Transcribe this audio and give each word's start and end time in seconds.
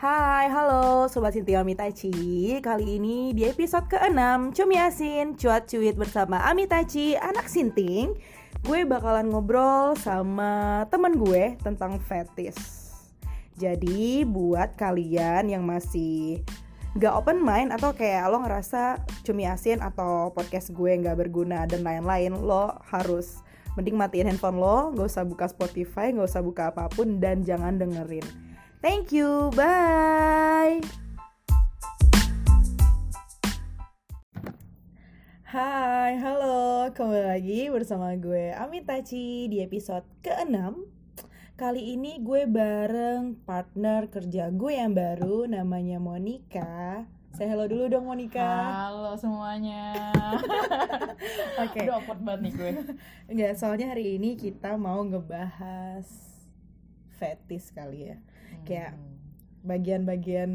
Hai, 0.00 0.48
halo 0.48 1.12
Sobat 1.12 1.36
Sintia 1.36 1.60
Amitachi 1.60 2.56
Kali 2.64 2.96
ini 2.96 3.36
di 3.36 3.44
episode 3.44 3.84
ke-6 3.84 4.56
Cumi 4.56 4.80
Asin, 4.80 5.36
cuat 5.36 5.68
cuit 5.68 5.92
bersama 5.92 6.40
Amitachi, 6.48 7.20
anak 7.20 7.44
Sinting. 7.52 8.16
Gue 8.64 8.88
bakalan 8.88 9.28
ngobrol 9.28 9.92
sama 10.00 10.88
temen 10.88 11.20
gue 11.20 11.52
tentang 11.60 12.00
fetis. 12.00 12.56
Jadi 13.60 14.24
buat 14.24 14.72
kalian 14.80 15.52
yang 15.52 15.68
masih 15.68 16.40
gak 16.96 17.20
open 17.20 17.36
mind 17.36 17.68
Atau 17.68 17.92
kayak 17.92 18.32
lo 18.32 18.40
ngerasa 18.40 19.04
Cumi 19.20 19.44
Asin 19.44 19.84
atau 19.84 20.32
podcast 20.32 20.72
gue 20.72 20.96
gak 20.96 21.20
berguna 21.20 21.68
dan 21.68 21.84
lain-lain 21.84 22.40
Lo 22.40 22.72
harus 22.88 23.44
mending 23.76 24.00
matiin 24.00 24.32
handphone 24.32 24.64
lo 24.64 24.96
Gak 24.96 25.12
usah 25.12 25.28
buka 25.28 25.44
Spotify, 25.44 26.08
gak 26.16 26.24
usah 26.24 26.40
buka 26.40 26.72
apa 26.72 26.88
pun 26.88 27.20
Dan 27.20 27.44
jangan 27.44 27.76
dengerin 27.76 28.49
Thank 28.80 29.12
you, 29.12 29.52
bye. 29.52 30.80
Hai, 35.44 36.16
halo, 36.16 36.88
kembali 36.96 37.28
lagi 37.28 37.68
bersama 37.68 38.16
gue 38.16 38.56
Amitachi 38.56 39.52
di 39.52 39.60
episode 39.60 40.08
ke-6 40.24 40.80
Kali 41.60 41.92
ini 41.92 42.24
gue 42.24 42.48
bareng 42.48 43.44
partner 43.44 44.08
kerja 44.08 44.48
gue 44.48 44.72
yang 44.72 44.96
baru 44.96 45.44
namanya 45.44 46.00
Monica. 46.00 47.04
Saya 47.36 47.52
hello 47.52 47.68
dulu 47.68 47.84
dong 47.84 48.08
Monica. 48.08 48.40
Halo 48.88 49.12
semuanya. 49.20 49.92
Oke. 51.68 51.68
Okay. 51.68 51.84
Udah 51.84 52.00
awkward 52.00 52.24
banget 52.24 52.40
nih 52.48 52.52
gue. 52.56 52.70
Enggak, 53.28 53.52
soalnya 53.60 53.92
hari 53.92 54.16
ini 54.16 54.40
kita 54.40 54.80
mau 54.80 55.04
ngebahas 55.04 56.08
fetis 57.20 57.68
kali 57.76 58.08
ya 58.08 58.16
kayak 58.64 58.96
hmm. 58.96 59.08
bagian-bagian 59.66 60.52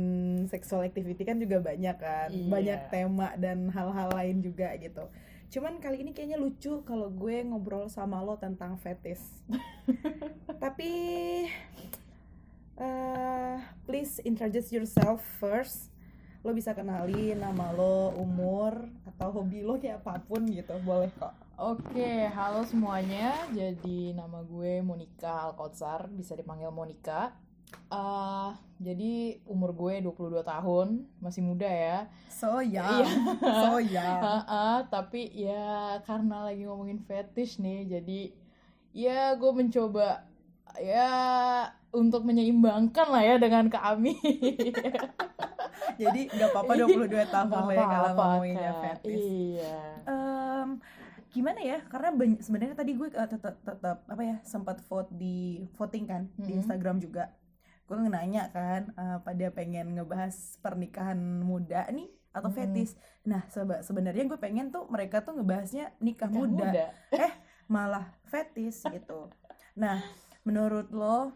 sexual 0.49 0.81
activity 0.81 1.21
kan 1.21 1.37
juga 1.37 1.61
banyak 1.61 1.97
kan 1.97 2.29
iya. 2.33 2.49
banyak 2.49 2.79
tema 2.89 3.33
dan 3.37 3.69
hal-hal 3.69 4.09
lain 4.13 4.41
juga 4.41 4.73
gitu 4.81 5.05
cuman 5.53 5.77
kali 5.77 6.01
ini 6.01 6.11
kayaknya 6.11 6.41
lucu 6.41 6.81
kalau 6.83 7.07
gue 7.13 7.45
ngobrol 7.45 7.85
sama 7.87 8.19
lo 8.19 8.35
tentang 8.35 8.75
fetis 8.81 9.21
tapi 10.63 10.89
uh, 12.81 13.61
please 13.85 14.19
introduce 14.25 14.73
yourself 14.73 15.21
first 15.37 15.93
lo 16.45 16.53
bisa 16.53 16.77
kenali 16.77 17.33
nama 17.33 17.73
lo, 17.73 18.13
umur, 18.21 18.85
atau 19.09 19.33
hobi 19.41 19.65
lo 19.65 19.81
kayak 19.81 20.05
apa 20.05 20.21
pun 20.21 20.45
gitu, 20.45 20.77
boleh 20.85 21.09
kok. 21.17 21.33
Oke, 21.57 22.29
halo 22.29 22.61
semuanya. 22.61 23.33
Jadi 23.49 24.13
nama 24.13 24.45
gue 24.45 24.77
Monica 24.85 25.49
Alkotsar, 25.49 26.05
bisa 26.13 26.37
dipanggil 26.37 26.69
Monica. 26.69 27.33
Uh, 27.89 28.51
jadi 28.75 29.39
umur 29.47 29.71
gue 29.71 30.03
22 30.03 30.43
tahun, 30.43 31.07
masih 31.23 31.41
muda 31.45 31.69
ya. 31.69 32.11
So 32.27 32.59
young. 32.59 33.07
so 33.63 33.79
young. 33.79 34.19
uh, 34.19 34.43
uh, 34.43 34.77
tapi 34.91 35.31
ya 35.31 36.03
karena 36.03 36.43
lagi 36.43 36.67
ngomongin 36.67 36.99
fetish 36.99 37.63
nih, 37.63 37.87
jadi 37.87 38.21
ya 38.91 39.35
gue 39.39 39.51
mencoba 39.55 40.27
ya 40.75 41.11
untuk 41.95 42.27
menyeimbangkan 42.27 43.07
lah 43.07 43.23
ya 43.23 43.35
dengan 43.39 43.71
kami. 43.71 44.19
jadi 46.01 46.21
nggak 46.27 46.49
apa-apa 46.51 46.73
22 46.83 47.31
tahun 47.31 47.63
lah 47.63 47.75
ya 47.75 47.85
kalau 47.87 48.11
ngomonginnya 48.11 48.73
fetish. 48.83 49.23
Iya. 49.23 49.79
Um, 50.03 50.69
gimana 51.31 51.59
ya 51.59 51.79
karena 51.91 52.15
sebenarnya 52.39 52.75
tadi 52.75 52.91
gue 52.95 53.07
uh, 53.11 53.27
tetap 53.27 53.55
tetap 53.59 54.03
apa 54.07 54.23
ya 54.23 54.35
sempat 54.47 54.79
vote 54.87 55.11
di 55.15 55.67
voting 55.75 56.07
kan 56.07 56.27
mm 56.27 56.31
-hmm. 56.31 56.45
di 56.47 56.51
Instagram 56.63 56.99
juga 57.03 57.27
gue 57.85 57.97
nanya 58.09 58.49
kan 58.49 58.89
uh, 58.97 59.17
pada 59.21 59.53
pengen 59.53 59.93
ngebahas 59.93 60.57
pernikahan 60.61 61.17
muda 61.45 61.85
nih 61.93 62.09
atau 62.33 62.49
hmm. 62.49 62.57
fetis 62.57 62.97
nah 63.23 63.45
seba 63.47 63.85
sebenarnya 63.85 64.25
gue 64.25 64.39
pengen 64.41 64.73
tuh 64.73 64.89
mereka 64.91 65.21
tuh 65.21 65.37
ngebahasnya 65.37 65.93
nikah, 66.01 66.27
nikah 66.27 66.29
muda. 66.33 66.65
muda 66.65 66.85
eh 67.29 67.33
malah 67.69 68.05
fetis 68.27 68.83
gitu 68.89 69.29
nah 69.77 70.01
menurut 70.43 70.89
lo 70.89 71.31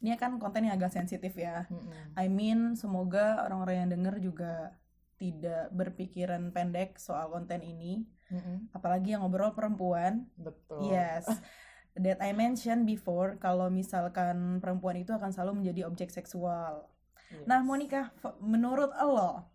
ini 0.00 0.16
kan 0.16 0.40
konten 0.40 0.64
yang 0.64 0.80
agak 0.80 0.94
sensitif 0.94 1.36
ya 1.36 1.68
hmm. 1.68 2.16
I 2.16 2.30
mean 2.30 2.78
semoga 2.78 3.44
orang-orang 3.44 3.84
yang 3.84 3.90
denger 3.98 4.14
juga 4.22 4.54
tidak 5.20 5.68
berpikiran 5.76 6.48
pendek 6.48 6.96
soal 6.96 7.28
konten 7.28 7.60
ini 7.60 8.08
hmm. 8.32 8.72
apalagi 8.72 9.12
yang 9.12 9.20
ngobrol 9.20 9.52
perempuan 9.52 10.30
betul 10.38 10.88
yes 10.88 11.28
that 11.98 12.18
I 12.22 12.30
mentioned 12.30 12.86
before 12.86 13.40
kalau 13.42 13.66
misalkan 13.72 14.62
perempuan 14.62 15.00
itu 15.00 15.10
akan 15.10 15.34
selalu 15.34 15.64
menjadi 15.64 15.90
objek 15.90 16.14
seksual. 16.14 16.86
Yes. 17.30 17.46
Nah, 17.46 17.62
Monica, 17.62 18.10
menurut 18.42 18.90
lo 18.94 19.50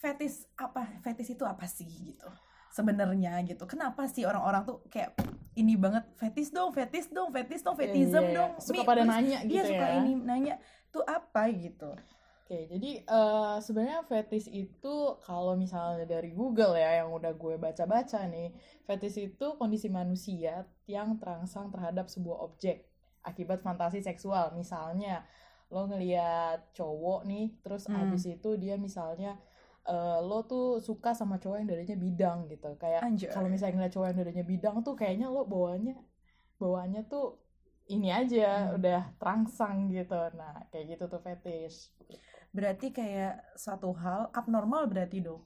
fetis 0.00 0.44
apa? 0.60 1.00
Fetis 1.00 1.32
itu 1.32 1.44
apa 1.48 1.64
sih 1.64 1.88
gitu? 1.88 2.28
Sebenarnya 2.74 3.40
gitu. 3.48 3.64
Kenapa 3.64 4.04
sih 4.10 4.28
orang-orang 4.28 4.68
tuh 4.68 4.84
kayak 4.92 5.16
ini 5.54 5.78
banget 5.78 6.04
fetis 6.18 6.50
dong, 6.50 6.74
fetis 6.74 7.08
dong, 7.08 7.30
fetis 7.30 7.62
dong, 7.62 7.76
fetism 7.78 8.12
yeah, 8.12 8.20
yeah, 8.20 8.28
yeah. 8.28 8.36
dong. 8.36 8.52
Suka 8.60 8.82
Mi, 8.82 8.88
pada 8.88 9.02
nanya 9.06 9.38
gitu 9.46 9.62
ya. 9.62 9.70
suka 9.70 9.86
ini 10.02 10.12
nanya 10.18 10.54
tuh 10.90 11.04
apa 11.06 11.48
gitu. 11.54 11.94
Oke, 12.44 12.68
jadi 12.68 13.00
uh, 13.08 13.56
sebenarnya 13.56 14.04
fetish 14.04 14.52
itu 14.52 15.16
kalau 15.24 15.56
misalnya 15.56 16.04
dari 16.04 16.28
Google 16.36 16.76
ya 16.76 17.00
yang 17.00 17.08
udah 17.08 17.32
gue 17.32 17.56
baca-baca 17.56 18.28
nih, 18.28 18.52
fetish 18.84 19.32
itu 19.32 19.56
kondisi 19.56 19.88
manusia 19.88 20.68
yang 20.84 21.16
terangsang 21.16 21.72
terhadap 21.72 22.12
sebuah 22.12 22.44
objek 22.44 22.84
akibat 23.24 23.64
fantasi 23.64 24.04
seksual. 24.04 24.52
Misalnya 24.52 25.24
lo 25.72 25.88
ngeliat 25.88 26.76
cowok 26.76 27.24
nih, 27.24 27.56
terus 27.64 27.88
hmm. 27.88 28.12
abis 28.12 28.36
itu 28.36 28.60
dia 28.60 28.76
misalnya 28.76 29.40
uh, 29.88 30.20
lo 30.20 30.44
tuh 30.44 30.84
suka 30.84 31.16
sama 31.16 31.40
cowok 31.40 31.64
yang 31.64 31.68
dadanya 31.72 31.96
bidang 31.96 32.38
gitu. 32.52 32.76
Kayak 32.76 33.08
kalau 33.32 33.48
misalnya 33.48 33.80
ngeliat 33.80 33.92
cowok 33.96 34.06
yang 34.12 34.18
dadanya 34.20 34.44
bidang 34.44 34.76
tuh 34.84 34.92
kayaknya 34.92 35.32
lo 35.32 35.48
bawanya 35.48 35.96
bawanya 36.60 37.08
tuh 37.08 37.40
ini 37.88 38.12
aja 38.12 38.68
hmm. 38.68 38.76
udah 38.76 39.00
terangsang 39.16 39.88
gitu. 39.88 40.20
Nah, 40.36 40.68
kayak 40.68 40.92
gitu 40.92 41.08
tuh 41.08 41.24
fetish 41.24 41.88
berarti 42.54 42.94
kayak 42.94 43.58
satu 43.58 43.90
hal 43.98 44.30
abnormal 44.30 44.86
berarti 44.86 45.18
dong? 45.18 45.42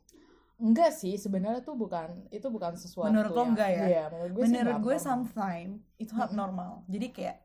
Enggak 0.61 0.93
sih 0.93 1.17
sebenarnya 1.17 1.65
tuh 1.65 1.79
bukan 1.79 2.29
itu 2.29 2.45
bukan 2.53 2.77
sesuatu 2.77 3.09
menurut 3.09 3.33
lo 3.33 3.45
enggak 3.49 3.71
ya? 3.73 3.85
iya, 3.89 4.05
menurut 4.13 4.33
gue 4.37 4.45
menurut 4.45 4.79
gue 4.85 4.97
sometimes 5.01 5.81
itu 5.97 6.13
abnormal. 6.13 6.85
Jadi 6.85 7.07
kayak 7.15 7.37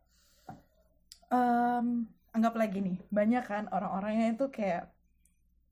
um, 1.31 2.03
anggap 2.35 2.53
lagi 2.59 2.84
nih 2.84 2.97
banyak 3.07 3.44
kan 3.47 3.63
orang-orangnya 3.72 4.35
itu 4.35 4.52
kayak 4.52 4.91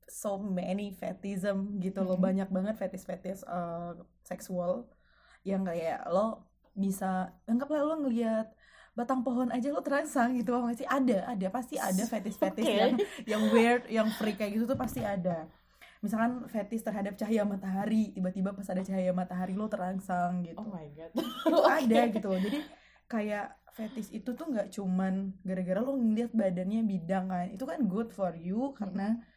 so 0.07 0.39
many 0.39 0.95
fetism 0.95 1.75
gitu 1.83 1.99
loh. 2.07 2.15
Banyak 2.15 2.47
banget 2.47 2.79
fetis-fetis 2.79 3.43
uh, 3.43 3.99
seksual 4.23 4.87
yang 5.43 5.67
kayak 5.67 6.07
lo 6.07 6.47
bisa 6.71 7.35
anggaplah 7.49 7.83
lo 7.83 7.99
ngelihat 8.05 8.53
batang 8.91 9.23
pohon 9.23 9.47
aja 9.49 9.71
lo 9.71 9.79
terangsang 9.79 10.35
gitu 10.35 10.55
loh 10.55 10.67
sih? 10.75 10.87
Ada 10.87 11.31
ada 11.31 11.47
pasti 11.47 11.79
ada 11.79 12.03
fetis 12.03 12.35
fetis 12.35 12.65
okay. 12.65 12.77
yang 12.77 12.93
yang 13.27 13.43
weird 13.53 13.83
yang 13.87 14.07
freak 14.15 14.39
kayak 14.39 14.55
gitu 14.57 14.65
tuh 14.67 14.79
pasti 14.79 15.01
ada. 15.01 15.47
Misalkan 16.01 16.49
fetis 16.49 16.81
terhadap 16.81 17.13
cahaya 17.13 17.45
matahari 17.45 18.09
tiba-tiba 18.11 18.57
pas 18.57 18.67
ada 18.67 18.81
cahaya 18.81 19.11
matahari 19.13 19.53
lo 19.53 19.69
terangsang 19.69 20.43
gitu. 20.43 20.57
Oh 20.59 20.67
my 20.67 20.87
god. 20.97 21.11
Itu 21.15 21.57
okay. 21.65 21.85
ada 21.87 21.99
gitu 22.09 22.27
loh. 22.27 22.41
Jadi 22.41 22.59
kayak 23.07 23.47
fetis 23.71 24.11
itu 24.11 24.35
tuh 24.35 24.51
nggak 24.51 24.67
cuman 24.75 25.31
gara-gara 25.47 25.79
lo 25.79 25.95
ngeliat 25.95 26.35
badannya 26.35 26.83
bidang 26.83 27.31
kan 27.31 27.47
itu 27.47 27.63
kan 27.63 27.79
good 27.87 28.11
for 28.11 28.35
you 28.35 28.75
karena 28.75 29.15
mm 29.15 29.19
-hmm 29.19 29.30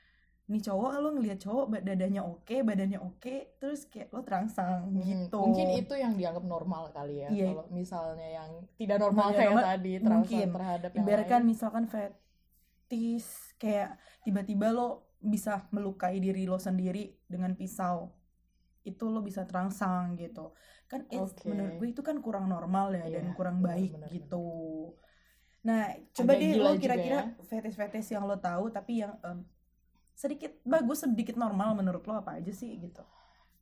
nih 0.44 0.60
cowok 0.60 0.90
lo 1.00 1.08
ngelihat 1.16 1.40
cowok 1.40 1.64
dadanya 1.80 2.20
oke 2.20 2.56
badannya 2.60 3.00
oke 3.00 3.56
terus 3.56 3.88
kayak 3.88 4.12
lo 4.12 4.20
terangsang 4.20 4.92
hmm, 4.92 5.00
gitu 5.00 5.40
mungkin 5.40 5.68
itu 5.72 5.94
yang 5.96 6.12
dianggap 6.20 6.44
normal 6.44 6.92
kali 6.92 7.24
ya 7.24 7.28
iya. 7.32 7.48
kalau 7.48 7.64
misalnya 7.72 8.28
yang 8.28 8.50
tidak 8.76 8.98
normal 9.00 9.32
kayak 9.32 9.56
normal, 9.56 9.64
tadi 9.64 9.92
terangsang 10.04 10.20
mungkin. 10.20 10.48
terhadap 10.52 10.90
yang 10.92 11.04
ibaratkan 11.08 11.40
lain. 11.40 11.48
misalkan 11.48 11.84
fetis 11.88 13.26
kayak 13.56 13.96
tiba-tiba 14.20 14.68
lo 14.68 15.16
bisa 15.16 15.64
melukai 15.72 16.20
diri 16.20 16.44
lo 16.44 16.60
sendiri 16.60 17.24
dengan 17.24 17.56
pisau 17.56 18.12
itu 18.84 19.04
lo 19.08 19.24
bisa 19.24 19.48
terangsang 19.48 20.20
gitu 20.20 20.52
kan 20.92 21.08
okay. 21.08 21.48
menurut 21.48 21.80
gue 21.80 21.88
itu 21.88 22.04
kan 22.04 22.20
kurang 22.20 22.52
normal 22.52 22.92
ya 22.92 23.08
yeah, 23.08 23.24
dan 23.24 23.32
kurang 23.32 23.64
baik 23.64 23.96
bener, 23.96 24.12
gitu 24.12 24.92
nah 25.64 25.88
coba 26.12 26.36
deh 26.36 26.60
lo 26.60 26.76
kira-kira 26.76 27.32
ya. 27.32 27.44
fetis-fetis 27.48 28.12
yang 28.12 28.28
lo 28.28 28.36
tahu 28.36 28.68
tapi 28.68 29.00
yang 29.00 29.16
um, 29.24 29.40
sedikit 30.14 30.52
bagus 30.64 31.02
sedikit 31.04 31.36
normal 31.36 31.74
menurut 31.74 32.02
lo 32.06 32.14
apa 32.16 32.38
aja 32.38 32.52
sih 32.54 32.70
gitu 32.78 33.02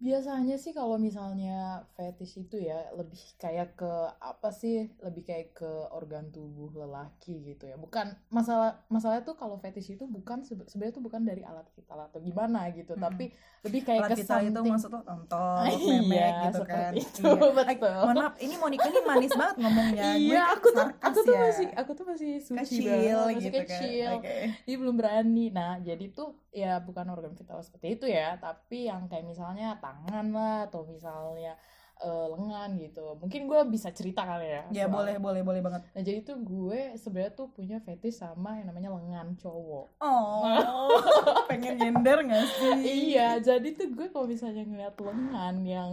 Biasanya 0.02 0.58
sih 0.58 0.74
kalau 0.74 0.98
misalnya 0.98 1.86
fetish 1.94 2.42
itu 2.42 2.58
ya 2.58 2.90
lebih 2.98 3.22
kayak 3.38 3.78
ke 3.78 3.86
apa 4.18 4.50
sih? 4.50 4.90
Lebih 4.98 5.22
kayak 5.22 5.54
ke 5.54 5.70
organ 5.94 6.26
tubuh 6.34 6.74
lelaki 6.74 7.54
gitu 7.54 7.70
ya. 7.70 7.78
Bukan 7.78 8.10
masalah 8.26 8.82
masalah 8.90 9.22
tuh 9.22 9.38
kalau 9.38 9.54
fetish 9.62 9.94
itu 9.94 10.02
bukan 10.10 10.42
sebe- 10.42 10.66
sebenarnya 10.66 10.98
tuh 10.98 11.06
bukan 11.06 11.22
dari 11.22 11.46
alat 11.46 11.70
vital 11.78 12.10
atau 12.10 12.18
gimana 12.18 12.66
gitu, 12.74 12.98
Mm-mm. 12.98 13.04
tapi 13.06 13.30
lebih 13.62 13.80
kayak 13.86 14.02
Alat 14.02 14.10
ke 14.10 14.16
vital 14.26 14.38
itu 14.42 14.50
something- 14.50 14.74
maksud 14.74 14.90
lo 14.90 15.00
tonton, 15.06 15.64
Iya, 15.70 15.94
memek 16.02 16.34
gitu 16.34 16.58
seperti 16.66 16.74
kan. 16.74 16.92
itu, 16.98 17.22
Iya. 17.22 17.50
betul. 17.54 17.62
Ay, 17.70 17.76
mohon 18.02 18.16
maaf, 18.18 18.34
ini 18.42 18.54
Monica 18.58 18.86
ini 18.90 19.00
manis 19.06 19.32
banget 19.38 19.56
ngomongnya. 19.62 20.02
Iya, 20.18 20.42
kan 20.42 20.54
aku 20.58 20.66
tuh 20.74 20.86
aku 20.98 21.18
tuh 21.22 21.34
ya. 21.38 21.42
masih 21.46 21.66
aku 21.78 21.90
tuh 21.94 22.04
masih 22.10 22.30
suci 22.42 22.58
kecil 22.58 22.90
banget, 22.90 23.22
masih 23.22 23.38
gitu 23.46 23.60
kecil. 23.70 24.10
kan. 24.10 24.18
Oke. 24.18 24.36
Dia 24.66 24.76
belum 24.82 24.94
berani. 24.98 25.46
Nah, 25.54 25.78
jadi 25.78 26.04
tuh 26.10 26.41
ya 26.52 26.78
bukan 26.78 27.08
organ 27.08 27.32
vital 27.32 27.64
seperti 27.64 27.96
itu 27.96 28.06
ya, 28.06 28.36
tapi 28.36 28.84
yang 28.84 29.08
kayak 29.08 29.24
misalnya 29.24 29.80
tangan 29.80 30.30
lah 30.30 30.68
atau 30.68 30.84
misalnya 30.84 31.56
eh, 31.98 32.26
lengan 32.28 32.76
gitu. 32.76 33.16
Mungkin 33.16 33.48
gue 33.48 33.60
bisa 33.70 33.88
cerita 33.88 34.22
kali 34.22 34.44
ya. 34.44 34.62
Ya 34.68 34.84
soal- 34.84 34.92
boleh, 34.92 35.16
boleh, 35.16 35.40
boleh 35.40 35.60
banget. 35.60 35.80
Nah, 35.94 36.02
jadi 36.02 36.20
tuh 36.20 36.36
gue 36.42 36.92
sebenarnya 36.94 37.32
tuh 37.32 37.48
punya 37.48 37.78
fetish 37.78 38.20
sama 38.20 38.60
yang 38.60 38.68
namanya 38.68 38.92
lengan 38.92 39.32
cowok. 39.38 39.86
Oh, 39.96 41.00
pengen 41.48 41.80
nyender 41.80 42.20
gak 42.26 42.44
sih? 42.58 42.74
iya, 43.16 43.40
jadi 43.40 43.68
tuh 43.72 43.88
gue 43.94 44.12
kalau 44.12 44.28
misalnya 44.28 44.66
ngeliat 44.66 44.98
lengan 44.98 45.54
yang 45.62 45.90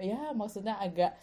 ya 0.00 0.32
maksudnya 0.32 0.74
agak 0.74 1.14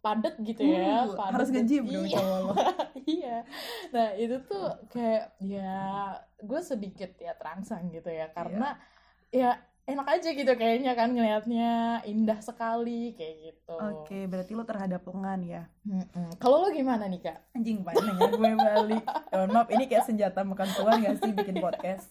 padat 0.00 0.34
gitu 0.40 0.60
ya, 0.60 1.04
Uh, 1.04 1.12
padat 1.12 1.32
harus 1.36 1.48
dan- 1.48 1.56
ngejim 1.60 1.84
dong 1.84 2.04
Iya. 2.04 2.16
cowok 2.16 2.56
iya. 3.16 3.36
Nah, 3.90 4.08
itu 4.14 4.36
tuh 4.42 4.64
kayak 4.88 5.24
ya 5.38 5.76
gue 6.38 6.60
sedikit 6.60 7.10
ya 7.16 7.32
terangsang 7.34 7.88
gitu 7.88 8.08
ya 8.08 8.28
karena 8.30 8.80
ya 9.28 9.60
enak 9.82 10.06
aja 10.08 10.30
gitu 10.30 10.52
kayaknya 10.54 10.94
kan 10.94 11.10
ngelihatnya 11.10 11.70
indah 12.04 12.38
sekali 12.38 13.10
kayak 13.12 13.34
gitu. 13.44 13.74
Oke, 13.74 14.24
berarti 14.24 14.52
lo 14.52 14.62
terhadap 14.62 15.02
lengan 15.02 15.40
ya. 15.42 15.62
Mm-mm. 15.82 16.30
Kalau 16.38 16.62
lo 16.62 16.70
gimana 16.70 17.04
nih, 17.04 17.20
Kak? 17.20 17.50
Anjing 17.52 17.82
panjang 17.82 18.14
ya 18.14 18.28
gue 18.30 18.52
balik. 18.54 19.04
Ya, 19.30 19.46
maaf, 19.46 19.66
ini 19.68 19.84
kayak 19.84 20.04
senjata 20.04 20.40
makan 20.42 20.68
tuan 20.72 21.02
gak 21.02 21.18
sih 21.18 21.32
bikin 21.32 21.58
podcast? 21.58 22.06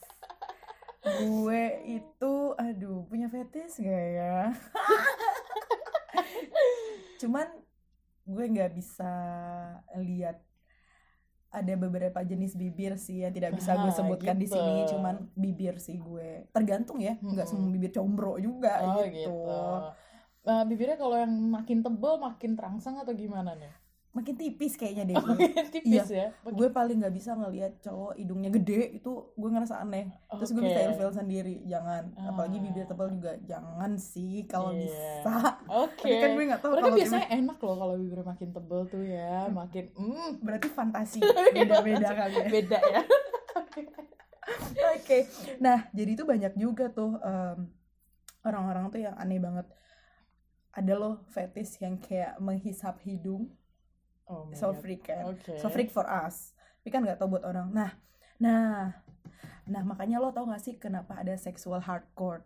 Gue 0.99 1.63
itu, 1.87 2.33
aduh, 2.53 3.07
punya 3.07 3.27
fetish 3.27 3.79
gak 3.79 3.87
ya? 4.11 4.51
Cuman 7.21 7.47
gue 8.29 8.43
nggak 8.53 8.71
bisa 8.79 9.09
lihat 10.09 10.37
ada 11.49 11.73
beberapa 11.83 12.19
jenis 12.21 12.53
bibir 12.53 12.93
sih 13.05 13.25
yang 13.25 13.33
tidak 13.33 13.57
bisa 13.57 13.73
gue 13.73 13.89
Ah, 13.89 13.97
sebutkan 13.97 14.37
di 14.37 14.45
gitu. 14.45 14.53
sini 14.53 14.85
cuman 14.85 15.15
bibir 15.33 15.75
sih 15.81 15.97
gue 15.97 16.45
tergantung 16.53 17.01
ya 17.01 17.17
nggak 17.17 17.47
Mm-mm. 17.47 17.49
semua 17.49 17.69
bibir 17.73 17.89
combro 17.97 18.37
juga 18.37 18.85
Oh, 18.85 19.01
gitu. 19.09 19.33
Nah, 20.47 20.61
bibirnya 20.69 20.97
kalau 21.01 21.15
yang 21.23 21.33
makin 21.55 21.79
tebel 21.85 22.13
makin 22.27 22.51
terangsang 22.57 22.95
atau 23.01 23.13
gimana 23.13 23.51
nih? 23.61 23.73
Makin 24.09 24.33
tipis 24.33 24.73
kayaknya 24.73 25.05
deh 25.05 25.15
gue. 25.15 25.37
Tipis 25.69 26.09
ya. 26.09 26.33
gue 26.43 26.67
paling 26.69 26.97
nggak 26.97 27.13
bisa 27.13 27.33
ngelihat 27.33 27.77
cowok 27.79 28.17
hidungnya 28.17 28.49
gede 28.51 28.97
itu 28.97 29.11
gue 29.31 29.49
ngerasa 29.49 29.79
aneh 29.79 30.09
terus 30.27 30.49
gue 30.49 30.59
bisa 30.59 30.81
ilfeel 30.83 31.13
sendiri 31.13 31.61
jangan 31.63 32.09
apalagi 32.17 32.57
Ah. 32.57 32.63
bibir 32.63 32.85
tebal 32.85 33.07
juga 33.11 33.37
jangan 33.39 33.91
sih 33.95 34.43
kalau 34.43 34.73
Iya. 34.73 34.83
bisa 34.83 35.35
Oke. 35.67 36.01
tapi 36.03 36.15
kan 36.17 36.29
gue 36.31 36.45
nggak 36.47 36.57
tahu 36.59 36.71
kalau 36.73 36.89
biasanya 36.91 37.27
enak 37.29 37.57
loh 37.59 37.75
kalau 37.77 37.93
bibirnya 37.95 38.25
makin 38.25 38.49
tebel 38.49 38.81
tuh 38.87 39.03
ya, 39.03 39.35
makin 39.47 39.85
mm, 39.93 40.29
berarti 40.39 40.67
fantasi 40.67 41.19
beda-beda 41.55 42.09
kali 42.09 42.35
ya 42.35 42.47
beda 42.49 42.79
ya. 42.83 43.01
Oke, 44.89 45.29
nah 45.59 45.85
jadi 45.91 46.11
itu 46.11 46.23
banyak 46.23 46.53
juga 46.55 46.89
tuh 46.89 47.17
em, 47.19 47.69
orang-orang 48.41 48.89
tuh 48.89 48.99
yang 48.99 49.13
aneh 49.13 49.37
banget. 49.37 49.69
Ada 50.71 50.93
loh 50.95 51.21
fetish 51.27 51.77
yang 51.79 51.97
kayak 51.97 52.37
menghisap 52.39 52.97
hidung, 53.03 53.49
Oh 54.29 54.45
so 54.53 54.69
God. 54.69 54.77
freak 54.79 55.09
kan, 55.09 55.25
Oke. 55.33 55.57
so 55.57 55.67
freak 55.73 55.89
for 55.89 56.05
us. 56.05 56.53
Tapi 56.79 56.89
kan 56.93 57.01
nggak 57.01 57.17
tahu 57.17 57.35
buat 57.37 57.45
orang. 57.49 57.73
Nah, 57.73 57.91
nah, 58.37 58.93
nah 59.65 59.81
makanya 59.81 60.21
lo 60.21 60.29
tau 60.29 60.45
gak 60.47 60.61
sih 60.61 60.77
kenapa 60.77 61.17
ada 61.17 61.33
sexual 61.35 61.81
hardcore? 61.81 62.45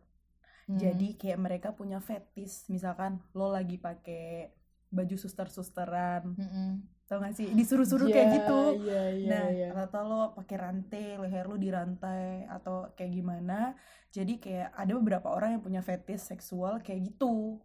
Hmm. 0.65 0.79
Jadi 0.79 1.19
kayak 1.19 1.39
mereka 1.43 1.69
punya 1.75 1.99
fetish, 1.99 2.71
misalkan 2.71 3.19
lo 3.35 3.51
lagi 3.51 3.75
pakai 3.75 4.55
baju 4.87 5.15
suster-susteran, 5.19 6.37
Mm-mm. 6.39 6.69
tau 7.03 7.19
gak 7.19 7.35
sih? 7.35 7.51
Disuruh-suruh 7.51 8.07
Iya, 8.07 8.15
kayak 8.15 8.29
gitu. 8.31 8.61
Iya, 8.87 9.01
iya, 9.11 9.27
Nah, 9.27 9.45
iya. 9.51 9.67
atau 9.75 10.01
lo 10.07 10.21
pakai 10.37 10.55
rantai, 10.55 11.19
leher 11.19 11.45
lo 11.51 11.59
dirantai 11.59 12.47
atau 12.47 12.95
kayak 12.95 13.11
gimana. 13.11 13.75
Jadi 14.13 14.39
kayak 14.39 14.71
ada 14.71 14.91
beberapa 14.95 15.27
orang 15.33 15.59
yang 15.59 15.63
punya 15.65 15.81
fetish 15.83 16.31
seksual 16.31 16.79
kayak 16.79 17.11
gitu. 17.11 17.59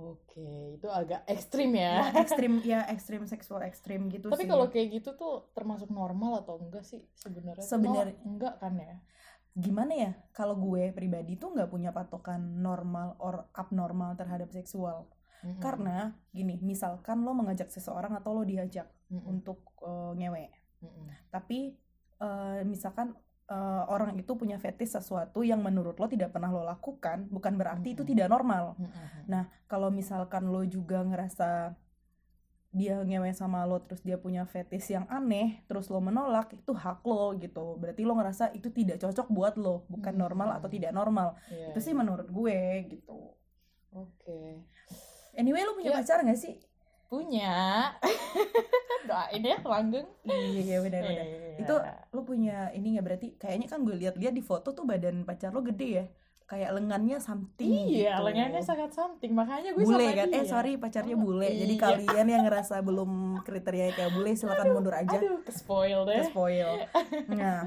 Oke, 0.00 0.80
itu 0.80 0.88
agak 0.88 1.28
ekstrim 1.28 1.76
Ya, 1.76 2.08
ya. 2.08 2.24
ekstrim 2.24 2.52
ya, 2.72 2.80
ekstrim 2.88 3.22
seksual 3.28 3.60
ekstrim 3.68 4.08
gitu 4.08 4.32
Tapi 4.32 4.44
sih. 4.44 4.50
kalau 4.50 4.66
kayak 4.72 4.88
gitu 4.96 5.12
tuh 5.12 5.52
termasuk 5.52 5.92
normal 5.92 6.40
atau 6.40 6.56
enggak 6.56 6.88
sih 6.88 7.04
sebenarnya? 7.12 7.60
Sebenar- 7.60 8.16
No, 8.16 8.24
enggak 8.24 8.54
kan 8.56 8.80
ya? 8.80 8.96
gimana 9.50 9.92
ya? 9.92 10.12
Kalau 10.32 10.54
gue 10.56 10.94
pribadi 10.94 11.36
tuh 11.36 11.52
nggak 11.52 11.68
punya 11.68 11.90
patokan 11.90 12.38
normal 12.62 13.18
or 13.20 13.44
abnormal 13.52 14.16
terhadap 14.16 14.48
seksual. 14.54 15.10
Mm-mm. 15.42 15.58
Karena 15.58 16.14
gini, 16.30 16.56
misalkan 16.62 17.26
lo 17.26 17.34
mengajak 17.34 17.68
seseorang 17.68 18.14
atau 18.14 18.30
lo 18.36 18.46
diajak 18.46 18.88
Mm-mm. 19.10 19.26
untuk 19.26 19.58
eh, 19.82 20.12
ngewe. 20.16 20.44
Mm-mm. 20.80 21.06
Tapi 21.28 21.76
eh, 22.20 22.60
misalkan 22.62 23.12
eh, 23.50 23.82
orang 23.94 24.10
itu 24.22 24.32
punya 24.40 24.56
fetish 24.64 24.92
sesuatu 24.96 25.40
yang 25.50 25.60
menurut 25.66 25.96
lo 26.00 26.06
tidak 26.14 26.30
pernah 26.34 26.50
lo 26.54 26.62
lakukan, 26.64 27.18
bukan 27.34 27.54
berarti 27.60 27.88
itu 27.98 28.02
Mm-mm. 28.02 28.10
tidak 28.10 28.28
normal. 28.34 28.64
Mm-mm. 28.78 29.26
Nah, 29.32 29.42
kalau 29.70 29.88
misalkan 29.90 30.48
lo 30.52 30.62
juga 30.66 31.02
ngerasa 31.02 31.74
dia 32.70 32.94
ngewe 33.02 33.30
sama 33.34 33.66
lo 33.66 33.82
terus 33.82 33.98
dia 34.06 34.14
punya 34.24 34.42
fetish 34.46 34.94
yang 34.94 35.06
aneh, 35.10 35.58
terus 35.66 35.90
lo 35.90 35.98
menolak, 35.98 36.54
itu 36.54 36.70
hak 36.84 37.02
lo 37.10 37.34
gitu. 37.44 37.74
Berarti 37.82 38.02
lo 38.06 38.14
ngerasa 38.14 38.44
itu 38.58 38.68
tidak 38.70 38.96
cocok 39.02 39.26
buat 39.36 39.54
lo, 39.58 39.82
bukan 39.90 40.14
Hmm. 40.14 40.22
normal 40.22 40.48
atau 40.58 40.68
tidak 40.70 40.92
normal. 40.94 41.34
Iya, 41.50 41.74
Itu 41.74 41.78
sih 41.82 41.90
iya. 41.92 41.98
menurut 42.00 42.28
gue 42.30 42.58
gitu. 42.94 43.34
Oke. 43.90 44.62
Anyway, 45.34 45.62
lo 45.66 45.74
punya 45.78 45.90
Ya. 45.90 45.98
pacar 45.98 46.22
gak 46.22 46.38
sih? 46.38 46.54
Punya. 47.10 47.90
Doain 49.10 49.42
ya 49.42 49.58
langgeng. 49.66 50.06
Iya, 50.22 50.60
iya 50.62 50.76
benar-benar. 50.78 51.26
Iya. 51.26 51.58
Itu 51.58 51.74
lo 52.14 52.20
punya 52.22 52.70
ini 52.70 52.94
nggak 52.94 53.04
berarti 53.04 53.28
kayaknya 53.34 53.66
kan 53.66 53.82
gue 53.82 53.96
lihat-lihat 53.98 54.30
di 54.30 54.40
foto 54.40 54.70
tuh 54.70 54.86
badan 54.86 55.26
pacar 55.26 55.50
lo 55.50 55.60
gede 55.60 55.90
ya. 55.90 56.06
Kayak 56.46 56.74
lengannya 56.74 57.18
something 57.18 57.70
Iya, 57.86 58.18
gitu. 58.18 58.26
lengannya 58.26 58.62
sangat 58.62 58.90
something. 58.90 59.30
Makanya 59.30 59.70
gue 59.70 59.82
bule 59.82 60.02
sama 60.02 60.18
kan? 60.18 60.28
Eh 60.30 60.42
dia. 60.42 60.50
sorry 60.50 60.72
pacarnya 60.74 61.14
Oh, 61.14 61.22
bule. 61.22 61.46
Jadi 61.46 61.74
iya. 61.74 61.82
kalian 61.82 62.26
yang 62.26 62.42
ngerasa 62.46 62.74
belum 62.82 63.10
kriteria 63.42 63.86
kayak 63.94 64.10
bule 64.14 64.30
silakan 64.34 64.66
mundur 64.70 64.94
aja. 64.94 65.14
Aduh, 65.14 65.42
ke 65.42 65.50
spoil 65.50 66.06
deh. 66.06 66.22
ke 66.22 66.30
spoil. 66.30 66.70
Nah, 67.30 67.66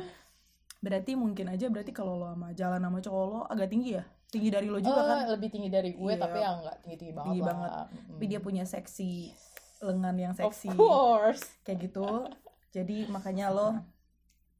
berarti 0.79 1.15
mungkin 1.15 1.47
aja 1.47 1.71
berarti 1.71 1.91
kalau 1.91 2.19
lo 2.19 2.27
sama 2.31 2.51
jalan 2.51 2.79
sama 2.79 2.99
cowok 2.99 3.23
lo 3.25 3.39
agak 3.47 3.71
tinggi 3.71 3.99
ya? 3.99 4.03
Tinggi 4.33 4.49
dari 4.49 4.65
lo 4.65 4.79
juga 4.79 4.97
Oh, 4.97 5.05
kan? 5.05 5.29
lebih 5.29 5.47
tinggi 5.47 5.69
dari 5.69 5.93
gue, 5.93 6.09
Iya. 6.09 6.17
tapi 6.19 6.37
ya 6.37 6.49
nggak 6.57 6.75
tinggi-tinggi 6.81 7.13
banget. 7.13 7.27
Tinggi 7.29 7.39
lah. 7.39 7.47
banget. 7.53 7.71
Mm. 7.71 8.07
Tapi 8.09 8.23
dia 8.25 8.39
punya 8.41 8.63
seksi 8.65 9.11
lengan 9.79 10.15
yang 10.17 10.33
seksi 10.33 10.67
Of 10.67 10.75
course. 10.75 11.43
kayak 11.61 11.79
gitu. 11.83 12.07
Jadi 12.71 12.97
makanya 13.07 13.47
lo 13.47 13.69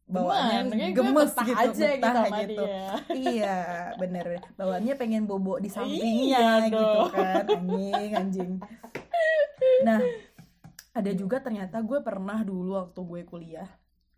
bawaannya 0.03 0.67
gue 0.69 0.93
gemes 0.93 1.31
betah 1.31 1.45
gitu, 1.47 1.57
aja 1.63 1.73
gitu 1.89 1.95
betah 1.97 2.13
sama 2.21 2.37
gitu. 2.37 2.53
dia. 2.59 2.85
iya, 3.09 3.57
bener. 3.95 4.25
Bawaannya 4.53 4.93
pengen 4.93 5.23
bobo 5.23 5.57
di 5.57 5.65
Iya 5.65 5.73
sampingnya 5.73 6.45
gitu 6.67 6.77
dong. 6.77 7.09
kan. 7.09 7.43
Anjing, 7.49 8.11
anjing. 8.13 8.51
Nah, 9.81 9.99
ada 10.93 11.11
juga 11.11 11.39
ternyata 11.39 11.79
gue 11.79 11.99
pernah 11.99 12.37
dulu 12.39 12.77
waktu 12.77 12.99
gue 13.01 13.21
kuliah 13.23 13.69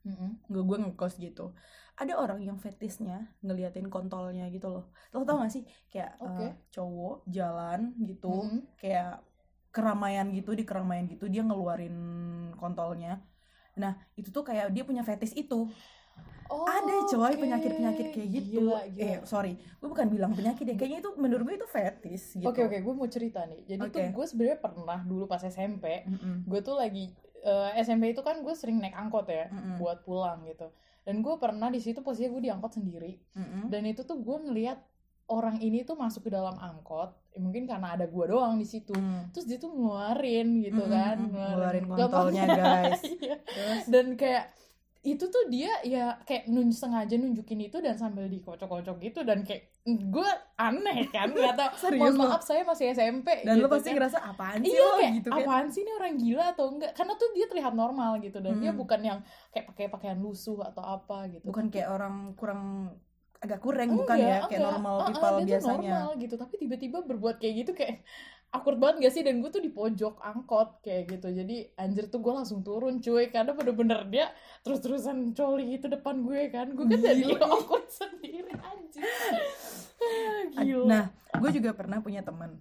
Mm-mm. 0.02 0.38
nggak 0.46 0.64
gue 0.64 0.78
ngekos 0.84 1.14
gitu 1.18 1.56
ada 1.96 2.14
orang 2.20 2.40
yang 2.44 2.58
fetishnya 2.60 3.32
ngeliatin 3.40 3.88
kontolnya 3.88 4.52
gitu 4.52 4.68
loh 4.68 4.86
lo 5.16 5.24
tau 5.24 5.40
gak 5.40 5.52
sih 5.52 5.64
kayak 5.88 6.20
eh, 6.20 6.52
cowok 6.72 7.24
jalan 7.28 7.96
gitu 8.04 8.28
Mm-mm. 8.44 8.62
kayak 8.76 9.24
keramaian 9.72 10.28
gitu 10.32 10.52
di 10.56 10.64
keramaian 10.64 11.08
gitu 11.08 11.28
dia 11.28 11.44
ngeluarin 11.44 11.96
kontolnya 12.56 13.24
nah 13.76 13.96
itu 14.16 14.32
tuh 14.32 14.44
kayak 14.44 14.72
dia 14.72 14.84
punya 14.84 15.04
fetish 15.04 15.36
itu 15.36 15.68
Oh, 16.46 16.62
ada 16.70 17.10
coy 17.10 17.34
oke. 17.34 17.42
penyakit 17.42 17.72
penyakit 17.74 18.08
kayak 18.14 18.30
gitu 18.38 18.70
Gila, 18.70 18.86
gila. 18.94 19.02
eh 19.02 19.16
sorry 19.26 19.58
gue 19.58 19.88
bukan 19.90 20.08
bilang 20.14 20.30
penyakit 20.38 20.62
ya 20.70 20.76
kayaknya 20.78 21.02
itu 21.02 21.12
menurut 21.18 21.42
gue 21.42 21.58
itu 21.58 21.66
fetish 21.66 22.38
gitu 22.38 22.46
Oke 22.46 22.62
oke, 22.62 22.78
gue 22.86 22.94
mau 22.94 23.10
cerita 23.10 23.50
nih. 23.50 23.66
Jadi 23.66 23.82
tuh 23.90 24.00
Oke. 24.06 24.14
gue 24.14 24.26
sebenarnya 24.30 24.60
pernah 24.62 25.00
dulu 25.02 25.26
pas 25.26 25.42
SMP, 25.42 26.06
Mm-mm. 26.06 26.46
gue 26.46 26.60
tuh 26.62 26.78
lagi 26.78 27.18
eh, 27.42 27.70
SMP 27.82 28.14
itu 28.14 28.22
kan 28.22 28.46
gue 28.46 28.54
sering 28.54 28.78
naik 28.78 28.94
angkot 28.94 29.26
ya 29.26 29.50
Mm-mm. 29.50 29.82
buat 29.82 30.06
pulang 30.06 30.46
gitu. 30.46 30.70
Dan 31.06 31.22
gue 31.22 31.38
pernah 31.38 31.70
di 31.70 31.78
situ 31.78 32.02
posisinya 32.02 32.34
gue 32.34 32.44
di 32.44 32.52
angkot 32.52 32.74
sendiri. 32.74 33.14
Mm-mm. 33.38 33.70
Dan 33.70 33.86
itu 33.86 34.02
tuh 34.02 34.18
gue 34.18 34.38
ngeliat 34.42 34.82
orang 35.26 35.58
ini 35.58 35.82
tuh 35.82 35.94
masuk 35.94 36.26
ke 36.26 36.32
dalam 36.32 36.54
angkot, 36.56 37.14
ya 37.30 37.40
mungkin 37.40 37.66
karena 37.66 37.94
ada 37.94 38.06
gue 38.06 38.26
doang 38.26 38.58
di 38.58 38.66
situ. 38.66 38.94
Mm. 38.94 39.30
Terus 39.30 39.46
dia 39.46 39.58
tuh 39.58 39.70
ngeluarin 39.70 40.62
gitu 40.62 40.82
Mm-mm, 40.82 40.94
kan, 40.94 41.18
ngeluarin 41.30 41.86
Gampang- 41.86 41.98
kontolnya, 42.30 42.44
guys. 42.46 43.02
Iya. 43.16 43.36
Terus 43.42 43.84
Dan 43.86 44.06
kayak 44.14 44.46
itu 45.02 45.26
tuh 45.30 45.46
dia 45.48 45.70
ya 45.86 46.18
kayak 46.26 46.50
nun 46.50 46.74
sengaja 46.74 47.14
nunjukin 47.14 47.62
itu 47.62 47.78
dan 47.78 47.94
sambil 47.94 48.26
dikocok-kocok 48.26 48.98
gitu 48.98 49.22
dan 49.22 49.46
kayak 49.46 49.70
gue 49.86 50.30
aneh 50.58 51.06
kan 51.14 51.30
nggak 51.30 51.54
tau 51.54 51.70
Serius 51.78 52.02
mohon 52.02 52.14
lo? 52.18 52.26
maaf 52.26 52.42
saya 52.42 52.66
masih 52.66 52.90
SMP 52.90 53.46
dan 53.46 53.62
gitu 53.62 53.62
lo 53.62 53.70
pasti 53.70 53.94
kan. 53.94 53.96
ngerasa 54.02 54.18
apaan 54.18 54.60
sih 54.66 54.74
iya 54.74 54.82
lo 54.82 54.92
kayak 54.98 55.14
gitu 55.14 55.30
kan 55.30 55.38
apaan 55.46 55.68
sih 55.70 55.82
ini 55.86 55.92
orang 55.94 56.14
gila 56.18 56.46
atau 56.52 56.66
enggak 56.74 56.92
karena 56.98 57.14
tuh 57.14 57.30
dia 57.32 57.46
terlihat 57.46 57.74
normal 57.78 58.12
gitu 58.18 58.38
dan 58.42 58.54
dia 58.58 58.74
Mm-mm. 58.74 58.82
bukan 58.82 59.00
yang 59.00 59.20
kayak 59.54 59.66
pakai 59.70 59.86
pakaian 59.88 60.18
lusuh 60.18 60.58
atau 60.66 60.82
apa 60.82 61.30
gitu 61.30 61.46
bukan 61.46 61.70
kayak 61.70 61.90
orang 61.94 62.34
kurang 62.34 62.62
agak 63.38 63.62
kurang 63.62 63.94
Enggak, 63.94 64.00
bukan 64.02 64.18
ya 64.18 64.26
kayak 64.26 64.42
enggak. 64.50 64.62
normal 64.74 64.96
people 65.06 65.14
dia 65.22 65.22
tuh 65.22 65.46
biasanya 65.46 65.78
normal 65.94 66.08
gitu 66.18 66.36
tapi 66.36 66.56
tiba-tiba 66.58 66.98
berbuat 67.06 67.36
kayak 67.38 67.54
gitu 67.62 67.72
kayak 67.78 67.96
awkward 68.56 68.80
banget 68.80 68.96
gak 69.08 69.14
sih? 69.20 69.24
Dan 69.28 69.44
gue 69.44 69.52
tuh 69.52 69.60
di 69.60 69.70
pojok 69.70 70.24
angkot 70.24 70.80
kayak 70.80 71.20
gitu. 71.20 71.28
Jadi 71.36 71.76
anjir 71.76 72.08
tuh 72.08 72.24
gue 72.24 72.34
langsung 72.34 72.64
turun 72.64 73.04
cuy. 73.04 73.28
Karena 73.28 73.52
bener-bener 73.52 74.08
dia 74.08 74.32
terus-terusan 74.64 75.36
coli 75.36 75.76
gitu 75.76 75.92
depan 75.92 76.24
gue 76.24 76.42
kan. 76.48 76.72
Gue 76.72 76.88
kan 76.88 77.00
jadi 77.04 77.36
awkward 77.44 77.92
sendiri 77.92 78.56
anjir. 78.56 79.04
Gila. 80.56 80.88
Nah 80.88 81.06
gue 81.36 81.52
juga 81.52 81.76
pernah 81.76 82.00
punya 82.00 82.24
teman. 82.24 82.56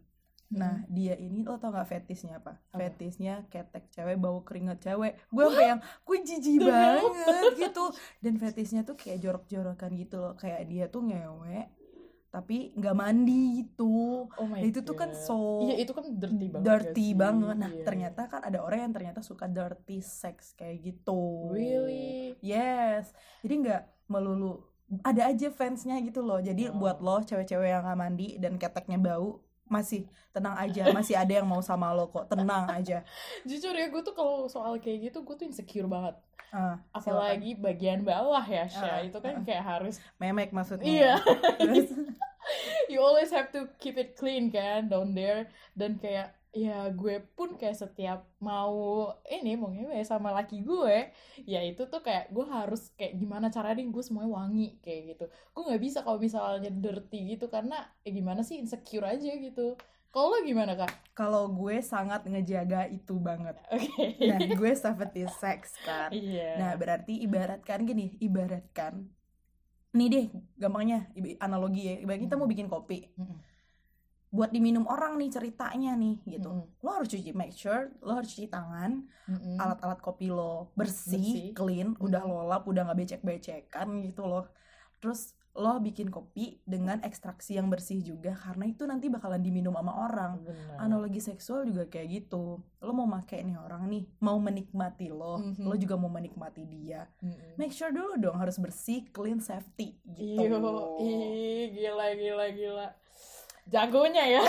Hmm. 0.51 0.59
Nah 0.61 0.75
dia 0.91 1.15
ini 1.17 1.47
lo 1.47 1.57
tau 1.57 1.71
gak 1.71 1.89
fetisnya 1.89 2.43
apa? 2.43 2.59
Apa? 2.75 2.91
Fetisnya 2.91 3.47
ketek 3.49 3.95
cewek 3.95 4.19
bau 4.19 4.43
keringet 4.43 4.83
cewek. 4.83 5.17
Gue 5.31 5.45
sampai 5.47 5.67
yang 5.71 5.81
gue 5.81 6.19
jijik 6.27 6.59
banget 6.67 7.53
gitu. 7.63 7.85
Dan 8.19 8.43
fetisnya 8.43 8.83
tuh 8.83 8.99
kayak 8.99 9.23
jorok-jorokan 9.23 9.95
gitu 9.95 10.19
loh. 10.19 10.35
Kayak 10.35 10.63
dia 10.67 10.85
tuh 10.91 11.07
ngewe 11.07 11.84
Tapi 12.35 12.75
nggak 12.75 12.93
mandi 12.93 13.62
gitu. 13.62 14.26
Oh 14.26 14.47
my 14.50 14.59
Nah, 14.59 14.67
itu 14.67 14.83
tuh 14.83 14.93
kan 14.93 15.09
God. 15.09 15.23
so 15.23 15.62
iya 15.62 15.79
itu 15.79 15.95
kan 15.95 16.03
dirty 16.11 16.50
banget 16.50 16.67
dirty 16.67 17.09
banget. 17.14 17.55
Nah 17.55 17.71
Iya. 17.71 17.85
ternyata 17.87 18.26
kan 18.26 18.43
ada 18.43 18.59
orang 18.59 18.91
yang 18.91 18.93
ternyata 18.93 19.23
suka 19.23 19.47
dirty 19.47 20.03
sex 20.03 20.50
kayak 20.53 20.83
gitu. 20.83 21.47
Really? 21.49 22.35
Yes. 22.43 23.14
Jadi 23.41 23.55
nggak 23.62 23.83
melulu 24.07 24.67
ada 25.00 25.31
aja 25.31 25.47
fansnya 25.49 25.95
gitu 26.03 26.21
loh. 26.21 26.43
Jadi 26.43 26.69
Oh. 26.69 26.75
buat 26.75 26.99
lo 26.99 27.23
cewek-cewek 27.23 27.71
yang 27.71 27.87
nggak 27.87 27.97
mandi 27.97 28.35
dan 28.37 28.59
keteknya 28.59 28.99
bau 28.99 29.38
masih 29.64 30.05
tenang 30.29 30.59
aja. 30.59 30.85
Masih 30.93 31.14
ada 31.14 31.33
yang 31.33 31.47
mau 31.47 31.62
sama 31.62 31.88
lo 31.91 32.07
kok. 32.07 32.26
Tenang 32.26 32.69
aja. 32.69 33.00
Jujur 33.45 33.73
ya 33.73 33.87
gue 33.87 34.03
tuh 34.03 34.12
kalau 34.12 34.45
soal 34.45 34.76
kayak 34.76 35.09
gitu 35.09 35.23
gue 35.23 35.35
tuh 35.35 35.47
insecure 35.47 35.87
banget. 35.87 36.19
Silakan. 36.55 36.79
apalagi 36.95 37.59
bagian 37.59 38.07
bawah 38.07 38.45
ya 38.45 38.62
Sya 38.69 38.87
Ah, 38.87 39.00
itu 39.03 39.19
kan 39.19 39.35
ah. 39.35 39.43
kayak 39.43 39.64
harus 39.64 39.99
memek 40.17 40.50
maksudnya. 40.50 40.87
Iya. 40.87 41.14
You 42.91 43.01
always 43.01 43.33
have 43.33 43.51
to 43.55 43.71
keep 43.81 43.97
it 43.97 44.15
clean 44.19 44.51
kan 44.53 44.93
down 44.93 45.15
there. 45.17 45.49
Dan 45.73 45.99
kayak 45.99 46.37
ya 46.55 46.87
gue 46.95 47.19
pun 47.35 47.59
kayak 47.59 47.75
setiap 47.75 48.31
mau 48.39 49.11
ini 49.27 49.59
mau 49.59 49.75
ngewe 49.75 49.99
sama 50.07 50.31
laki 50.31 50.63
gue 50.63 51.11
ya 51.51 51.59
itu 51.67 51.91
tuh 51.91 51.99
kayak 51.99 52.31
gue 52.31 52.47
harus 52.47 52.95
kayak 52.95 53.19
gimana 53.19 53.51
caranya 53.51 53.83
gue 53.83 54.03
semuanya 54.07 54.31
wangi 54.31 54.79
kayak 54.79 55.19
gitu. 55.19 55.25
Gue 55.51 55.63
nggak 55.67 55.83
bisa 55.83 56.07
kalau 56.07 56.23
misalnya 56.23 56.71
dirty 56.71 57.35
gitu 57.35 57.51
karena 57.51 57.83
ya 58.07 58.11
gimana 58.15 58.47
sih 58.47 58.63
insecure 58.63 59.03
aja 59.03 59.35
gitu. 59.35 59.75
Kalau 60.15 60.31
lo 60.31 60.47
gimana 60.47 60.79
kak? 60.79 61.11
Kalau 61.11 61.51
gue 61.51 61.83
sangat 61.83 62.23
ngejaga 62.31 62.87
itu 62.87 63.19
banget. 63.19 63.59
Oke. 63.75 64.15
Nah 64.23 64.39
gue 64.39 64.73
safety 64.79 65.27
sex 65.27 65.75
kan. 65.83 66.15
Iya. 66.15 66.55
Nah 66.63 66.79
berarti 66.79 67.19
ibaratkan 67.19 67.83
gini 67.83 68.15
ibaratkan 68.23 69.11
nih 69.95 70.09
deh 70.11 70.27
gampangnya 70.59 71.07
analogi 71.39 71.87
ya 71.87 71.95
ibarat 72.03 72.21
kita 72.21 72.35
mau 72.35 72.51
bikin 72.51 72.67
kopi 72.67 73.15
buat 74.35 74.51
diminum 74.51 74.83
orang 74.91 75.15
nih 75.15 75.31
ceritanya 75.31 75.95
nih 75.95 76.19
gitu 76.27 76.51
Mm-mm. 76.51 76.83
lo 76.83 76.91
harus 76.91 77.07
cuci 77.07 77.31
make 77.31 77.55
sure 77.55 77.95
lo 78.03 78.19
harus 78.19 78.35
cuci 78.35 78.51
tangan 78.51 79.07
alat-alat 79.55 80.03
kopi 80.03 80.27
lo 80.29 80.75
Bersih. 80.75 81.15
bersih, 81.15 81.47
clean, 81.55 81.95
udah 82.03 82.23
Mhm. 82.27 82.31
lo 82.35 82.43
lap, 82.45 82.67
udah 82.67 82.83
nggak 82.91 82.99
becek-becekan 82.99 83.89
gitu 84.03 84.27
loh. 84.27 84.51
Terus 84.99 85.39
lo 85.55 85.79
bikin 85.79 86.11
kopi 86.11 86.59
dengan 86.67 86.99
ekstraksi 87.01 87.55
yang 87.55 87.71
bersih 87.71 88.03
juga 88.03 88.35
karena 88.35 88.67
itu 88.67 88.83
nanti 88.85 89.07
bakalan 89.07 89.39
diminum 89.39 89.71
sama 89.71 90.11
orang. 90.11 90.43
Benar. 90.43 90.83
Analogi 90.83 91.23
seksual 91.23 91.63
juga 91.63 91.87
kayak 91.87 92.11
gitu. 92.11 92.59
Lo 92.83 92.91
mau 92.91 93.07
make 93.07 93.39
nih 93.39 93.55
orang 93.55 93.87
nih, 93.87 94.03
mau 94.19 94.35
menikmati 94.37 95.09
lo, 95.09 95.39
Mhm. 95.39 95.63
lo 95.63 95.75
juga 95.79 95.95
mau 95.95 96.11
menikmati 96.11 96.67
dia. 96.67 97.07
Mm-mm. 97.23 97.55
Make 97.55 97.71
sure 97.71 97.95
dulu 97.95 98.19
dong 98.19 98.35
harus 98.35 98.59
bersih, 98.59 99.07
clean, 99.15 99.39
safety 99.39 99.95
gitu. 100.11 100.43
Yo, 100.43 100.59
ih, 100.99 101.71
gila 101.71 102.07
gila 102.13 102.47
gila. 102.51 102.87
Jagonya 103.65 104.25
ya. 104.27 104.43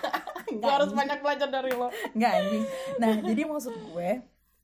Nggak, 0.54 0.70
harus 0.70 0.90
banyak 0.94 1.18
belajar 1.18 1.48
dari 1.50 1.74
lo. 1.74 1.90
Nggak 2.14 2.30
anjing. 2.30 2.64
Nah, 3.02 3.14
jadi 3.18 3.42
maksud 3.42 3.74
gue 3.90 4.10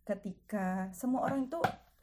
ketika 0.07 0.87
semua 0.91 1.27
orang 1.27 1.47
itu 1.47 1.59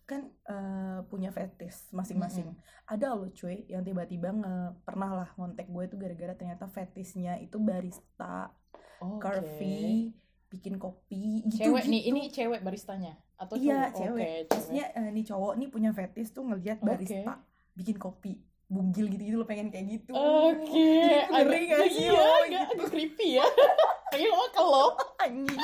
kan 0.08 0.24
eh, 0.48 1.00
punya 1.12 1.30
fetish 1.30 1.92
masing-masing. 1.92 2.48
Ada 2.88 3.12
loh 3.12 3.28
cuy 3.36 3.68
yang 3.68 3.84
tiba-tiba 3.84 4.32
nge 4.32 4.56
pernah 4.88 5.12
lah 5.12 5.30
ngontek 5.36 5.68
gue 5.68 5.84
itu 5.84 5.96
gara-gara 6.00 6.34
ternyata 6.34 6.66
fetishnya 6.72 7.36
itu 7.44 7.60
barista, 7.60 8.56
Oke. 9.04 9.20
coffee, 9.20 10.16
bikin 10.48 10.80
kopi 10.80 11.44
gitu 11.52 11.68
Cewek 11.68 11.84
gitu. 11.84 11.92
nih, 11.92 12.02
ini 12.08 12.22
cewek 12.32 12.64
baristanya 12.64 13.20
atau 13.36 13.60
iya 13.60 13.92
cowok? 13.92 14.00
cewek. 14.00 14.16
Oke, 14.16 14.32
cewek. 14.32 14.48
Maksudnya 14.50 14.86
eh, 14.96 15.10
nih 15.12 15.26
cowok 15.28 15.54
nih 15.60 15.68
punya 15.68 15.92
fetish 15.92 16.32
tuh 16.32 16.44
ngelihat 16.48 16.80
barista 16.80 17.44
bikin 17.76 18.00
kopi 18.00 18.40
bugil 18.68 19.08
gitu 19.08 19.24
gitu 19.24 19.38
lo 19.40 19.48
pengen 19.48 19.72
kayak 19.72 19.88
gitu. 19.88 20.12
Oke, 20.12 20.88
Jadi 21.08 21.32
ngeri 21.32 21.60
gak 21.72 21.88
sih 21.88 22.04
iya, 22.04 22.12
lo 22.12 22.20
agak, 22.20 22.44
gitu. 22.44 22.60
agak 22.76 22.88
creepy 22.92 23.28
ya. 23.40 23.46
Ayo 24.16 24.28
lo 24.32 24.48
lo. 24.72 24.86
Anjing. 25.24 25.60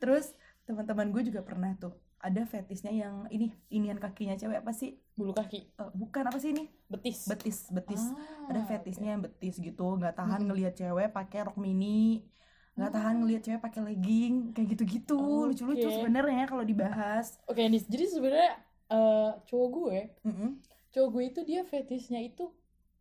Terus 0.00 0.32
teman-teman 0.64 1.12
gue 1.12 1.22
juga 1.28 1.40
pernah 1.44 1.72
tuh 1.76 1.92
ada 2.18 2.42
fetishnya 2.52 2.92
yang 2.92 3.14
ini 3.30 3.46
inian 3.70 3.98
kakinya 4.02 4.34
cewek 4.40 4.58
apa 4.62 4.72
sih? 4.74 4.90
Bulu 5.18 5.32
kaki, 5.34 5.60
Eh, 5.78 5.90
bukan 5.94 6.24
apa 6.26 6.38
sih 6.42 6.50
ini? 6.54 6.64
betis. 6.90 7.18
Betis, 7.30 7.58
betis. 7.70 8.02
Ah, 8.10 8.50
ada 8.50 8.60
fetishnya 8.66 9.08
yang 9.14 9.22
betis 9.26 9.54
gitu, 9.58 9.86
nggak 9.98 10.14
tahan 10.18 10.40
Mm-mm. 10.42 10.48
ngelihat 10.50 10.74
cewek 10.80 11.08
pakai 11.14 11.38
rok 11.46 11.56
mini, 11.60 12.26
nggak 12.74 12.90
tahan 12.94 13.14
Ah. 13.14 13.18
ngelihat 13.22 13.42
cewek 13.46 13.60
pakai 13.62 13.80
legging, 13.86 14.34
kayak 14.54 14.68
gitu-gitu. 14.74 15.14
Lucu-lucu 15.48 15.86
Oke. 15.86 15.94
sebenarnya 15.94 16.44
kalau 16.50 16.64
dibahas. 16.66 17.38
Oke, 17.46 17.62
Nis. 17.70 17.84
Jadi 17.86 18.04
sebenarnya 18.10 18.52
eh, 18.90 19.30
cowok 19.48 19.68
gue, 19.78 19.98
Mm-mm. 20.26 20.50
cowok 20.92 21.08
gue 21.14 21.22
itu 21.30 21.40
dia 21.46 21.60
fetishnya 21.62 22.20
itu 22.24 22.44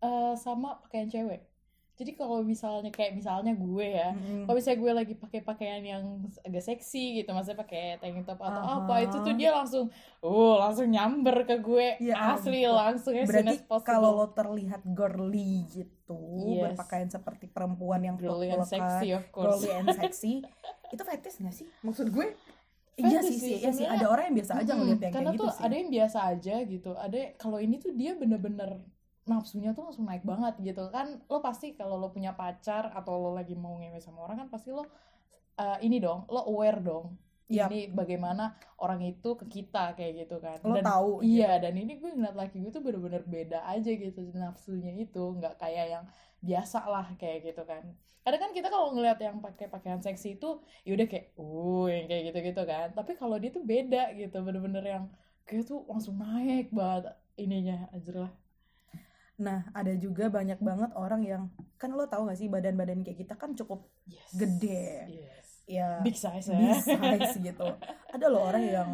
eh, 0.04 0.34
sama 0.38 0.78
pakaian 0.84 1.10
cewek. 1.10 1.42
Jadi 1.98 2.14
kalau 2.14 2.46
misalnya 2.46 2.94
kayak 2.94 3.18
misalnya 3.18 3.58
gue 3.58 3.88
ya, 3.90 4.14
Mm-mm. 4.14 4.46
kalau 4.46 4.54
misalnya 4.54 4.80
gue 4.80 4.94
lagi 4.94 5.14
pakai 5.18 5.42
pakaian 5.42 5.82
yang 5.82 6.04
agak 6.46 6.62
seksi 6.62 7.18
gitu 7.18 7.34
maksudnya 7.34 7.58
pakai 7.58 7.98
tank 7.98 8.22
top 8.22 8.38
atau 8.38 8.62
Aha. 8.62 8.86
apa 8.86 8.94
itu 9.02 9.18
tuh 9.18 9.34
dia 9.34 9.50
langsung 9.50 9.90
oh 10.22 10.62
langsung 10.62 10.88
nyamber 10.88 11.42
ke 11.44 11.58
gue 11.58 11.98
Ya 11.98 12.38
asli 12.38 12.62
ampun. 12.62 12.78
langsung 12.78 13.14
soon 13.18 13.26
Berarti 13.26 13.58
kalau 13.82 14.10
lo 14.14 14.26
terlihat 14.30 14.86
girly 14.86 15.66
gitu, 15.68 16.22
Yes. 16.54 16.78
berpakaian 16.78 17.10
seperti 17.10 17.50
perempuan 17.50 18.00
yang 18.00 18.16
girly 18.16 18.48
and 18.48 18.62
peluk-pelukan, 18.62 18.70
sexy 18.70 19.08
of 19.12 19.26
course 19.34 19.58
girly 19.58 19.70
and 19.74 19.88
sexy, 20.00 20.34
itu 20.88 21.02
fetish 21.02 21.42
nggak 21.42 21.56
sih? 21.56 21.68
Maksud 21.82 22.14
gue? 22.14 22.28
Iya 22.98 23.22
sih, 23.22 23.38
sih, 23.38 23.56
iya 23.58 23.70
sih. 23.70 23.86
Ada 23.86 24.06
orang 24.06 24.30
yang 24.30 24.38
biasa 24.38 24.54
aja 24.58 24.72
Mm-mm, 24.74 24.80
ngeliat 24.82 25.02
yang 25.02 25.14
karena 25.14 25.30
kayak 25.30 25.38
gitu 25.38 25.44
tuh 25.44 25.50
sih. 25.54 25.64
ada 25.66 25.76
yang 25.78 25.90
biasa 25.90 26.18
aja 26.30 26.56
gitu 26.66 26.92
ada 26.94 27.18
kalau 27.38 27.58
ini 27.58 27.76
tuh 27.78 27.92
dia 27.94 28.12
bener-bener 28.14 28.70
nafsunya 29.28 29.76
tuh 29.76 29.92
langsung 29.92 30.08
naik 30.08 30.24
banget 30.24 30.58
gitu. 30.64 30.88
Kan 30.90 31.22
lo 31.28 31.40
pasti 31.44 31.76
kalau 31.76 32.00
lo 32.00 32.10
punya 32.10 32.34
pacar 32.34 32.92
atau 32.96 33.20
lo 33.20 33.32
lagi 33.36 33.54
mau 33.54 33.76
ngewe 33.78 34.00
sama 34.00 34.24
orang 34.26 34.48
kan 34.48 34.50
pasti 34.50 34.72
lo 34.72 34.88
uh, 35.60 35.78
ini 35.84 36.00
dong 36.00 36.26
lo 36.32 36.48
aware 36.48 36.80
dong 36.82 37.16
Yap. 37.48 37.72
ini 37.72 37.88
bagaimana 37.88 38.60
orang 38.84 39.08
itu 39.08 39.40
ke 39.40 39.48
kita 39.48 39.96
kayak 39.96 40.28
gitu 40.28 40.36
kan. 40.44 40.60
Lo 40.68 40.76
dan 40.76 40.84
tahu, 40.84 41.24
iya 41.24 41.56
dan 41.64 41.80
ini 41.80 41.96
gue 41.96 42.12
ngeliat 42.12 42.36
laki 42.36 42.60
gue 42.60 42.72
tuh 42.76 42.84
bener-bener 42.84 43.24
beda 43.24 43.64
aja 43.64 43.88
gitu 43.88 44.20
nafsunya 44.36 44.92
itu 45.00 45.24
nggak 45.40 45.56
kayak 45.56 45.86
yang 45.96 46.06
biasa 46.44 46.84
lah 46.92 47.08
kayak 47.16 47.48
gitu 47.48 47.64
kan. 47.64 47.88
Kadang 48.28 48.42
kan 48.44 48.52
kita 48.52 48.68
kalau 48.68 48.92
ngeliat 48.92 49.16
yang 49.24 49.40
pakai 49.40 49.72
pakaian 49.72 50.04
seksi 50.04 50.36
itu 50.36 50.60
yaudah 50.84 51.08
kayak 51.08 51.32
uh 51.40 51.88
yang 51.88 52.12
kayak 52.12 52.24
gitu 52.36 52.40
gitu 52.52 52.64
kan. 52.68 52.92
Tapi 52.92 53.16
kalau 53.16 53.40
dia 53.40 53.52
tuh 53.56 53.64
beda 53.64 54.12
gitu 54.20 54.38
bener-bener 54.44 54.84
yang 54.84 55.04
kayak 55.48 55.64
tuh 55.64 55.88
langsung 55.88 56.20
naik 56.20 56.68
banget 56.76 57.16
ininya 57.40 57.88
aja 57.96 58.28
lah 58.28 58.34
Nah, 59.38 59.70
ada 59.72 59.94
juga 59.94 60.28
banyak 60.28 60.58
banget 60.60 60.92
orang 60.94 61.22
yang 61.22 61.44
kan 61.76 61.92
lo 61.92 62.06
tahu 62.06 62.26
gak 62.26 62.36
sih 62.36 62.48
badan-badan 62.48 63.02
kayak 63.02 63.22
kita 63.22 63.34
kan 63.34 63.54
cukup 63.54 63.86
yes 64.04 64.34
Gede. 64.34 65.06
yes 65.08 65.46
ya 65.68 66.00
big 66.00 66.16
size 66.16 66.48
ya 66.48 66.58
big 66.58 66.82
size 66.82 67.38
gitu. 67.48 67.68
Ada 68.08 68.26
loh 68.28 68.42
orang 68.44 68.66
yang 68.66 68.90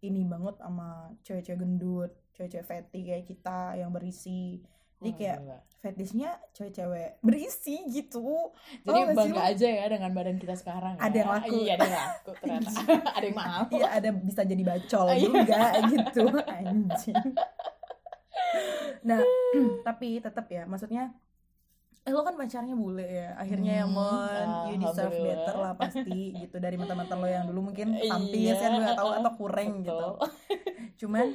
ini 0.00 0.24
banget 0.24 0.58
sama 0.58 0.88
cewek-cewek 1.20 1.58
gendut, 1.58 2.10
cewek-cewek 2.32 2.64
fatty 2.64 3.00
kayak 3.04 3.24
kita 3.24 3.58
yang 3.74 3.88
berisi. 3.88 4.58
Jadi 4.96 5.10
kayak 5.14 5.38
gila. 5.38 5.58
fetishnya 5.78 6.30
cewek-cewek 6.50 7.20
berisi 7.20 7.76
gitu. 7.86 8.50
jadi 8.80 8.88
Tau 8.96 9.04
sih 9.04 9.14
bangga 9.14 9.36
lo? 9.38 9.50
aja 9.52 9.68
ya 9.70 9.84
dengan 9.86 10.10
badan 10.10 10.36
kita 10.38 10.54
sekarang 10.54 10.96
ya. 10.96 11.02
Ada 11.02 11.16
yang 11.18 11.30
laku. 11.30 11.54
iya 11.54 11.72
ada 11.74 11.84
yang 11.84 11.98
laku 12.08 12.30
ternyata 12.34 12.68
ada 13.20 13.24
yang 13.24 13.36
mahal 13.36 13.62
Iya 13.70 13.86
ada 13.92 14.08
bisa 14.10 14.42
jadi 14.42 14.62
bacol 14.64 15.06
Iya. 15.06 15.20
juga 15.20 15.60
gitu 15.86 16.24
anjing. 16.42 17.24
Nah, 19.04 19.20
tapi 19.86 20.18
tetap 20.18 20.48
ya 20.48 20.64
maksudnya 20.64 21.12
eh 22.04 22.12
lo 22.12 22.20
kan 22.20 22.36
pacarnya 22.36 22.76
bule 22.76 23.00
ya 23.00 23.32
akhirnya 23.36 23.80
ya 23.80 23.86
Hmm, 23.88 23.96
mon 23.96 24.48
you 24.68 24.76
deserve 24.76 25.16
better 25.16 25.56
lah 25.56 25.72
pasti 25.72 26.36
gitu 26.36 26.60
dari 26.60 26.76
mantan-mantan 26.76 27.16
lo 27.16 27.24
yang 27.24 27.48
dulu 27.48 27.72
mungkin 27.72 27.96
tampil 27.96 28.36
Iya, 28.44 28.60
ya 28.60 28.68
gue 28.76 28.92
tahu 28.92 29.10
atau 29.24 29.32
kurang 29.40 29.80
betul. 29.80 29.88
gitu 29.88 30.08
cuman 31.00 31.26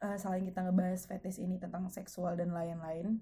eh, 0.00 0.16
selain 0.16 0.44
kita 0.48 0.64
ngebahas 0.64 1.04
fetish 1.04 1.44
ini 1.44 1.60
tentang 1.60 1.88
seksual 1.88 2.36
dan 2.36 2.52
lain-lain 2.52 3.20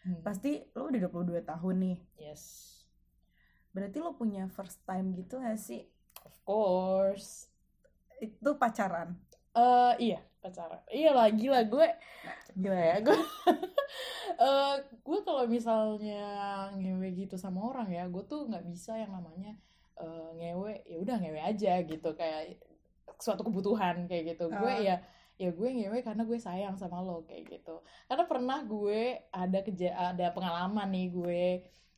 Hmm. 0.00 0.24
pasti 0.24 0.64
lo 0.72 0.88
udah 0.88 0.96
22 1.12 1.44
tahun 1.44 1.76
nih. 1.76 1.98
Yes. 2.16 2.72
Berarti 3.76 4.00
lo 4.00 4.16
punya 4.16 4.48
first 4.48 4.80
time 4.88 5.12
gitu 5.12 5.36
gak 5.36 5.60
sih? 5.60 5.84
Of 6.24 6.40
course. 6.40 7.52
Itu 8.16 8.56
pacaran 8.56 9.20
eh 9.60 9.92
iya 10.00 10.18
pacaran. 10.40 10.80
Iya 10.88 11.10
lah 11.12 11.28
gila 11.30 11.60
gue. 11.68 11.88
Gila 12.56 12.80
ya 12.80 12.96
gue. 13.04 13.18
Eh 14.40 14.74
gue 15.04 15.18
kalau 15.20 15.44
misalnya 15.44 16.24
ngewe 16.72 17.12
gitu 17.12 17.36
sama 17.36 17.60
orang 17.60 17.92
ya 17.92 18.08
gue 18.08 18.24
tuh 18.24 18.48
nggak 18.48 18.64
bisa 18.64 18.96
yang 18.96 19.12
namanya 19.12 19.52
eh, 20.00 20.30
ngewe 20.38 20.80
ya 20.88 20.96
udah 20.96 21.16
ngewe 21.20 21.40
aja 21.44 21.72
gitu. 21.84 22.08
Kayak 22.16 22.56
suatu 23.20 23.44
kebutuhan 23.44 24.08
kayak 24.08 24.32
gitu. 24.36 24.48
Gue 24.48 24.72
Ah. 24.72 24.80
ya 24.80 24.96
ya 25.36 25.50
gue 25.52 25.68
ngewe 25.68 26.00
karena 26.00 26.24
gue 26.24 26.38
sayang 26.40 26.72
sama 26.80 27.04
lo 27.04 27.20
kayak 27.28 27.52
gitu. 27.52 27.84
Karena 28.08 28.24
pernah 28.24 28.58
gue 28.64 29.28
ada 29.28 29.58
keja 29.60 29.92
ada 30.16 30.32
pengalaman 30.32 30.88
nih 30.88 31.08
gue 31.12 31.44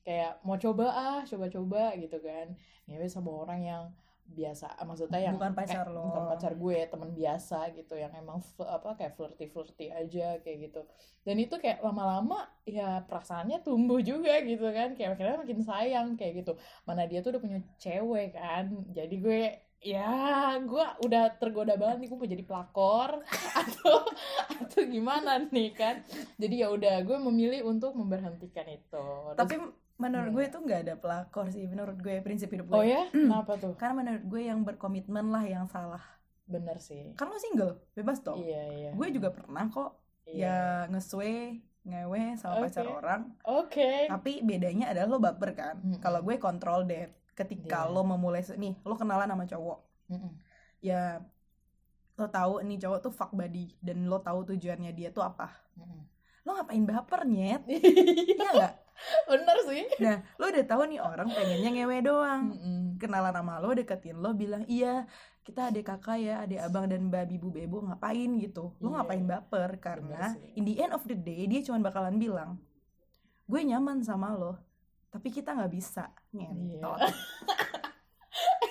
kayak 0.02 0.42
mau 0.42 0.58
coba 0.58 0.86
ah 0.90 1.20
coba-coba 1.22 1.94
gitu 1.94 2.18
kan. 2.18 2.58
Ngewe 2.90 3.06
sama 3.06 3.30
orang 3.30 3.60
yang 3.62 3.84
biasa 4.32 4.66
maksudnya 4.82 5.20
yang 5.20 5.36
Bukan 5.36 5.52
pacar 5.52 5.84
kayak- 5.84 5.92
lo. 5.92 6.02
bukan 6.06 6.24
pacar 6.28 6.52
gue 6.54 6.78
teman 6.84 7.10
biasa 7.10 7.58
gitu 7.72 7.94
yang 7.94 8.12
emang 8.12 8.38
apa 8.58 8.88
kayak 8.94 9.12
flirty 9.12 9.46
flirty 9.46 9.86
aja 9.88 10.40
kayak 10.40 10.58
gitu. 10.66 10.80
Dan 11.22 11.38
itu 11.38 11.54
kayak 11.54 11.80
lama-lama 11.80 12.36
ya 12.62 13.02
perasaannya 13.02 13.60
tumbuh 13.60 14.00
juga 14.00 14.40
gitu 14.42 14.66
kan 14.68 14.92
kayak 14.92 15.14
akhirnya 15.14 15.38
makin 15.38 15.60
sayang 15.60 16.08
kayak 16.14 16.40
gitu. 16.40 16.52
Mana 16.82 17.04
dia 17.04 17.20
tuh 17.20 17.30
udah 17.30 17.40
punya 17.40 17.60
cewek 17.76 18.32
kan 18.32 18.64
jadi 18.90 19.14
gue 19.14 19.42
ya 19.82 20.14
gue 20.58 20.84
udah 21.02 21.24
tergoda 21.36 21.74
banget 21.74 21.96
nih 21.98 22.08
gue 22.08 22.16
mau 22.16 22.28
jadi 22.28 22.44
pelakor 22.44 23.10
atau 23.62 23.96
atau 24.58 24.80
gimana 24.84 25.42
nih 25.44 25.70
kan. 25.72 26.06
Jadi 26.36 26.54
ya 26.58 26.70
udah 26.70 27.02
gue 27.02 27.18
memilih 27.20 27.66
untuk 27.66 27.92
memberhentikan 27.92 28.66
itu. 28.66 28.94
Terus- 28.94 29.36
tapi 29.36 29.54
menurut 30.02 30.26
Hmm. 30.26 30.34
gue 30.34 30.44
itu 30.44 30.58
nggak 30.58 30.80
ada 30.82 30.94
pelakor 30.96 31.46
sih 31.48 31.64
menurut 31.64 31.94
gue 31.96 32.18
prinsip 32.18 32.50
hidup 32.50 32.66
gue. 32.66 32.74
Oh 32.74 32.82
ya? 32.82 33.06
Kenapa 33.08 33.54
tuh? 33.54 33.72
Karena 33.74 33.94
menurut 33.96 34.24
gue 34.26 34.42
yang 34.42 34.60
berkomitmen 34.60 35.30
lah 35.30 35.44
yang 35.44 35.64
salah. 35.64 36.02
Bener 36.44 36.76
sih. 36.76 37.14
Kan 37.14 37.30
lo 37.30 37.38
single 37.38 37.78
bebas 37.92 38.18
dong 38.20 38.36
iya 38.36 38.66
iya. 38.68 38.90
Gue 38.90 39.08
juga 39.08 39.30
pernah 39.30 39.62
kok 39.68 39.94
Iya. 40.22 40.46
ya 40.46 40.56
ngeswe 40.88 41.58
ngewe 41.82 42.22
sama 42.36 42.54
Oke. 42.56 42.62
pacar 42.68 42.86
orang. 42.86 43.20
Oke. 43.42 44.06
Tapi 44.06 44.32
bedanya 44.40 44.90
adalah 44.90 45.08
lo 45.08 45.18
baper 45.18 45.50
kan. 45.52 45.74
Mm-mm. 45.78 45.98
kalau 45.98 46.18
gue 46.20 46.36
kontrol 46.36 46.82
deh 46.82 47.06
ketika 47.32 47.78
Iya. 47.80 47.90
lo 47.90 48.02
memulai 48.02 48.42
nih 48.44 48.74
lo 48.80 48.94
kenalan 48.94 49.26
sama 49.28 49.46
cowok. 49.46 49.78
Mm-mm. 50.08 50.32
ya 50.78 51.22
lo 52.12 52.26
tahu 52.28 52.60
nih 52.60 52.78
cowok 52.78 52.98
tuh 53.00 53.10
fuck 53.10 53.30
buddy 53.32 53.70
dan 53.78 54.04
lo 54.04 54.18
tahu 54.18 54.44
tujuannya 54.46 54.90
dia 54.90 55.10
tuh 55.10 55.22
apa. 55.22 55.50
Mm-mm. 55.74 56.02
lo 56.42 56.50
ngapain 56.52 56.82
baper 56.82 57.22
nyet? 57.24 57.62
Iya, 57.66 57.78
iya 58.34 58.48
nggak 58.52 58.72
bener 59.26 59.56
sih. 59.66 59.84
nah 59.98 60.22
lo 60.36 60.48
udah 60.48 60.64
tahu 60.64 60.82
nih 60.86 61.00
orang 61.00 61.28
pengennya 61.28 61.70
ngewe 61.72 61.98
doang 62.00 62.42
Mm-mm. 62.52 62.80
kenalan 62.96 63.32
sama 63.32 63.58
lo 63.58 63.70
deketin 63.72 64.16
lo 64.16 64.30
bilang 64.32 64.62
iya 64.66 65.06
kita 65.42 65.68
adik 65.68 65.86
kakak 65.86 66.18
ya 66.18 66.34
adik 66.40 66.60
abang 66.60 66.86
dan 66.86 67.10
mbak 67.10 67.26
bibu 67.26 67.50
bebo 67.50 67.82
ngapain 67.82 68.30
gitu 68.38 68.74
lo 68.78 68.88
Iya. 68.88 68.94
ngapain 68.96 69.24
baper 69.26 69.70
karena 69.76 70.22
in 70.54 70.62
the 70.62 70.78
end 70.78 70.92
of 70.92 71.02
the 71.02 71.14
day 71.14 71.46
dia 71.46 71.60
cuma 71.60 71.82
bakalan 71.82 72.14
bilang 72.16 72.62
gue 73.44 73.60
nyaman 73.60 74.00
sama 74.00 74.30
lo 74.32 74.54
tapi 75.10 75.28
kita 75.28 75.52
nggak 75.52 75.72
bisa 75.72 76.08
ngentot 76.30 76.98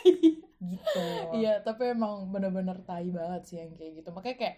gitu 0.03 0.47
Iya, 1.33 1.61
tapi 1.61 1.91
emang 1.91 2.29
bener-bener 2.29 2.77
tai 2.81 3.09
banget 3.09 3.41
sih 3.45 3.57
yang 3.57 3.73
kayak 3.73 3.91
gitu. 3.97 4.09
Makanya 4.11 4.37
kayak 4.37 4.55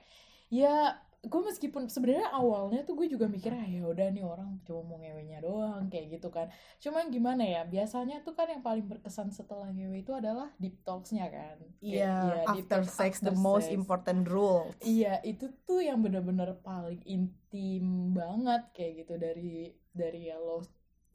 ya 0.50 0.76
gue 1.24 1.40
meskipun 1.40 1.88
sebenarnya 1.88 2.28
awalnya 2.30 2.84
tuh 2.84 3.00
gue 3.00 3.08
juga 3.08 3.32
mikir 3.32 3.48
ah 3.50 3.64
ya 3.64 3.88
udah 3.88 4.12
nih 4.12 4.28
orang 4.28 4.60
cuma 4.68 4.84
mau 4.84 5.00
ngewenya 5.00 5.40
doang 5.40 5.88
kayak 5.88 6.20
gitu 6.20 6.28
kan. 6.28 6.52
Cuman 6.78 7.08
gimana 7.08 7.40
ya? 7.42 7.64
Biasanya 7.64 8.20
tuh 8.22 8.36
kan 8.36 8.52
yang 8.52 8.60
paling 8.60 8.84
berkesan 8.84 9.32
setelah 9.32 9.72
ngewe 9.72 10.04
itu 10.04 10.12
adalah 10.12 10.52
deep 10.60 10.84
talks-nya 10.84 11.32
kan. 11.32 11.56
Kayak, 11.80 11.80
Iya, 11.80 12.16
deep 12.44 12.68
after 12.68 12.82
sex 12.84 13.12
the 13.20 13.32
after 13.32 13.40
most 13.40 13.72
sex. 13.72 13.74
important 13.74 14.28
rule. 14.28 14.68
Iya, 14.80 15.24
itu 15.24 15.48
tuh 15.64 15.80
yang 15.80 16.04
bener-bener 16.04 16.60
paling 16.60 17.00
intim 17.08 18.12
banget 18.12 18.68
kayak 18.76 19.08
gitu 19.08 19.16
dari 19.16 19.72
dari 19.96 20.28
yang 20.28 20.44
lo 20.44 20.60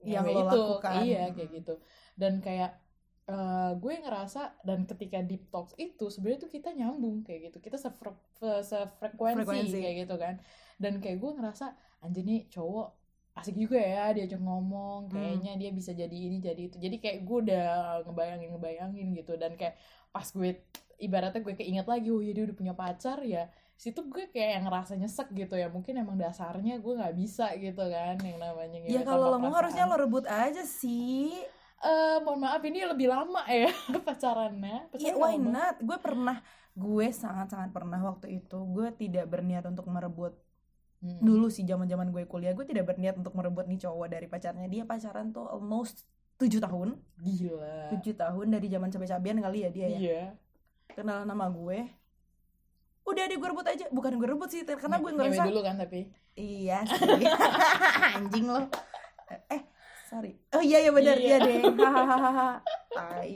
Yang 0.00 0.24
lo 0.24 0.32
itu. 0.32 0.40
lakukan. 0.56 0.92
Iya, 1.04 1.22
kayak 1.36 1.50
gitu. 1.52 1.74
Dan 2.16 2.40
kayak 2.40 2.80
eh, 3.28 3.72
gue 3.76 3.94
ngerasa 4.00 4.64
dan 4.64 4.88
ketika 4.88 5.20
deep 5.20 5.52
talks 5.52 5.76
itu 5.76 6.08
sebenarnya 6.08 6.48
tuh 6.48 6.52
kita 6.52 6.72
nyambung 6.72 7.22
kayak 7.22 7.52
gitu. 7.52 7.58
Kita 7.60 7.76
sefre 7.76 8.16
sefrekuensi 8.40 9.44
Frekuensi. 9.44 9.78
kayak 9.78 9.96
gitu 10.08 10.14
kan. 10.16 10.34
Dan 10.80 10.98
kayak 11.04 11.20
gue 11.20 11.30
ngerasa 11.36 11.66
anjir 12.00 12.24
nih 12.24 12.48
cowok 12.48 12.88
asik 13.38 13.54
juga 13.54 13.78
ya 13.78 14.10
diajak 14.10 14.42
ngomong 14.42 15.06
kayaknya 15.14 15.54
dia 15.54 15.70
bisa 15.70 15.94
jadi 15.94 16.10
ini 16.10 16.42
jadi 16.42 16.58
itu 16.58 16.76
jadi 16.82 16.96
kayak 16.98 17.18
gue 17.22 17.38
udah 17.46 17.68
ngebayangin 18.02 18.48
ngebayangin 18.50 19.06
gitu 19.14 19.38
dan 19.38 19.54
kayak 19.54 19.78
pas 20.10 20.26
gue 20.26 20.58
ibaratnya 20.98 21.38
gue 21.46 21.54
keinget 21.54 21.86
lagi 21.86 22.10
oh 22.10 22.18
iya 22.18 22.34
dia 22.34 22.44
udah 22.50 22.56
punya 22.58 22.74
pacar 22.74 23.22
ya 23.22 23.46
situ 23.78 24.10
gue 24.10 24.26
kayak 24.34 24.58
yang 24.58 24.64
ngerasa 24.66 24.98
nyesek 24.98 25.30
gitu 25.38 25.54
ya 25.54 25.70
mungkin 25.70 26.02
emang 26.02 26.18
dasarnya 26.18 26.82
gue 26.82 26.94
nggak 26.98 27.14
bisa 27.14 27.54
gitu 27.62 27.78
kan 27.86 28.18
yang 28.26 28.42
namanya 28.42 28.78
Ya 28.90 29.06
kalau 29.06 29.30
lo 29.30 29.38
mau 29.38 29.54
harusnya 29.54 29.86
lo 29.86 29.94
rebut 29.94 30.26
aja 30.26 30.66
sih. 30.66 31.30
Eh, 31.78 32.18
mohon 32.20 32.42
maaf 32.42 32.58
ini 32.60 32.82
lebih 32.82 33.06
lama 33.06 33.46
ya 33.46 33.70
pacarannya 34.06 34.90
Iya, 34.90 35.14
Pacaran 35.14 35.16
why 35.16 35.34
lama. 35.38 35.46
not? 35.48 35.76
Gue 35.78 35.98
pernah, 35.98 36.36
gue 36.74 37.06
sangat-sangat 37.08 37.70
pernah 37.70 38.00
waktu 38.02 38.42
itu. 38.42 38.58
Gue 38.66 38.90
tidak 38.92 39.30
berniat 39.30 39.62
untuk 39.62 39.86
merebut. 39.86 40.34
Mm-mm. 40.98 41.22
Dulu 41.22 41.46
sih 41.46 41.62
zaman-zaman 41.62 42.10
gue 42.10 42.26
kuliah, 42.26 42.50
gue 42.50 42.66
tidak 42.66 42.90
berniat 42.90 43.14
untuk 43.14 43.30
merebut 43.32 43.70
nih 43.70 43.78
cowok 43.78 44.10
dari 44.10 44.26
pacarnya. 44.26 44.66
Dia 44.66 44.82
pacaran 44.82 45.30
tuh 45.30 45.46
almost 45.46 46.02
7 46.36 46.58
tahun. 46.58 46.98
gila 47.16 47.94
7 47.94 48.02
tahun 48.12 48.46
dari 48.50 48.66
zaman 48.66 48.90
cabai-cabian 48.90 49.38
kali 49.38 49.58
ya 49.62 49.70
dia 49.70 49.86
ya. 49.86 49.98
iya 49.98 50.22
Kenalan 50.90 51.26
nama 51.26 51.46
gue. 51.46 51.86
Udah 53.04 53.22
deh 53.24 53.38
gue 53.38 53.48
rebut 53.48 53.64
aja. 53.64 53.86
Bukan 53.88 54.18
gue 54.18 54.28
rebut 54.28 54.50
sih, 54.50 54.66
karena 54.66 54.98
gue 54.98 55.10
Ngewe 55.14 55.30
ngerasa 55.30 55.46
dulu 55.46 55.60
kan 55.62 55.78
tapi 55.78 56.10
Iya 56.34 56.82
sih. 56.84 57.22
Anjing 58.18 58.46
lo. 58.46 58.66
Eh, 59.46 59.62
sorry. 60.08 60.32
Oh 60.50 60.60
iya 60.60 60.80
ya 60.80 60.90
benar 60.90 61.16
iya 61.16 61.36
Iya. 61.36 61.44
deh. 61.44 61.60
Hahaha. 61.76 62.50
Tai. 62.90 63.32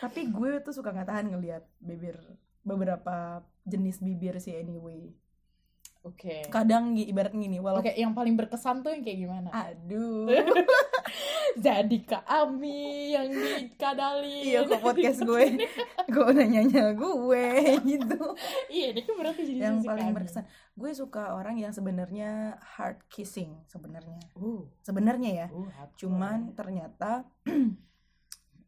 Tapi 0.00 0.20
gue 0.28 0.50
tuh 0.60 0.70
suka 0.70 0.90
nggak 0.90 1.08
tahan 1.08 1.26
ngelihat 1.28 1.64
bibir 1.78 2.14
beberapa 2.62 3.40
jenis 3.64 3.98
bibir 3.98 4.38
sih 4.38 4.54
anyway. 4.54 5.10
Oke 6.04 6.46
Kadang 6.46 6.92
gi- 6.92 7.08
ibarat 7.08 7.32
gini, 7.32 7.56
oke 7.56 7.64
walaupun 7.64 7.92
yang 7.92 8.12
paling 8.12 8.34
berkesan 8.34 8.80
tuh 8.80 8.92
yang 8.92 9.00
kayak 9.00 9.18
gimana 9.18 9.48
aduh. 9.50 10.28
jadi 11.66 11.96
Kak 12.02 12.24
Ami 12.24 13.10
yang 13.10 13.28
dikadalin 13.28 14.44
iya 14.44 14.60
kok 14.62 14.80
podcast 14.80 15.20
gue. 15.20 15.64
gue 16.14 16.28
nanyanya 16.30 16.92
gue 16.92 17.46
gitu. 17.82 18.20
iya 18.68 18.90
ini 18.90 19.00
kan 19.00 19.14
berarti 19.14 19.42
jadi 19.42 19.58
Yang 19.62 19.76
paling 19.82 19.88
Kak 19.98 20.04
Ami. 20.04 20.16
berkesan, 20.16 20.44
gue 20.74 20.90
suka 20.92 21.22
orang 21.32 21.56
yang 21.56 21.70
sebenarnya 21.70 22.30
hard 22.60 23.00
kissing 23.08 23.56
sebenarnya. 23.64 24.20
uh, 24.34 24.62
Sebenarnya 24.80 25.30
ya. 25.34 25.46
uh, 25.48 25.68
cuman 25.94 26.52
ternyata 26.52 27.24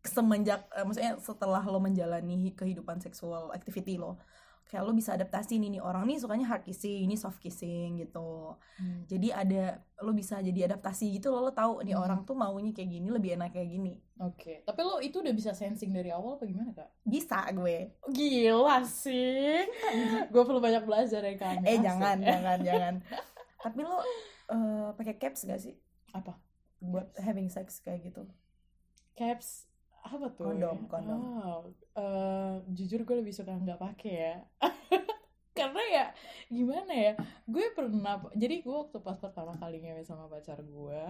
semenjak 0.07 0.70
eh, 0.70 0.85
maksudnya 0.85 1.18
setelah 1.18 1.61
lo 1.61 1.79
menjalani 1.79 2.55
kehidupan 2.55 3.03
seksual 3.03 3.51
activity 3.51 3.99
lo 3.99 4.22
kayak 4.66 4.83
lo 4.83 4.90
bisa 4.90 5.14
adaptasi 5.14 5.57
nih 5.57 5.70
nih 5.70 5.81
orang 5.81 6.05
nih 6.05 6.18
sukanya 6.18 6.46
hard 6.46 6.62
kissing 6.62 7.07
ini 7.07 7.14
soft 7.14 7.38
kissing 7.38 7.96
gitu 7.96 8.59
Hmm. 8.76 9.07
jadi 9.07 9.29
ada 9.33 9.62
lo 9.98 10.11
bisa 10.11 10.37
jadi 10.38 10.66
adaptasi 10.66 11.09
gitu 11.12 11.31
lo 11.31 11.40
lo 11.40 11.50
tahu 11.50 11.81
nih 11.81 11.92
Hmm. 11.92 12.02
orang 12.02 12.20
tuh 12.22 12.35
maunya 12.35 12.70
kayak 12.70 12.90
gini 12.90 13.09
lebih 13.09 13.35
enak 13.35 13.50
kayak 13.50 13.70
gini 13.70 13.94
Oke, 14.18 14.61
tapi 14.62 14.81
lo 14.81 14.96
itu 14.98 15.20
udah 15.20 15.31
bisa 15.31 15.52
sensing 15.52 15.92
dari 15.92 16.09
awal 16.09 16.35
apa 16.35 16.44
gimana 16.44 16.72
kak? 16.72 16.88
bisa 17.02 17.37
gue 17.50 17.92
Gila 18.09 18.81
sih, 18.83 19.61
gue 20.33 20.42
perlu 20.42 20.57
banyak 20.57 20.83
belajar 20.83 21.20
dari 21.20 21.37
kami. 21.37 21.62
eh 21.64 21.79
jangan 21.79 22.16
jangan 22.26 22.59
jangan 22.61 22.94
tapi 23.57 23.81
lo 23.81 24.00
eh, 24.48 24.88
pakai 24.92 25.14
caps 25.16 25.44
gak 25.44 25.59
sih 25.59 25.76
Apa? 26.11 26.33
buat 26.79 27.12
having 27.16 27.46
sex 27.46 27.79
kayak 27.79 28.05
gitu 28.05 28.24
Caps 29.12 29.64
apa 30.07 30.27
tuh? 30.33 30.55
Kondom, 30.55 30.87
kondom. 30.87 31.21
Oh, 31.21 31.61
eh, 31.99 32.55
jujur 32.71 33.03
gue 33.03 33.16
lebih 33.19 33.35
suka 33.35 33.55
nggak 33.55 33.81
pakai 33.81 34.12
ya. 34.14 34.37
Karena 35.57 35.83
ya 35.88 36.07
gimana 36.53 36.92
ya, 36.92 37.12
gue 37.49 37.66
pernah, 37.73 38.21
jadi 38.37 38.61
gue 38.61 38.77
waktu 38.77 39.01
pas 39.01 39.16
pertama 39.16 39.57
kali 39.57 39.81
ngewe 39.81 40.05
sama 40.05 40.29
pacar 40.29 40.61
gue, 40.61 41.05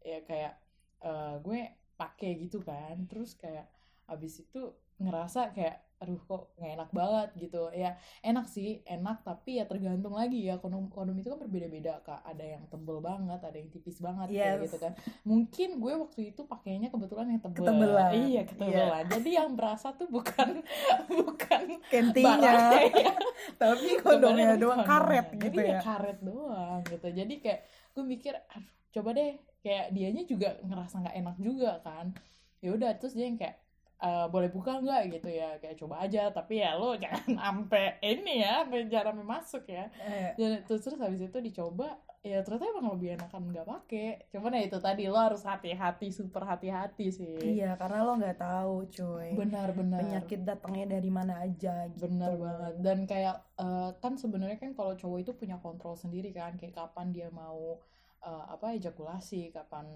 ya 0.00 0.18
kayak 0.24 0.56
eh, 1.04 1.34
gue 1.44 1.60
pakai 2.00 2.30
gitu 2.40 2.64
kan, 2.64 2.96
terus 3.04 3.36
kayak 3.36 3.68
abis 4.08 4.40
itu 4.40 4.72
ngerasa 4.96 5.52
kayak 5.52 5.84
aduh 6.00 6.16
kok 6.24 6.56
nggak 6.56 6.72
enak 6.74 6.90
banget 6.90 7.28
gitu. 7.36 7.68
Ya 7.70 7.94
enak 8.20 8.48
sih 8.48 8.80
enak 8.82 9.20
tapi 9.20 9.60
ya 9.60 9.68
tergantung 9.68 10.16
lagi 10.16 10.48
ya 10.48 10.56
kondom 10.56 10.88
kondom 10.88 11.12
itu 11.14 11.28
kan 11.28 11.38
berbeda-beda 11.38 12.00
kak. 12.00 12.24
Ada 12.24 12.56
yang 12.56 12.64
tebel 12.66 12.98
banget 12.98 13.36
ada 13.38 13.52
yang 13.52 13.68
tipis 13.68 14.00
banget 14.00 14.32
kayak 14.32 14.40
Yes. 14.56 14.60
gitu 14.64 14.76
kan. 14.80 14.92
Mungkin 15.22 15.68
gue 15.76 15.92
waktu 15.94 16.20
itu 16.32 16.42
pakainya 16.42 16.88
kebetulan 16.88 17.28
yang 17.28 17.40
tebel. 17.40 17.62
Ketebelan. 17.62 18.10
iya 18.16 18.42
ketebelan. 18.42 19.04
Jadi 19.12 19.30
yang 19.30 19.50
berasa 19.52 19.92
tuh 19.92 20.08
bukan 20.08 20.64
bukan 21.20 21.62
kentinya 21.86 22.52
ya. 22.80 23.12
tapi 23.60 24.00
kondomnya 24.00 24.56
doang 24.56 24.80
kondomnya. 24.82 24.88
karet 24.88 25.26
Jadi 25.36 25.44
gitu 25.46 25.60
ya. 25.60 25.80
karet 25.84 26.18
doang 26.24 26.80
gitu. 26.88 27.08
Jadi 27.12 27.34
kayak 27.38 27.60
gue 27.92 28.04
mikir 28.04 28.34
aduh 28.48 28.72
coba 28.90 29.12
deh. 29.12 29.32
Kayak 29.60 29.92
dianya 29.92 30.24
juga 30.24 30.56
ngerasa 30.64 31.04
nggak 31.04 31.16
enak 31.20 31.36
juga 31.36 31.84
kan. 31.84 32.16
Ya 32.64 32.72
udah 32.72 32.96
terus 32.96 33.12
dia 33.12 33.28
yang 33.28 33.36
kayak 33.36 33.60
"Eh, 34.00 34.26
boleh 34.32 34.48
buka 34.48 34.80
nggak 34.80 35.12
gitu 35.20 35.28
ya? 35.28 35.60
Kayak 35.60 35.76
coba 35.76 36.08
aja 36.08 36.32
tapi 36.32 36.64
ya 36.64 36.72
lo 36.72 36.96
jangan 37.02 37.36
ampe 37.36 38.00
ini 38.00 38.40
ya 38.40 38.64
sampai 38.64 38.88
jarang 38.88 39.20
masuk 39.20 39.68
ya. 39.68 39.92
Eh, 40.00 40.32
dan 40.40 40.64
terus 40.64 40.80
terus 40.80 40.96
habis 40.96 41.20
itu 41.20 41.38
dicoba 41.44 42.00
ya 42.24 42.44
ternyata 42.44 42.68
emang 42.72 42.96
lebih 42.96 43.20
enakan 43.20 43.52
nggak 43.52 43.68
pakai. 43.68 44.08
Cuman 44.32 44.56
ya 44.56 44.62
itu 44.64 44.78
tadi 44.80 45.04
lo 45.04 45.20
harus 45.20 45.44
hati-hati 45.44 46.08
super 46.08 46.48
hati-hati 46.48 47.12
sih. 47.12 47.60
Iya 47.60 47.76
karena 47.76 48.00
lo 48.08 48.16
nggak 48.16 48.40
tahu 48.40 48.88
cuy. 48.88 49.36
Benar-benar 49.36 50.00
penyakit 50.00 50.40
datangnya 50.48 50.96
dari 50.96 51.10
mana 51.12 51.44
aja 51.44 51.84
gitu. 51.92 52.08
Benar 52.08 52.40
banget. 52.40 52.72
Dan 52.80 52.98
kayak 53.04 53.36
eh, 53.60 53.90
kan 54.00 54.16
sebenarnya 54.16 54.56
kan 54.56 54.72
kalau 54.72 54.96
cowok 54.96 55.18
itu 55.28 55.32
punya 55.36 55.60
kontrol 55.60 55.92
sendiri 55.92 56.32
kan 56.32 56.56
kayak 56.56 56.72
kapan 56.72 57.12
dia 57.12 57.28
mau 57.28 57.76
eh, 58.20 58.44
apa 58.52 58.76
ejakulasi 58.76 59.52
kapan 59.52 59.86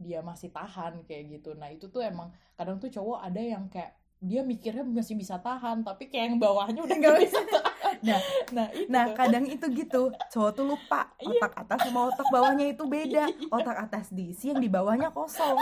dia 0.00 0.20
masih 0.24 0.50
tahan 0.50 1.04
kayak 1.04 1.40
gitu 1.40 1.52
nah 1.56 1.68
itu 1.68 1.88
tuh 1.88 2.00
emang 2.04 2.32
kadang 2.56 2.80
tuh 2.80 2.88
cowok 2.88 3.20
ada 3.24 3.40
yang 3.40 3.68
kayak 3.68 3.96
dia 4.24 4.40
mikirnya 4.40 4.84
masih 4.88 5.20
bisa 5.20 5.36
tahan 5.36 5.84
tapi 5.84 6.08
kayak 6.08 6.32
yang 6.32 6.38
bawahnya 6.40 6.80
udah 6.80 6.96
Nggak 6.96 7.16
bisa 7.28 7.40
tahan 7.44 7.72
Nah, 8.04 8.20
nah 8.52 8.66
itu 8.68 8.90
Nah, 8.92 9.04
kadang 9.16 9.44
itu 9.48 9.64
gitu. 9.72 10.12
Cowok 10.32 10.50
tuh 10.52 10.64
lupa 10.76 11.08
Iya. 11.20 11.40
otak 11.40 11.52
atas 11.56 11.78
sama 11.88 12.00
otak 12.12 12.26
bawahnya 12.28 12.66
itu 12.68 12.84
beda. 12.84 13.24
Iya. 13.32 13.48
Otak 13.48 13.76
atas 13.88 14.12
diisi, 14.12 14.52
yang 14.52 14.60
di 14.60 14.68
bawahnya 14.68 15.08
kosong. 15.08 15.56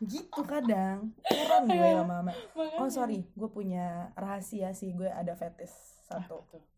Gitu 0.00 0.40
kadang. 0.42 1.14
Heran 1.28 1.70
gue 1.70 1.88
lama-lama. 2.02 2.32
Makanya. 2.56 2.82
Oh, 2.82 2.90
sorry. 2.90 3.22
Gue 3.36 3.50
punya 3.52 4.10
rahasia 4.18 4.74
sih. 4.74 4.90
Gue 4.90 5.06
ada 5.06 5.36
fetish 5.38 6.02
satu. 6.08 6.42
Apa 6.42 6.56
tuh? 6.58 6.69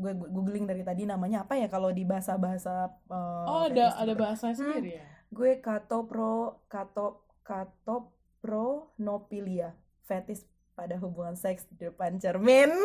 Gue 0.00 0.12
googling 0.16 0.64
dari 0.64 0.80
tadi 0.80 1.04
namanya 1.04 1.44
apa 1.44 1.52
ya 1.54 1.66
kalau 1.66 1.88
di 1.88 2.02
bahasa-bahasa 2.02 2.90
eh, 3.06 3.44
oh 3.46 3.64
ada 3.64 3.86
fetish 3.86 3.98
ada 3.98 4.04
gitu. 4.08 4.18
bahasanya 4.18 4.56
sendiri 4.56 4.90
ya 4.96 5.04
Gue 5.30 5.56
katopro 5.56 6.58
kato 6.66 7.22
katopronopilia. 7.42 9.74
Fetish 10.02 10.42
pada 10.72 10.96
hubungan 10.96 11.34
seks 11.34 11.66
di 11.68 11.84
depan 11.84 12.16
cermin. 12.16 12.70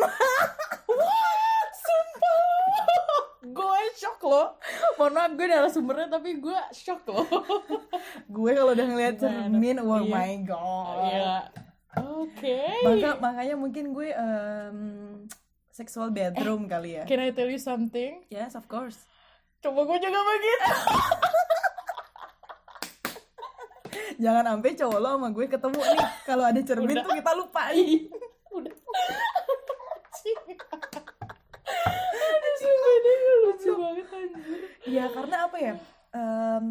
gue 3.46 3.80
shock 3.94 4.18
loh 4.20 4.58
mohon 4.96 5.12
maaf 5.14 5.32
gue 5.32 5.46
narasumbernya 5.46 6.08
tapi 6.10 6.36
gue 6.36 6.58
shock 6.72 7.06
loh 7.06 7.24
gue 8.28 8.50
kalau 8.52 8.72
udah 8.74 8.84
ngeliat 8.84 9.16
cermin, 9.16 9.78
oh 9.78 9.96
Iya. 9.96 10.10
my 10.10 10.32
god. 10.42 10.96
Iya. 11.06 11.36
oke 11.96 12.60
Maka 12.82 13.10
makanya 13.16 13.54
mungkin 13.54 13.92
gue 13.92 14.08
em, 14.10 14.78
sexual 15.76 16.08
bedroom 16.08 16.64
kali 16.64 16.96
ya. 16.96 17.04
can 17.04 17.20
I 17.20 17.30
tell 17.30 17.46
you 17.46 17.60
something 17.60 18.24
Yes, 18.28 18.56
of 18.56 18.64
course. 18.64 18.96
coba 19.60 19.84
gue 19.84 19.98
juga 20.00 20.16
begitu 20.18 20.68
Jangan 24.16 24.48
sampai 24.48 24.72
cowok 24.72 24.96
lo 24.96 25.08
sama 25.10 25.28
gue 25.28 25.44
ketemu 25.46 25.76
nih. 25.76 26.00
Kalau 26.24 26.40
ada 26.42 26.56
cermin 26.58 26.88
Udah. 26.90 27.04
tuh 27.04 27.12
kita 27.14 27.32
lupa 27.32 27.62
nih. 27.70 28.08
udah 28.50 28.72
Sumpah 32.56 32.94
deh, 32.96 33.16
lucu 33.42 33.70
banget 33.74 34.06
anjir 34.08 34.60
Ya 34.86 35.04
karena 35.10 35.36
apa 35.44 35.56
ya? 35.58 35.74
Em, 36.10 36.64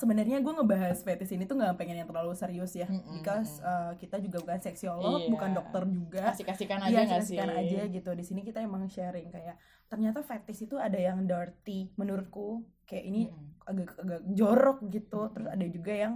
sebenarnya 0.00 0.40
gue 0.40 0.52
ngebahas 0.56 1.04
fetish 1.04 1.36
ini 1.36 1.44
tuh 1.44 1.60
nggak 1.60 1.76
pengen 1.76 2.00
yang 2.00 2.08
terlalu 2.08 2.32
serius 2.32 2.72
ya, 2.72 2.88
Mm-mm, 2.88 3.20
because 3.20 3.60
mm-mm. 3.60 3.92
eh, 3.92 3.92
kita 4.00 4.16
juga 4.18 4.40
bukan 4.40 4.58
seksiolog, 4.58 5.20
Iya. 5.20 5.30
bukan 5.30 5.50
dokter 5.52 5.82
juga. 5.84 6.24
kasih-kasihkan 6.32 6.80
aja 6.80 6.90
Iya, 6.90 7.00
gak 7.04 7.20
sih 7.28 7.36
kasihkan 7.36 7.50
aja 7.52 7.80
gitu. 7.92 8.10
Di 8.16 8.24
sini 8.24 8.40
kita 8.40 8.64
emang 8.64 8.88
sharing 8.88 9.28
kayak 9.28 9.60
ternyata 9.86 10.24
fetish 10.24 10.64
itu 10.64 10.80
ada 10.80 10.96
yang 10.96 11.28
dirty 11.28 11.92
menurutku. 11.94 12.64
Kayak 12.88 13.04
ini 13.06 13.20
agak-agak 13.62 14.20
jorok 14.32 14.78
gitu. 14.88 15.20
Terus 15.30 15.46
ada 15.46 15.66
juga 15.68 15.92
yang 15.94 16.14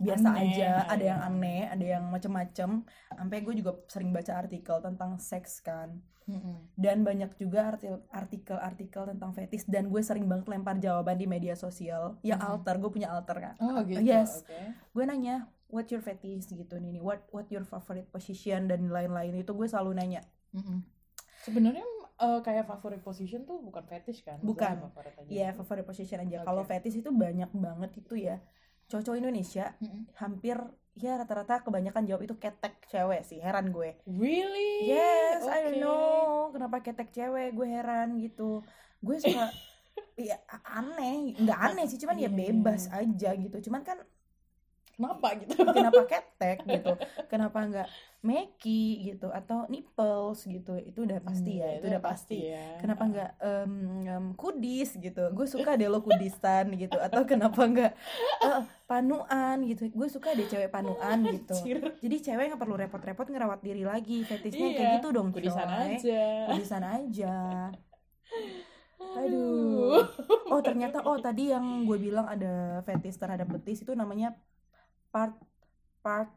biasa 0.00 0.28
Aneh, 0.32 0.56
aja, 0.56 0.70
ada 0.88 1.04
yang 1.04 1.20
aneh, 1.20 1.62
ada 1.68 1.84
yang 1.86 2.04
macem-macem. 2.08 2.70
Sampai 3.10 3.38
gue 3.40 3.54
juga 3.54 3.76
sering 3.86 4.10
baca 4.10 4.32
artikel 4.34 4.80
tentang 4.80 5.20
seks 5.20 5.60
kan. 5.60 6.00
Mm-mm. 6.24 6.62
Dan 6.72 7.02
banyak 7.02 7.34
juga 7.36 7.74
arti- 7.74 7.90
artikel-artikel 8.08 9.02
tentang 9.08 9.34
fetish 9.34 9.66
dan 9.66 9.90
gue 9.90 9.98
sering 9.98 10.24
banget 10.24 10.46
lempar 10.46 10.78
jawaban 10.78 11.18
di 11.18 11.26
media 11.26 11.52
sosial. 11.52 12.16
Mhm. 12.22 12.38
alter, 12.40 12.74
gue 12.78 12.90
punya 12.90 13.10
alter 13.10 13.36
kan. 13.36 13.54
oh 13.58 13.82
gitu 13.82 13.98
Yes. 14.00 14.40
oke 14.40 14.58
Gue 14.90 15.04
nanya, 15.04 15.36
what 15.66 15.90
your 15.90 16.00
fetish 16.00 16.48
gitu 16.48 16.78
nih, 16.78 16.96
nih, 16.96 17.02
what 17.02 17.26
what 17.28 17.50
your 17.50 17.62
favorite 17.62 18.08
position 18.08 18.66
dan 18.66 18.88
lain-lain 18.88 19.36
itu 19.36 19.50
gue 19.50 19.66
selalu 19.66 19.98
nanya. 19.98 20.22
Mm-mm. 20.50 20.82
sebenarnya 21.40 21.82
eh, 22.20 22.40
kayak 22.44 22.68
favorite 22.68 23.00
position 23.00 23.42
tuh 23.42 23.58
bukan 23.58 23.80
fetish 23.82 24.20
kan 24.20 24.36
Bukan. 24.38 24.86
Iya, 25.26 25.50
gitu. 25.50 25.64
favorite 25.64 25.88
position 25.88 26.20
aja. 26.20 26.44
Oke. 26.44 26.46
Kalau 26.46 26.62
fetish 26.62 26.96
itu 26.96 27.10
banyak 27.10 27.50
banget 27.50 27.90
itu 27.96 28.14
ya. 28.14 28.38
Cowok 28.90 29.16
Indonesia 29.22 29.64
Mm-mm. 29.82 30.02
hampir 30.20 30.56
ya 30.98 31.12
rata-rata 31.20 31.54
kebanyakan 31.66 32.02
jawab 32.08 32.22
itu 32.26 32.34
ketek 32.42 32.74
cewek 32.90 33.20
sih. 33.28 33.38
Heran 33.46 33.66
gue. 33.76 33.90
really 34.06 34.90
Yes, 34.90 35.46
I 35.46 35.58
don't 35.64 35.80
know 35.80 36.50
kenapa 36.54 36.76
ketek 36.84 37.08
cewek. 37.16 37.54
Gue 37.56 37.66
heran 37.70 38.18
gitu. 38.24 38.64
Gue 39.06 39.16
suka 39.20 39.54
ya 40.28 40.36
aneh, 40.78 41.32
nggak 41.40 41.58
aneh 41.72 41.84
sih, 41.88 41.98
cuman 42.02 42.16
ya 42.20 42.28
Iya, 42.28 42.36
iya, 42.36 42.40
bebas 42.40 42.82
iya. 42.88 43.00
aja 43.00 43.28
gitu. 43.36 43.56
Cuman 43.70 43.82
kan 43.88 43.98
kenapa 44.92 45.28
gitu? 45.38 45.54
Kenapa 45.76 46.00
ketek 46.04 46.58
gitu? 46.64 46.92
Kenapa 47.26 47.58
nggak 47.64 47.88
meki 48.20 48.82
gitu? 49.08 49.32
Atau 49.32 49.64
nipples 49.66 50.44
gitu? 50.44 50.76
Itu 50.76 51.08
udah 51.08 51.18
pasti 51.20 51.56
Hmm, 51.56 51.62
ya, 51.62 51.68
itu 51.76 51.86
udah 51.88 52.02
pasti. 52.02 52.36
ya. 52.52 52.76
Kenapa 52.76 53.02
nggak 53.08 53.30
em, 53.40 53.72
em, 54.04 54.26
kudis 54.34 54.94
gitu? 54.96 55.22
Gue 55.32 55.46
suka 55.46 55.74
deh 55.74 55.88
lo 55.88 56.00
kudisan 56.00 56.74
gitu. 56.76 57.00
Atau 57.00 57.24
kenapa 57.24 57.60
nggak 57.64 57.92
eh, 58.40 58.60
panuan 58.84 59.56
gitu? 59.64 59.88
Gue 59.90 60.08
suka 60.08 60.36
deh 60.36 60.44
cewek 60.44 60.68
panuan 60.68 61.24
gitu. 61.24 61.56
Jadi 61.98 62.16
cewek 62.20 62.44
nggak 62.52 62.60
perlu 62.60 62.76
repot-repot 62.76 63.26
ngerawat 63.26 63.60
diri 63.60 63.82
lagi. 63.82 64.22
Fetishnya 64.22 64.68
kayak 64.70 64.80
Iya, 64.80 64.94
gitu 65.00 65.08
dong 65.10 65.28
kudisan 65.32 65.64
coy. 65.64 65.96
aja. 65.96 66.22
Kudisan 66.52 66.84
aja. 66.84 67.36
Aduh. 69.00 70.04
Oh 70.46 70.60
ternyata 70.60 71.02
oh 71.02 71.16
tadi 71.18 71.50
yang 71.50 71.88
gue 71.88 71.98
bilang 71.98 72.26
ada 72.26 72.82
fetish 72.84 73.16
terhadap 73.16 73.48
betis 73.48 73.80
itu 73.80 73.92
namanya 73.96 74.36
part 75.10 75.34
part 76.00 76.30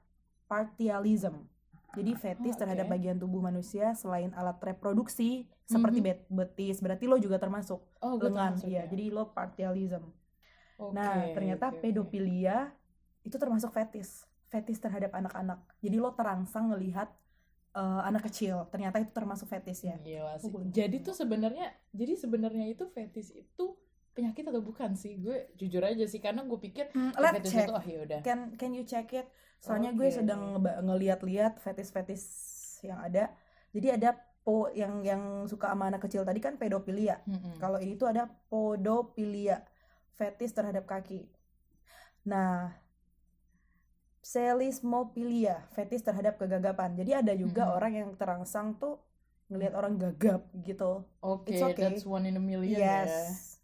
partialism 0.46 1.46
jadi 1.94 2.18
Oh, 2.18 2.58
terhadap 2.58 2.90
oke. 2.90 2.94
bagian 2.98 3.18
tubuh 3.22 3.38
manusia 3.38 3.94
selain 3.94 4.34
alat 4.34 4.58
reproduksi 4.60 5.46
seperti 5.64 6.02
Mhm. 6.02 6.06
bet- 6.06 6.28
betis 6.28 6.78
berarti 6.82 7.06
lo 7.06 7.22
juga 7.22 7.38
termasuk 7.38 7.80
oh 8.02 8.18
lengan 8.18 8.58
iya 8.66 8.84
ya. 8.84 8.90
jadi 8.90 9.14
lo 9.14 9.30
partialism 9.32 10.10
Oke, 10.74 10.98
nah 10.98 11.30
ternyata 11.38 11.70
oke. 11.70 11.80
pedofilia 11.86 12.74
itu 13.22 13.38
termasuk 13.38 13.70
fetis 13.72 14.26
fetis 14.50 14.82
terhadap 14.82 15.14
anak-anak 15.14 15.62
jadi 15.80 16.02
lo 16.02 16.12
terangsang 16.18 16.74
ngelihat 16.74 17.14
eh, 17.74 18.02
anak 18.06 18.26
kecil 18.30 18.66
ternyata 18.74 18.98
itu 19.02 19.14
termasuk 19.14 19.50
fetis 19.50 19.82
ya 19.82 19.98
Gila 19.98 20.38
sih. 20.38 20.50
Oh. 20.50 20.62
Jadi 20.70 21.02
tuh 21.02 21.14
sebenarnya, 21.18 21.74
jadi 21.90 22.14
sebenarnya 22.14 22.70
itu 22.70 22.86
fetis 22.90 23.34
itu 23.34 23.66
penyakit 24.14 24.46
atau 24.48 24.62
bukan 24.62 24.94
sih? 24.94 25.18
Gue 25.18 25.50
jujur 25.58 25.82
aja 25.82 26.06
sih, 26.06 26.22
karena 26.22 26.46
gue 26.46 26.60
pikir 26.62 26.90
Hmm, 26.94 27.12
ya, 27.14 27.34
let's 27.34 27.50
check 27.50 27.68
itu 27.68 27.74
ah 27.74 27.84
ya 27.84 27.98
udah. 28.06 28.20
can 28.22 28.40
can 28.56 28.72
you 28.72 28.86
check 28.86 29.10
it 29.12 29.26
soalnya 29.58 29.92
gue 29.96 30.08
Oke. 30.08 30.16
sedang 30.22 30.42
ngeba- 30.54 30.80
ngeliat-liat 30.84 31.56
fetis-fetis 31.58 32.24
yang 32.84 33.00
ada 33.00 33.32
jadi 33.72 33.96
ada 33.96 34.10
po 34.44 34.68
yang 34.76 35.08
yang 35.08 35.48
suka 35.48 35.72
sama 35.72 35.88
anak 35.88 36.04
kecil 36.04 36.28
tadi 36.28 36.44
kan 36.44 36.60
pedofilia 36.60 37.24
Mm-mm. 37.24 37.56
Kalau 37.58 37.80
ini 37.80 37.96
tuh 37.96 38.12
ada 38.12 38.28
podopilia, 38.52 39.64
fetis 40.14 40.52
terhadap 40.52 40.84
kaki. 40.84 41.24
Nah, 42.28 42.76
selismopilia, 44.24 45.64
fetis 45.72 46.04
terhadap 46.04 46.36
kegagapan. 46.40 46.96
Jadi 46.96 47.12
ada 47.12 47.34
juga 47.36 47.68
Mm-mm. 47.68 47.76
orang 47.80 47.94
yang 47.96 48.10
terangsang 48.20 48.76
tuh 48.80 49.00
ngelihat 49.48 49.74
orang 49.76 49.96
gagap 49.96 50.48
gitu. 50.60 51.08
Oke, 51.20 51.56
It's 51.56 51.64
okay. 51.64 51.84
that's 51.88 52.04
one 52.04 52.28
in 52.28 52.36
a 52.36 52.44
million 52.44 52.80
ya. 52.80 53.00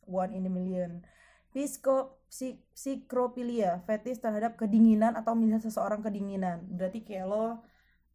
One 0.10 0.34
in 0.34 0.43
a 0.43 0.52
million. 0.52 1.06
Psi, 1.50 2.58
psikropilia, 2.74 3.82
fetis 3.86 4.17
terhadap 4.17 4.54
kedinginan 4.54 5.13
atau 5.13 5.34
melihat 5.34 5.63
seseorang 5.63 6.02
kedinginan. 6.02 6.62
Berarti 6.67 7.02
kayak 7.02 7.26
lo 7.26 7.45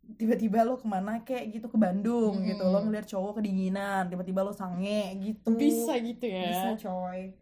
tiba-tiba 0.04 0.62
lo 0.62 0.76
ke 0.76 0.84
mana 0.84 1.24
kayak 1.24 1.48
gitu 1.50 1.66
ke 1.66 1.80
Bandung 1.80 2.44
gitu 2.44 2.60
lo 2.60 2.84
ngeliat 2.84 3.08
cowok 3.08 3.40
kedinginan 3.40 4.04
tiba-tiba 4.04 4.44
lo 4.44 4.52
sange 4.52 5.16
gitu 5.16 5.56
Bisa 5.56 5.96
gitu 5.96 6.28
ya. 6.28 6.44
bisa 6.44 6.68
coy. 6.78 7.32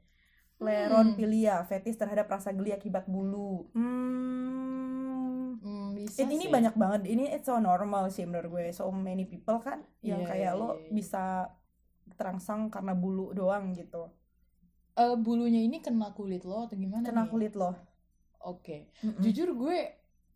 Pleronpilia, 0.57 1.67
fetis 1.67 1.99
terhadap 1.99 2.31
rasa 2.31 2.55
geli 2.55 2.71
akibat 2.71 3.11
bulu. 3.11 3.67
Hmm. 3.75 5.59
Hmm, 5.59 5.87
bisa 5.93 6.23
It- 6.23 6.31
ini 6.31 6.47
sih. 6.47 6.53
banyak 6.55 6.75
banget. 6.75 7.01
Ini 7.07 7.35
it's 7.35 7.47
so 7.47 7.59
normal 7.59 8.09
sih 8.09 8.23
menurut 8.23 8.49
gue. 8.49 8.71
So 8.71 8.89
many 8.91 9.27
people 9.27 9.59
kan 9.59 9.83
yang 10.01 10.23
Iya, 10.23 10.29
kayak 10.31 10.53
iya, 10.55 10.59
lo 10.59 10.79
iya. 10.79 10.91
bisa 10.91 11.25
terangsang 12.15 12.71
karena 12.71 12.95
bulu 12.95 13.35
doang 13.35 13.75
gitu. 13.75 14.07
Eh, 14.93 15.17
bulunya 15.17 15.59
ini 15.59 15.81
kena 15.81 16.13
kulit 16.13 16.45
lo 16.45 16.65
atau 16.65 16.77
gimana 16.77 17.01
Kena 17.03 17.25
nih? 17.25 17.31
kulit 17.31 17.53
lo. 17.55 17.73
Oke. 18.41 18.93
Mm-mm. 19.01 19.19
Jujur 19.19 19.49
gue 19.55 19.79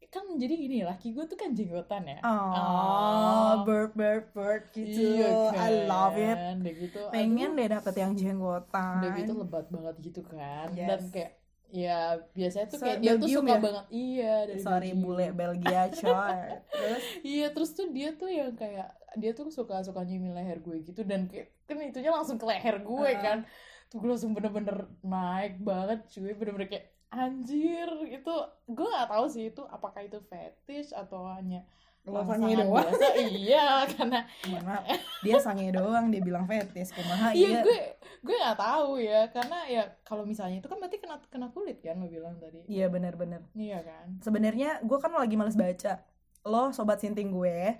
kan 0.06 0.22
jadi 0.32 0.54
gini 0.54 0.80
laki 0.80 1.12
gue 1.12 1.26
tuh 1.26 1.34
kan 1.34 1.50
jenggotan 1.50 2.06
ya 2.06 2.22
Oh, 2.22 3.60
bird, 3.62 3.92
bird, 3.92 4.32
bird 4.32 4.62
gitu. 4.70 4.96
Iya 5.18 5.52
kan. 5.52 5.60
I 5.60 5.72
love 5.84 6.16
it. 6.16 6.38
Udah 6.56 6.74
gitu, 6.74 7.00
Pengen 7.10 7.50
aduh, 7.52 7.58
deh 7.58 7.68
dapet 7.68 7.94
yang 7.96 8.12
jenggotan. 8.14 8.96
udah 8.96 9.10
gitu 9.14 9.32
lebat 9.34 9.66
banget 9.68 9.94
gitu 10.00 10.20
kan. 10.24 10.72
Yes. 10.72 10.88
Dan 10.88 11.00
kayak 11.10 11.32
ya 11.66 11.98
biasanya 12.30 12.66
tuh 12.70 12.78
So, 12.78 12.84
kayak 12.86 12.98
dia 13.02 13.12
tuh 13.12 13.26
Belgium 13.26 13.42
suka 13.42 13.50
ya? 13.50 13.58
banget 13.58 13.86
iya 13.90 14.34
dari 14.46 14.60
Sorry 14.62 14.88
Belgium. 14.88 15.02
bule 15.02 15.26
Belgia 15.32 15.82
coy. 16.00 16.38
Terus 16.70 17.02
Iya 17.20 17.46
terus 17.50 17.70
tuh 17.72 17.86
dia 17.90 18.08
tuh 18.14 18.30
yang 18.30 18.54
kayak 18.54 18.88
dia 19.12 19.30
tuh 19.32 19.50
suka 19.50 19.82
suka 19.82 20.00
nyumin 20.00 20.32
leher 20.32 20.58
gue 20.58 20.76
gitu 20.82 21.02
dan 21.02 21.26
kayak 21.26 21.50
kan 21.66 21.76
itunya 21.82 22.08
langsung 22.08 22.38
ke 22.38 22.46
leher 22.46 22.78
gue 22.78 23.10
Uh-uh. 23.10 23.18
kan 23.18 23.38
tuh 23.86 23.98
gue 24.02 24.08
langsung 24.10 24.34
bener-bener 24.34 24.86
naik 25.02 25.62
banget 25.62 26.04
cuy 26.10 26.32
bener-bener 26.34 26.68
kayak 26.68 26.86
anjir 27.08 27.86
itu 28.10 28.34
gue 28.66 28.86
gak 28.90 29.08
tahu 29.08 29.24
sih 29.30 29.48
itu 29.54 29.62
apakah 29.66 30.02
itu 30.02 30.18
fetish 30.26 30.90
atau 30.90 31.30
hanya 31.30 31.62
lo 32.06 32.22
sange 32.22 32.54
doang. 32.54 32.70
biasa 32.86 33.06
iya 33.34 33.82
karena 33.90 34.22
Mohon 34.46 34.62
maaf. 34.70 34.98
Dia 35.26 35.36
sange 35.42 35.74
doang 35.74 36.06
dia 36.14 36.22
bilang 36.22 36.46
fetis. 36.46 36.94
Kumaha 36.94 37.34
iya 37.34 37.50
iya. 37.50 37.60
gue 37.66 37.78
gue 38.22 38.36
nggak 38.38 38.58
tahu 38.62 39.02
ya 39.02 39.26
karena 39.34 39.58
ya 39.66 39.82
kalau 40.06 40.22
misalnya 40.22 40.62
itu 40.62 40.70
kan 40.70 40.78
berarti 40.78 41.02
kena 41.02 41.18
kena 41.26 41.50
kulit 41.50 41.82
kan 41.82 41.98
lo 41.98 42.06
bilang 42.06 42.38
tadi 42.38 42.62
Iya 42.70 42.86
bener-bener. 42.94 43.42
iya 43.58 43.82
kan 43.82 44.22
Sebenarnya 44.22 44.86
gue 44.86 44.98
kan 45.02 45.10
lagi 45.18 45.34
males 45.34 45.58
baca. 45.58 45.98
Lo 46.46 46.70
sobat 46.70 47.02
sinting 47.02 47.34
gue 47.34 47.74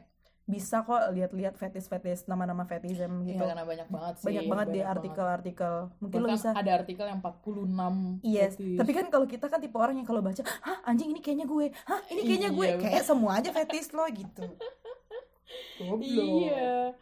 bisa 0.46 0.86
kok 0.86 1.10
lihat-lihat 1.10 1.58
fetis-fetis 1.58 2.30
nama-nama 2.30 2.62
fetism 2.62 3.26
gitu. 3.26 3.42
Iya, 3.42 3.50
karena 3.50 3.66
banyak 3.66 3.88
banget 3.90 4.14
sih 4.22 4.26
banyak 4.30 4.44
banget 4.46 4.66
di 4.70 4.78
banget. 4.78 4.94
artikel-artikel. 4.94 5.74
Mungkin 5.98 6.18
lo 6.22 6.28
bisa 6.30 6.48
ada 6.54 6.70
artikel 6.70 7.06
yang 7.10 7.18
46 7.18 8.22
Yes, 8.22 8.54
fetish. 8.54 8.78
tapi 8.78 8.90
kan 8.94 9.06
kalau 9.10 9.26
kita 9.26 9.50
kan 9.50 9.58
tipe 9.58 9.74
orang 9.74 9.98
yang 9.98 10.06
kalau 10.06 10.22
baca, 10.22 10.46
hah 10.46 10.78
anjing 10.86 11.10
ini 11.10 11.18
kayaknya 11.18 11.50
gue, 11.50 11.74
hah 11.74 12.00
ini 12.08 12.22
kayaknya 12.22 12.50
gue, 12.54 12.66
Iya, 12.66 12.78
kayak 12.78 13.02
semua 13.02 13.42
aja 13.42 13.50
fetis 13.50 13.90
lo 13.90 14.06
gitu. 14.06 14.46
Goblok. 15.82 16.02
Iya. 16.46 16.94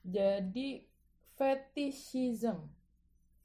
Jadi 0.00 0.68
fetishism. 1.34 2.68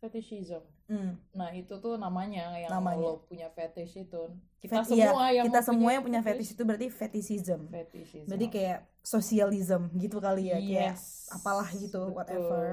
Fetishism. 0.03 0.63
Hmm, 0.85 1.17
Nah, 1.33 1.49
itu 1.49 1.73
tuh 1.81 1.97
namanya 1.97 2.53
yang 2.53 2.69
Namanya. 2.69 3.01
lo 3.01 3.25
punya 3.25 3.49
fetish 3.49 4.05
itu. 4.05 4.21
Kita 4.61 4.85
fet- 4.85 4.93
iya, 4.93 5.09
semua 5.09 5.25
yang 5.33 5.45
kita 5.49 5.61
semua 5.65 5.89
yang 5.89 6.03
punya 6.05 6.21
fetish 6.21 6.53
itu 6.53 6.61
berarti 6.61 6.87
fetishism. 6.89 7.61
fetishism. 7.73 8.29
Berarti 8.29 8.47
kayak 8.49 8.79
sosialism 9.01 9.89
gitu 9.97 10.21
kali 10.21 10.53
ya, 10.53 10.61
kayak 10.61 10.93
Yes. 10.93 11.29
apalah 11.33 11.65
gitu, 11.73 12.05
Betul. 12.05 12.13
whatever. 12.13 12.65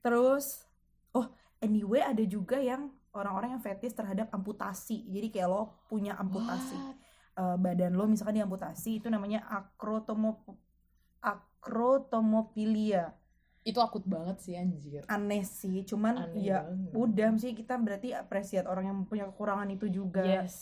Terus, 0.00 0.64
oh 1.12 1.28
anyway 1.60 2.00
ada 2.00 2.24
juga 2.24 2.56
yang 2.56 2.88
orang-orang 3.12 3.56
yang 3.56 3.62
fetish 3.62 3.92
terhadap 3.92 4.32
amputasi. 4.32 5.04
Jadi 5.06 5.28
kayak 5.30 5.48
lo 5.48 5.84
punya 5.86 6.16
amputasi. 6.16 6.76
What? 6.76 6.96
Eh, 7.34 7.56
badan 7.58 7.92
lo 7.92 8.06
misalkan 8.06 8.36
diamputasi 8.36 9.02
itu 9.02 9.10
namanya 9.10 9.44
akrotomo 9.44 10.40
akrotomopilia. 11.20 13.12
Itu 13.64 13.80
akut 13.80 14.04
banget 14.04 14.36
sih 14.38 14.54
anjir. 14.54 15.00
aneh 15.06 15.40
sih 15.42 15.82
cuman 15.82 16.20
Aneh 16.22 16.44
ya 16.44 16.62
banget. 16.62 16.92
udah 16.94 17.30
sih 17.34 17.52
kita 17.52 17.74
berarti 17.76 18.12
apresiat 18.12 18.64
orang 18.64 18.84
yang 18.86 18.98
punya 19.02 19.24
kekurangan 19.26 19.68
itu 19.68 19.88
juga 19.88 20.20
Yes, 20.20 20.56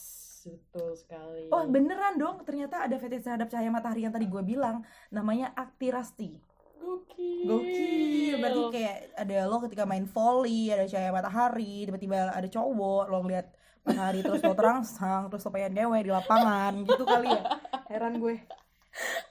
betul 0.45 0.95
sekali. 0.95 1.47
oh 1.49 1.67
beneran 1.67 2.15
dong 2.15 2.43
ternyata 2.43 2.81
ada 2.81 2.95
fetish 2.97 3.23
terhadap 3.23 3.47
cahaya 3.47 3.69
matahari 3.69 4.03
yang 4.03 4.11
tadi 4.11 4.25
gue 4.25 4.43
bilang 4.43 4.81
namanya 5.09 5.51
aktirasti 5.53 6.39
Gokil. 6.77 7.47
gokil 7.47 8.35
berarti 8.39 8.63
kayak 8.73 8.97
ada 9.17 9.37
lo 9.45 9.59
ketika 9.61 9.83
main 9.83 10.03
volley 10.05 10.67
ada 10.69 10.83
cahaya 10.85 11.11
matahari 11.11 11.83
tiba-tiba 11.85 12.31
ada 12.31 12.49
cowok 12.49 13.05
lo 13.05 13.19
ngeliat 13.21 13.47
matahari 13.81 14.19
terus 14.21 14.39
lo 14.41 14.51
terangsang 14.53 15.27
terus 15.27 15.43
lo 15.43 15.51
pengen 15.51 15.75
dewe 15.77 15.99
di 16.01 16.11
lapangan 16.11 16.83
gitu 16.83 17.03
kali 17.03 17.27
ya 17.29 17.43
heran 17.89 18.15
gue 18.17 18.39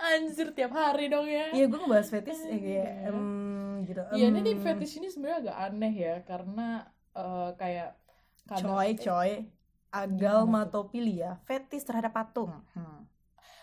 Anjir 0.02 0.50
tiap 0.52 0.74
hari 0.74 1.06
dong 1.06 1.24
ya. 1.24 1.52
iya 1.52 1.66
gue 1.66 1.78
ngebahas 1.78 2.10
fetish 2.10 2.42
ya 2.42 2.58
kayak 2.58 2.92
Iya. 3.06 3.12
Gitu. 3.86 4.02
Iya, 4.12 4.26
ini 4.32 4.40
em, 4.42 4.46
di 4.46 4.54
fetish 4.60 4.96
ini 5.02 5.08
sebenarnya 5.10 5.38
agak 5.48 5.58
aneh 5.70 5.94
ya 5.94 6.16
karena 6.24 6.68
eh, 7.16 7.50
kayak 7.58 7.90
kadang 8.48 8.66
coy 8.74 8.90
coy 8.98 9.32
agalmatopilia 9.92 11.40
fetish 11.44 11.86
terhadap 11.86 12.16
patung. 12.16 12.52
Hmm. 12.76 13.06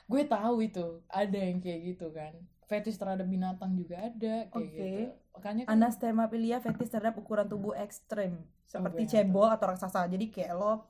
gue 0.09 0.25
tahu 0.25 0.65
itu 0.65 1.05
ada 1.13 1.37
yang 1.37 1.61
kayak 1.61 1.81
gitu 1.93 2.09
kan. 2.17 2.33
Fetish 2.65 2.97
terhadap 2.97 3.29
binatang 3.29 3.77
juga 3.77 4.09
ada 4.09 4.49
kayak 4.49 4.57
Oke. 4.57 4.73
gitu. 4.73 5.01
Makanya 5.37 5.63
kan 5.69 5.73
Anasthemapilia 5.77 6.57
fetish 6.65 6.89
terhadap 6.89 7.21
ukuran 7.21 7.45
tubuh 7.45 7.77
ekstrem 7.77 8.41
seperti 8.65 9.05
Oke, 9.05 9.11
cebol 9.13 9.49
atau 9.53 9.69
raksasa. 9.69 10.09
Jadi 10.09 10.33
kayak 10.33 10.53
lo 10.57 10.89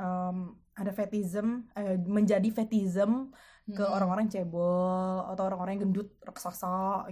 em, 0.00 0.56
ada 0.72 0.92
fetism 0.96 1.68
eh, 1.76 2.00
menjadi 2.00 2.48
fetism 2.48 3.36
ke 3.76 3.82
Mm-mm. 3.82 3.94
orang-orang 3.96 4.26
cebol 4.32 5.14
atau 5.30 5.42
orang-orang 5.48 5.72
yang 5.76 5.84
gendut 5.90 6.08
raksasa 6.28 6.68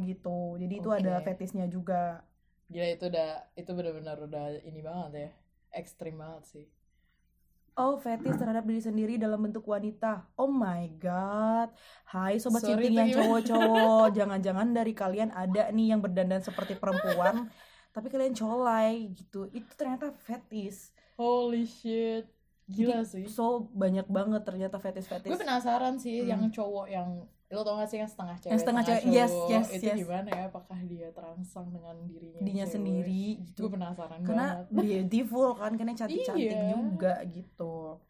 gitu. 0.08 0.28
Jadi 0.62 0.74
itu 0.80 0.88
ada 0.98 1.10
fetisnya 1.26 1.64
juga. 1.76 1.94
gila 2.72 2.86
itu 2.94 3.04
udah 3.10 3.28
itu 3.60 3.70
benar-benar 3.78 4.16
udah 4.26 4.44
ini 4.70 4.80
banget 4.88 5.10
ya 5.22 5.28
ekstrim 5.80 6.14
banget 6.22 6.42
sih 6.52 6.64
Oh, 7.76 8.00
fetish 8.00 8.40
terhadap 8.40 8.64
diri 8.64 8.80
sendiri 8.80 9.14
dalam 9.20 9.40
bentuk 9.44 9.64
wanita. 9.68 10.24
Oh 10.40 10.48
my 10.48 10.88
god. 10.96 11.68
Hai 12.08 12.40
sobat 12.40 12.64
Sorry, 12.64 12.68
cinting 12.68 12.96
yang 12.96 13.10
cowok-cowok. 13.12 14.04
Jangan-jangan 14.16 14.68
dari 14.72 14.92
kalian 14.96 15.28
ada 15.36 15.68
nih 15.76 15.92
yang 15.92 16.00
berdandan 16.00 16.40
seperti 16.40 16.72
perempuan, 16.80 17.52
tapi 17.92 18.08
kalian 18.08 18.32
colai 18.32 19.12
gitu. 19.12 19.44
Itu 19.52 19.72
ternyata 19.76 20.08
fetish. 20.16 20.96
holy 21.18 21.66
shit 21.66 22.26
gila 22.66 23.02
sih 23.02 23.24
So 23.26 23.70
banyak 23.72 24.06
banget 24.06 24.42
ternyata 24.42 24.76
fetish-fetish. 24.76 25.30
gue 25.30 25.38
penasaran 25.38 25.96
sih 25.96 26.22
Hmm. 26.22 26.28
yang 26.28 26.42
cowok 26.50 26.86
yang 26.86 27.08
lo 27.46 27.62
tau 27.62 27.78
gak 27.78 27.86
sih 27.86 27.98
yang 27.98 28.10
setengah 28.10 28.36
cewek 28.36 28.50
Yang 28.50 28.60
setengah 28.60 28.82
cewek, 28.82 29.02
yes, 29.06 29.34
yes, 29.46 29.66
itu 29.70 29.86
yes. 29.86 29.96
gimana 29.96 30.28
ya 30.28 30.44
apakah 30.46 30.78
dia 30.82 31.08
terangsang 31.10 31.70
dengan 31.70 31.94
dirinya 32.04 32.42
Dirinya 32.42 32.66
sendiri 32.66 33.26
gue 33.38 33.46
gitu. 33.46 33.70
penasaran 33.70 34.18
Karena 34.20 34.46
banget 34.66 34.66
beautiful 34.74 35.54
kan, 35.62 35.72
karena 35.74 35.94
cantik-cantik 35.94 36.42
Iya. 36.42 36.74
juga 36.74 37.14
gitu. 37.24 38.02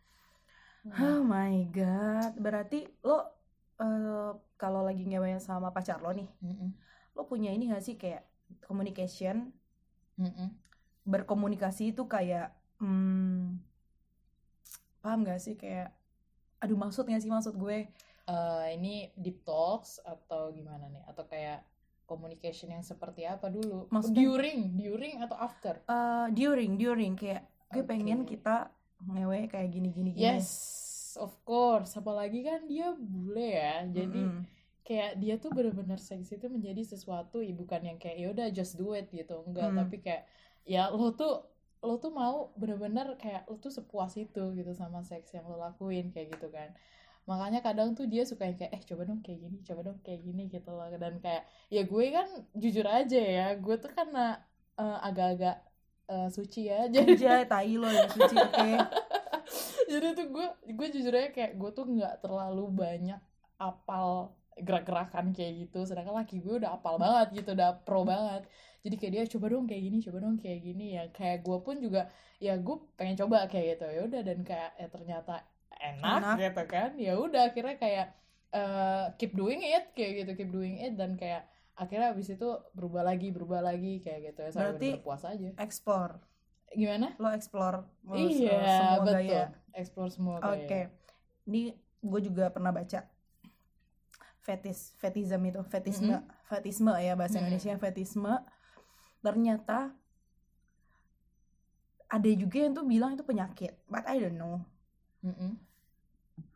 Hmm. 0.83 0.97
Oh 0.97 1.21
my 1.21 1.69
god. 1.69 2.33
Berarti 2.35 2.89
lo 3.03 3.29
eh, 3.77 4.31
kalau 4.57 4.81
lagi 4.81 5.05
ngewe 5.05 5.37
sama 5.37 5.69
pacar 5.69 6.01
lo 6.01 6.09
nih, 6.11 6.33
Mm-mm. 6.41 6.73
lo 7.13 7.23
punya 7.25 7.53
ini 7.53 7.69
gak 7.69 7.85
sih 7.85 7.95
kayak 7.95 8.25
communication 8.63 9.53
Mm-mm. 10.17 10.49
berkomunikasi 11.05 11.93
itu 11.93 12.09
kayak 12.09 12.57
hmm, 12.79 13.61
paham 15.07 15.23
gak 15.23 15.39
sih? 15.39 15.55
Kayak 15.55 15.95
aduh 16.59 16.75
maksud 16.75 17.07
gak 17.07 17.23
sih 17.23 17.31
maksud 17.31 17.55
gue? 17.55 17.87
Eh, 18.27 18.67
ini 18.75 19.15
deep 19.15 19.47
talks 19.47 20.03
atau 20.03 20.51
gimana 20.51 20.91
nih? 20.91 21.07
Atau 21.07 21.25
kayak 21.25 21.63
communication 22.05 22.71
yang 22.71 22.83
seperti 22.83 23.23
apa 23.23 23.47
dulu? 23.47 23.87
Maksudnya- 23.89 24.19
during 24.19 24.59
during 24.75 25.15
atau 25.21 25.39
after? 25.39 25.79
Eh, 25.81 26.27
during 26.33 26.75
during. 26.75 27.15
Kayak 27.15 27.47
gue 27.71 27.83
Oke. 27.83 27.89
pengen 27.89 28.27
kita 28.27 28.71
ngewe 29.07 29.47
kayak 29.47 29.71
gini 29.71 29.89
gini. 29.91 30.11
Gini 30.11 30.27
yes 30.27 30.51
of 31.17 31.39
course. 31.43 31.95
Apalagi 31.95 32.43
kan 32.43 32.67
dia 32.67 32.91
bule 32.93 33.55
ya. 33.55 33.87
Jadi 33.87 34.23
Mm-mm. 34.23 34.43
kayak 34.83 35.19
dia 35.19 35.35
tuh 35.37 35.51
bener-bener 35.51 35.99
seks 35.99 36.31
itu 36.31 36.47
menjadi 36.47 36.83
sesuatu 36.85 37.43
bukan 37.55 37.83
yang 37.85 37.99
kayak 37.99 38.19
yaudah 38.21 38.51
just 38.51 38.75
do 38.75 38.91
it 38.91 39.07
gitu. 39.11 39.43
Enggak 39.43 39.71
Hmm. 39.71 39.79
tapi 39.79 39.97
kayak 39.99 40.27
ya 40.63 40.91
lo 40.91 41.11
tuh 41.11 41.47
lo 41.85 42.01
tuh 42.01 42.13
mau 42.13 42.53
bener-bener 42.57 43.17
kayak 43.21 43.45
lo 43.49 43.57
tuh 43.61 43.73
sepuas 43.73 44.17
itu 44.17 44.53
gitu 44.57 44.73
sama 44.73 45.05
seks 45.05 45.37
yang 45.37 45.45
lo 45.49 45.61
lakuin 45.61 46.13
kayak 46.15 46.37
gitu 46.37 46.49
kan. 46.53 46.73
Makanya 47.27 47.61
kadang 47.61 47.93
tuh 47.99 48.07
dia 48.07 48.23
suka 48.23 48.47
yang 48.47 48.57
kayak 48.57 48.73
eh 48.77 48.83
coba 48.87 49.03
dong 49.09 49.21
kayak 49.21 49.39
gini 49.43 49.59
coba 49.67 49.81
dong 49.93 49.99
kayak 50.07 50.21
gini 50.23 50.49
gitu 50.49 50.71
loh. 50.73 50.89
Dan 50.97 51.19
kayak 51.21 51.45
ya 51.69 51.83
gue 51.85 52.05
kan 52.15 52.29
jujur 52.55 52.87
aja 52.87 53.21
ya 53.21 53.47
gue 53.59 53.77
tuh 53.77 53.91
karena 53.93 54.41
eh, 54.79 54.99
agak-agak 55.05 55.57
eh, 56.09 56.29
suci 56.31 56.71
ya 56.71 56.87
jadi 56.89 57.13
Anjay, 57.13 57.43
tai 57.51 57.75
lo 57.77 57.89
yang 57.91 58.11
suci 58.11 58.37
oke. 58.39 58.71
Jadi 59.87 60.19
tuh 60.19 60.27
gue 60.35 60.47
gue 60.75 60.89
jujur 60.99 61.15
aja 61.15 61.31
kayak 61.31 61.55
gue 61.55 61.71
tuh 61.71 61.87
nggak 61.87 62.19
terlalu 62.19 62.67
banyak 62.75 63.23
apal 63.57 64.35
gerak-gerakan 64.57 65.31
kayak 65.31 65.69
gitu. 65.69 65.85
Sedangkan 65.85 66.17
laki 66.17 66.41
gue 66.41 66.61
udah 66.65 66.75
apal 66.75 66.97
banget 66.97 67.45
gitu 67.45 67.53
udah 67.53 67.81
pro 67.85 68.03
banget. 68.03 68.49
Jadi 68.83 68.95
kayak 68.97 69.13
dia 69.13 69.25
coba 69.37 69.47
dong 69.51 69.67
kayak 69.67 69.83
gini 69.83 69.99
coba 70.01 70.17
dong 70.23 70.37
kayak 70.37 70.61
gini. 70.63 70.87
Ya 70.97 71.05
kayak 71.13 71.45
gue 71.45 71.59
pun 71.61 71.77
juga 71.79 72.09
ya 72.39 72.57
gue 72.57 72.77
pengen 72.97 73.17
coba 73.19 73.45
kayak 73.47 73.77
gitu. 73.77 73.87
Ya 73.87 74.01
udah 74.05 74.21
dan 74.23 74.39
kayak 74.43 74.71
ya 74.77 74.87
ternyata 74.89 75.35
enak, 75.77 76.21
Enak. 76.23 76.37
gitu 76.41 76.63
kan. 76.67 76.91
Ya 76.97 77.13
udah 77.15 77.43
akhirnya 77.53 77.77
kayak 77.77 78.07
eh, 78.51 79.05
keep 79.21 79.33
doing 79.35 79.61
it 79.61 79.93
kayak 79.93 80.25
gitu 80.25 80.33
keep 80.35 80.51
doing 80.51 80.81
it. 80.81 80.97
Dan 80.97 81.15
kayak 81.15 81.45
akhirnya 81.77 82.17
abis 82.17 82.33
itu 82.33 82.49
berubah 82.73 83.05
lagi 83.05 83.29
berubah 83.29 83.61
lagi 83.61 84.01
kayak 84.01 84.33
gitu 84.33 84.41
ya. 84.41 84.51
Sampai 84.51 84.73
Berarti- 84.81 85.03
puas 85.05 85.23
aja. 85.23 85.51
explore. 85.61 86.17
Gimana? 86.73 87.15
Lo 87.17 87.31
explore 87.31 87.87
lo 88.03 88.15
iya 88.17 88.59
semua 88.59 89.05
betul. 89.05 89.15
gaya. 89.23 89.45
Explore 89.73 90.11
semua 90.11 90.37
oke. 90.41 90.67
Gaya 90.67 90.89
ini 91.47 91.71
gue 92.03 92.21
juga 92.23 92.51
pernah 92.51 92.71
baca 92.71 93.07
fetis 94.47 94.95
fetism 94.97 95.43
itu 95.43 95.59
fetisme 95.67 96.15
fetisme 96.47 96.95
ya 96.97 97.13
bahasa 97.13 97.37
Mm-mm. 97.37 97.51
Indonesia 97.51 97.75
fetisme 97.77 98.31
ternyata 99.19 99.91
ada 102.07 102.31
juga 102.33 102.57
yang 102.63 102.73
tuh 102.73 102.87
bilang 102.87 103.11
itu 103.13 103.27
penyakit 103.27 103.75
but 103.87 104.07
I 104.07 104.23
don't 104.23 104.39
know 104.39 104.63
Mm-mm. 105.21 105.59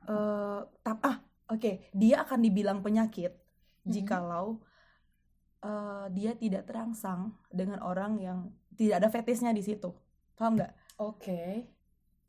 Eh, 0.03 0.61
tap 0.81 1.01
ah 1.03 1.19
oke 1.49 1.91
dia 1.91 2.23
akan 2.23 2.39
dibilang 2.41 2.79
penyakit 2.81 3.35
Mhm. 3.81 3.91
jikalau 3.91 4.61
eh, 5.61 6.07
dia 6.13 6.33
tidak 6.35 6.65
terangsang 6.65 7.33
dengan 7.49 7.81
orang 7.81 8.17
yang 8.17 8.39
tidak 8.73 9.01
ada 9.01 9.09
fetisnya 9.09 9.51
di 9.51 9.61
situ 9.61 9.91
paham 10.35 10.55
nggak 10.55 10.73
Oke. 11.01 11.67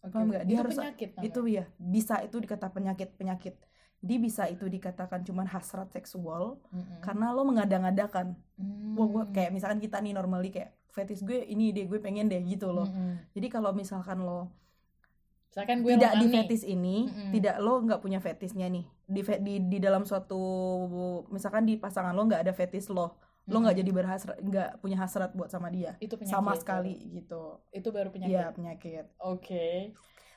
Oke. 0.02 0.10
Paham 0.10 0.32
nggak? 0.32 0.44
Dia 0.48 0.56
Itu 0.56 0.62
harus- 0.64 0.80
penyakit 0.80 1.10
itu 1.22 1.42
ya 1.46 1.64
bisa 1.78 2.24
itu 2.24 2.40
dikata 2.40 2.72
penyakit 2.72 3.14
penyakit 3.14 3.54
jadi 4.02 4.16
bisa 4.18 4.44
itu 4.50 4.66
dikatakan 4.66 5.22
cuman 5.22 5.46
hasrat 5.46 5.94
seksual 5.94 6.58
Mm-mm. 6.74 7.06
karena 7.06 7.32
lo 7.32 7.46
mengada-ngadakan 7.46 8.34
Hmm. 8.62 8.94
Wah, 8.94 9.08
gua 9.10 9.24
kayak 9.34 9.50
misalkan 9.58 9.82
kita 9.82 9.98
nih 9.98 10.14
normally 10.14 10.54
kayak 10.54 10.78
fetish 10.94 11.26
gue 11.26 11.50
ini 11.50 11.74
deh 11.74 11.90
gue 11.90 11.98
pengen 11.98 12.30
deh 12.30 12.38
gitu 12.46 12.70
loh 12.70 12.86
Mm-mm. 12.86 13.34
jadi 13.34 13.48
kalau 13.50 13.74
misalkan 13.74 14.22
lo 14.22 14.54
Misalkan 15.52 15.84
gue 15.84 16.00
tidak 16.00 16.14
di 16.16 16.28
fetish 16.32 16.64
ini 16.64 17.10
Mm-mm. 17.10 17.32
tidak 17.34 17.56
lo 17.58 17.82
nggak 17.82 18.00
punya 18.00 18.22
fetishnya 18.22 18.70
nih 18.70 18.86
di, 19.04 19.22
di 19.42 19.54
di 19.66 19.78
dalam 19.82 20.06
suatu 20.06 20.40
misalkan 21.28 21.66
di 21.66 21.76
pasangan 21.76 22.14
lo 22.14 22.24
nggak 22.24 22.46
ada 22.46 22.54
fetish 22.54 22.88
lo 22.94 23.18
lo 23.50 23.58
nggak 23.60 23.82
jadi 23.82 23.92
berhasrat 23.92 24.38
nggak 24.40 24.70
punya 24.80 25.02
hasrat 25.02 25.34
buat 25.34 25.50
sama 25.50 25.68
dia 25.74 25.98
itu 26.00 26.14
penyakit. 26.16 26.32
sama 26.32 26.54
sekali 26.56 26.94
gitu 27.18 27.60
Itu 27.74 27.90
baru 27.90 28.14
penyakit. 28.14 28.32
Iya 28.32 28.46
penyakit 28.54 29.06
Oke. 29.18 29.92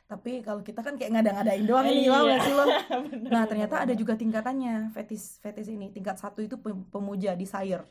Tapi 0.05 0.45
kalau 0.45 0.61
kita 0.61 0.81
kan 0.81 0.95
kayak 0.95 1.17
ngada-ngadain 1.17 1.65
doang 1.65 1.85
Iya. 1.85 1.97
nih 1.97 2.07
paham 2.07 2.25
nggak 2.25 2.41
sih 2.41 2.53
lo 2.53 2.65
nah 3.35 3.43
ternyata 3.45 3.75
ada 3.83 3.95
juga 3.95 4.15
tingkatannya 4.15 4.93
fetish 4.93 5.41
fetish 5.41 5.69
ini 5.69 5.89
tingkat 5.89 6.17
satu 6.17 6.41
itu 6.41 6.57
pem- 6.57 6.85
pemuja 6.89 7.33
desire 7.35 7.85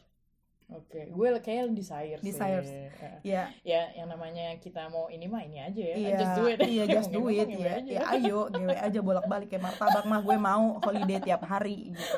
Oke, 0.71 1.05
gue 1.05 1.27
kayak 1.37 1.69
desire 1.69 2.17
sih. 2.17 2.33
Desires. 2.33 2.65
Ya. 2.65 2.89
ya 3.21 3.43
Ya, 3.61 3.81
yang 3.93 4.09
namanya 4.09 4.57
kita 4.57 4.89
mau 4.89 5.05
ini 5.05 5.27
mah 5.27 5.43
ini 5.43 5.59
aja 5.59 5.77
ya. 5.77 5.93
Iya, 5.93 6.09
Just 6.17 6.33
do 6.33 6.43
it. 6.47 6.57
iya 6.65 6.83
just 6.87 7.09
do 7.13 7.21
it 7.29 7.45
ngewe 7.45 7.61
ya. 7.61 7.75
Ya 7.83 8.01
ayo, 8.09 8.47
gewe 8.49 8.73
aja 8.73 8.99
bolak-balik 9.03 9.53
kayak 9.53 9.59
martabak 9.61 10.07
mah 10.07 10.23
gue 10.23 10.33
mau 10.33 10.79
holiday 10.81 11.19
tiap 11.19 11.45
hari 11.45 11.93
gitu. 11.93 12.17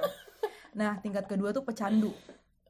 Nah, 0.71 1.01
tingkat 1.01 1.25
kedua 1.25 1.51
tuh 1.51 1.65
pecandu. 1.65 2.13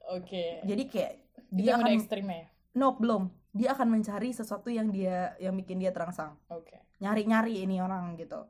Oke. 0.09 0.63
Jadi 0.63 0.83
kayak 0.85 1.13
Itu 1.51 1.53
dia 1.53 1.77
akan 1.77 1.91
ekstrim 1.91 2.25
ya. 2.25 2.45
no 2.73 2.95
belum. 2.95 3.29
Dia 3.51 3.73
akan 3.73 3.87
mencari 3.91 4.31
sesuatu 4.31 4.69
yang 4.69 4.89
dia 4.89 5.37
yang 5.37 5.53
bikin 5.53 5.77
dia 5.77 5.91
terangsang. 5.91 6.33
Oke. 6.49 6.81
Nyari-nyari 6.99 7.63
ini 7.63 7.81
orang 7.83 8.15
gitu. 8.15 8.45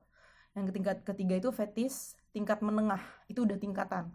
Yang 0.56 0.72
tingkat 0.72 0.98
ketiga 1.04 1.36
itu 1.38 1.50
fetis, 1.52 2.16
tingkat 2.32 2.62
menengah. 2.62 3.02
Itu 3.28 3.44
udah 3.44 3.58
tingkatan. 3.60 4.12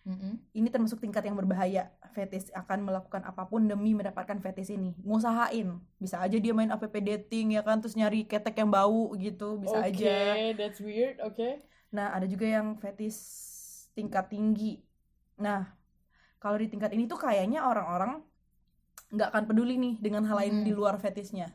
Mm-mm. 0.00 0.40
Ini 0.56 0.68
termasuk 0.72 0.96
tingkat 0.96 1.28
yang 1.28 1.36
berbahaya. 1.36 1.92
Fetis 2.16 2.48
akan 2.56 2.88
melakukan 2.88 3.20
apa 3.20 3.44
pun 3.44 3.68
demi 3.68 3.92
mendapatkan 3.92 4.40
fetis 4.40 4.72
ini. 4.72 4.96
Ngusahain. 5.04 5.76
Bisa 6.00 6.18
aja 6.24 6.40
dia 6.40 6.56
main 6.56 6.72
app 6.72 6.82
dating 6.88 7.52
ya 7.54 7.60
kan 7.60 7.84
terus 7.84 7.94
nyari 7.94 8.24
ketek 8.24 8.56
yang 8.56 8.72
bau 8.72 9.12
gitu, 9.20 9.60
bisa 9.60 9.76
Oke, 9.76 10.00
aja. 10.00 10.16
that's 10.56 10.80
weird. 10.80 11.20
Oke. 11.20 11.60
Nah, 11.92 12.16
ada 12.16 12.24
juga 12.24 12.48
yang 12.48 12.80
fetis 12.80 13.16
tingkat 13.92 14.32
tinggi. 14.32 14.80
Nah, 15.36 15.68
kalau 16.40 16.56
di 16.56 16.72
tingkat 16.72 16.96
ini 16.96 17.04
tuh 17.04 17.20
kayaknya 17.20 17.60
orang-orang 17.68 18.24
nggak 19.10 19.28
akan 19.36 19.44
peduli 19.50 19.74
nih 19.76 19.94
dengan 20.00 20.22
hal 20.24 20.38
lain 20.38 20.62
Hmm. 20.62 20.64
di 20.64 20.72
luar 20.72 20.96
fetisnya. 20.96 21.50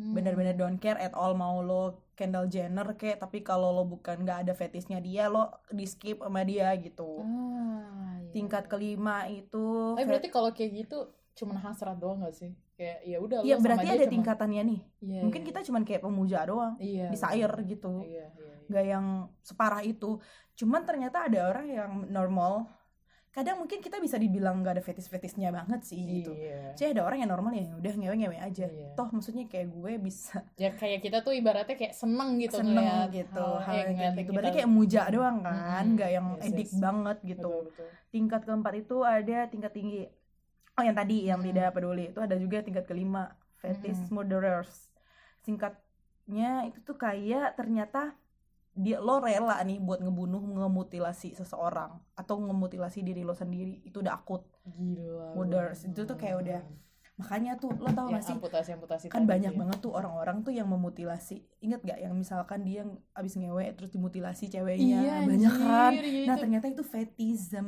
Hmm. 0.00 0.16
Bener-bener 0.16 0.56
don't 0.56 0.80
care 0.80 0.96
at 0.96 1.12
all 1.12 1.36
mau 1.36 1.60
lo 1.60 2.08
Kendall 2.16 2.48
Jenner 2.48 2.96
kayak 2.96 3.20
tapi 3.20 3.40
kalau 3.40 3.68
lo 3.70 3.84
bukan 3.84 4.24
nggak 4.24 4.48
ada 4.48 4.52
fetisnya 4.52 4.96
dia 4.96 5.28
lo 5.28 5.52
di 5.68 5.84
skip 5.84 6.24
sama 6.24 6.40
dia 6.40 6.72
gitu. 6.76 7.20
Ah, 7.20 8.16
iya. 8.16 8.32
Tingkat 8.32 8.64
kelima 8.64 9.28
itu 9.28 9.92
Tapi 9.92 10.08
berarti 10.08 10.28
kalau 10.28 10.50
kayak 10.50 10.72
gitu 10.74 10.98
cuman 11.30 11.56
hasrat 11.58 11.96
doang 11.96 12.20
gak 12.20 12.32
sih? 12.32 12.52
Kayak 12.76 12.98
ya 13.04 13.16
udah 13.16 13.38
Iya 13.40 13.56
berarti 13.56 13.86
ada 13.86 14.04
cuma- 14.04 14.12
tingkatannya 14.12 14.62
nih. 14.66 14.80
Iya, 15.00 15.20
Mungkin 15.20 15.42
iya. 15.44 15.48
kita 15.48 15.60
cuman 15.62 15.82
kayak 15.84 16.00
pemuja 16.00 16.38
doang, 16.44 16.74
iya, 16.80 17.08
desire 17.08 17.52
bener. 17.54 17.68
gitu. 17.68 17.92
Iya, 18.00 18.08
iya, 18.08 18.26
iya. 18.36 18.54
nggak 18.68 18.84
yang 18.86 19.06
separah 19.40 19.82
itu. 19.84 20.16
Cuman 20.54 20.82
ternyata 20.84 21.28
ada 21.28 21.40
orang 21.48 21.66
yang 21.68 21.90
normal. 22.08 22.68
Kadang 23.30 23.62
mungkin 23.62 23.78
kita 23.78 24.02
bisa 24.02 24.18
dibilang 24.18 24.58
nggak 24.58 24.74
ada 24.74 24.82
fetis-fetisnya 24.82 25.54
banget 25.54 25.86
sih 25.86 26.02
gitu. 26.02 26.34
Iya. 26.34 26.74
Jadi 26.74 26.98
ada 26.98 27.02
orang 27.06 27.22
yang 27.22 27.30
normal 27.30 27.54
ya 27.54 27.62
udah 27.78 27.94
ngewe-ngewe 27.94 28.36
aja. 28.42 28.66
Iya. 28.66 28.90
Toh 28.98 29.06
maksudnya 29.14 29.46
kayak 29.46 29.70
gue 29.70 29.92
bisa 30.02 30.42
Ya 30.58 30.74
kayak 30.74 30.98
kita 30.98 31.22
tuh 31.22 31.30
ibaratnya 31.38 31.78
kayak 31.78 31.94
seneng 31.94 32.42
gitu 32.42 32.58
seneng 32.58 32.82
ngeliat 32.82 33.14
gitu 33.14 33.38
hal 33.38 33.62
hal 33.62 33.74
yang 33.86 33.94
kayak 33.94 34.26
gitu. 34.26 34.30
Berarti 34.34 34.50
kayak 34.58 34.70
muja 34.70 35.02
doang 35.14 35.38
kan, 35.46 35.54
Mm-mm. 35.54 35.94
nggak 35.94 36.10
yang 36.10 36.26
Yes, 36.42 36.46
edik 36.50 36.70
yes. 36.74 36.80
banget 36.82 37.18
gitu. 37.22 37.50
Betul, 37.54 37.66
betul. 37.70 37.88
Tingkat 38.10 38.40
keempat 38.42 38.74
itu 38.74 38.96
ada 39.06 39.38
tingkat 39.46 39.72
tinggi. 39.78 40.02
Oh 40.74 40.82
yang 40.82 40.96
tadi 40.98 41.16
yang 41.30 41.38
Mm-mm. 41.38 41.54
tidak 41.54 41.68
peduli 41.70 42.04
itu 42.10 42.18
ada 42.18 42.34
juga 42.34 42.66
tingkat 42.66 42.84
kelima 42.90 43.30
fetish 43.62 44.10
murderers. 44.10 44.90
Singkatnya 45.46 46.66
itu 46.66 46.82
tuh 46.82 46.98
kayak 46.98 47.54
ternyata 47.54 48.10
dia 48.80 48.96
lo 48.96 49.20
rela 49.20 49.60
nih 49.60 49.76
buat 49.76 50.00
ngebunuh 50.00 50.40
ngemutilasi 50.56 51.36
seseorang 51.36 52.00
atau 52.16 52.40
ngemutilasi 52.40 53.04
diri 53.04 53.20
lo 53.20 53.36
sendiri 53.36 53.84
itu 53.84 54.00
udah 54.00 54.16
akut. 54.16 54.48
Gila. 54.64 55.36
Murders. 55.36 55.84
Itu 55.84 56.08
tuh 56.08 56.16
kayak 56.16 56.36
udah 56.40 56.60
makanya 57.20 57.60
tuh 57.60 57.76
lo 57.76 57.92
tau 57.92 58.08
ya, 58.08 58.16
gak 58.16 58.24
sih? 58.24 58.32
amputasi 58.40 58.70
amputasi 58.80 59.04
kan 59.12 59.28
banyak 59.28 59.52
ya. 59.52 59.58
banget 59.60 59.84
tuh 59.84 59.92
orang-orang 59.92 60.40
tuh 60.40 60.56
yang 60.56 60.64
memutilasi. 60.72 61.44
Inget 61.60 61.84
gak 61.84 62.00
yang 62.00 62.16
misalkan 62.16 62.64
dia 62.64 62.80
ng- 62.80 62.96
abis 63.12 63.36
ngewe 63.36 63.76
terus 63.76 63.92
dimutilasi 63.92 64.48
Iya, 64.48 64.64
ceweknya 64.64 65.00
banyak 65.28 65.52
kan? 65.52 65.92
Anjir, 65.92 66.04
iya, 66.08 66.24
nah 66.24 66.36
itu 66.36 66.42
ternyata 66.48 66.66
itu 66.72 66.80
fetism. 66.80 67.66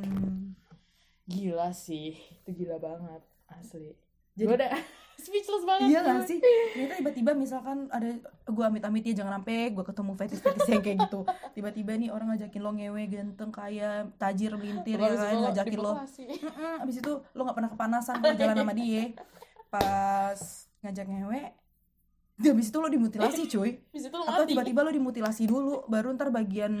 Gila 1.29 1.69
sih. 1.69 2.17
Itu 2.41 2.49
gila 2.57 2.81
banget 2.81 3.21
asli 3.53 3.93
Jadi- 4.33 4.47
gue 4.49 4.55
udah 4.57 4.71
speechless 5.23 5.63
banget 5.63 5.87
iya 5.87 5.99
gak 6.03 6.27
sih? 6.27 6.37
Ternyata 6.41 6.93
tiba-tiba 6.99 7.31
misalkan 7.31 7.87
ada 7.87 8.11
gue 8.43 8.65
amit-amit 8.65 9.03
ya 9.07 9.23
jangan 9.23 9.39
sampai 9.39 9.71
gue 9.71 9.85
ketemu 9.85 10.11
fetis-fetis 10.19 10.67
yang 10.67 10.83
kayak 10.83 10.97
gitu. 11.07 11.21
Tiba-tiba 11.55 11.91
nih 11.95 12.09
orang 12.11 12.35
ngajakin 12.35 12.61
lo 12.61 12.71
ngewe 12.75 13.03
ganteng 13.07 13.51
kaya 13.53 14.09
tajir 14.19 14.51
melintir 14.59 14.99
ya 14.99 15.15
kan 15.15 15.37
ngajakin 15.47 15.79
lo. 15.79 15.93
abis 16.83 16.95
itu 16.99 17.11
lo 17.23 17.41
nggak 17.47 17.55
pernah 17.55 17.71
kepanasan 17.71 18.15
kalau 18.19 18.35
jalan 18.35 18.55
sama 18.57 18.73
dia. 18.75 19.03
Pas 19.71 20.39
ngajak 20.83 21.05
ngewe 21.07 21.41
abis 22.35 22.67
itu 22.67 22.77
lo 22.77 22.89
dimutilasi 22.89 23.45
cuy. 23.45 23.77
Habis 23.93 24.09
itu 24.09 24.15
lo 24.15 24.25
atau 24.25 24.43
tiba-tiba 24.43 24.81
lo 24.81 24.89
dimutilasi 24.89 25.45
dulu 25.45 25.85
baru 25.85 26.11
ntar 26.13 26.27
bagian 26.27 26.73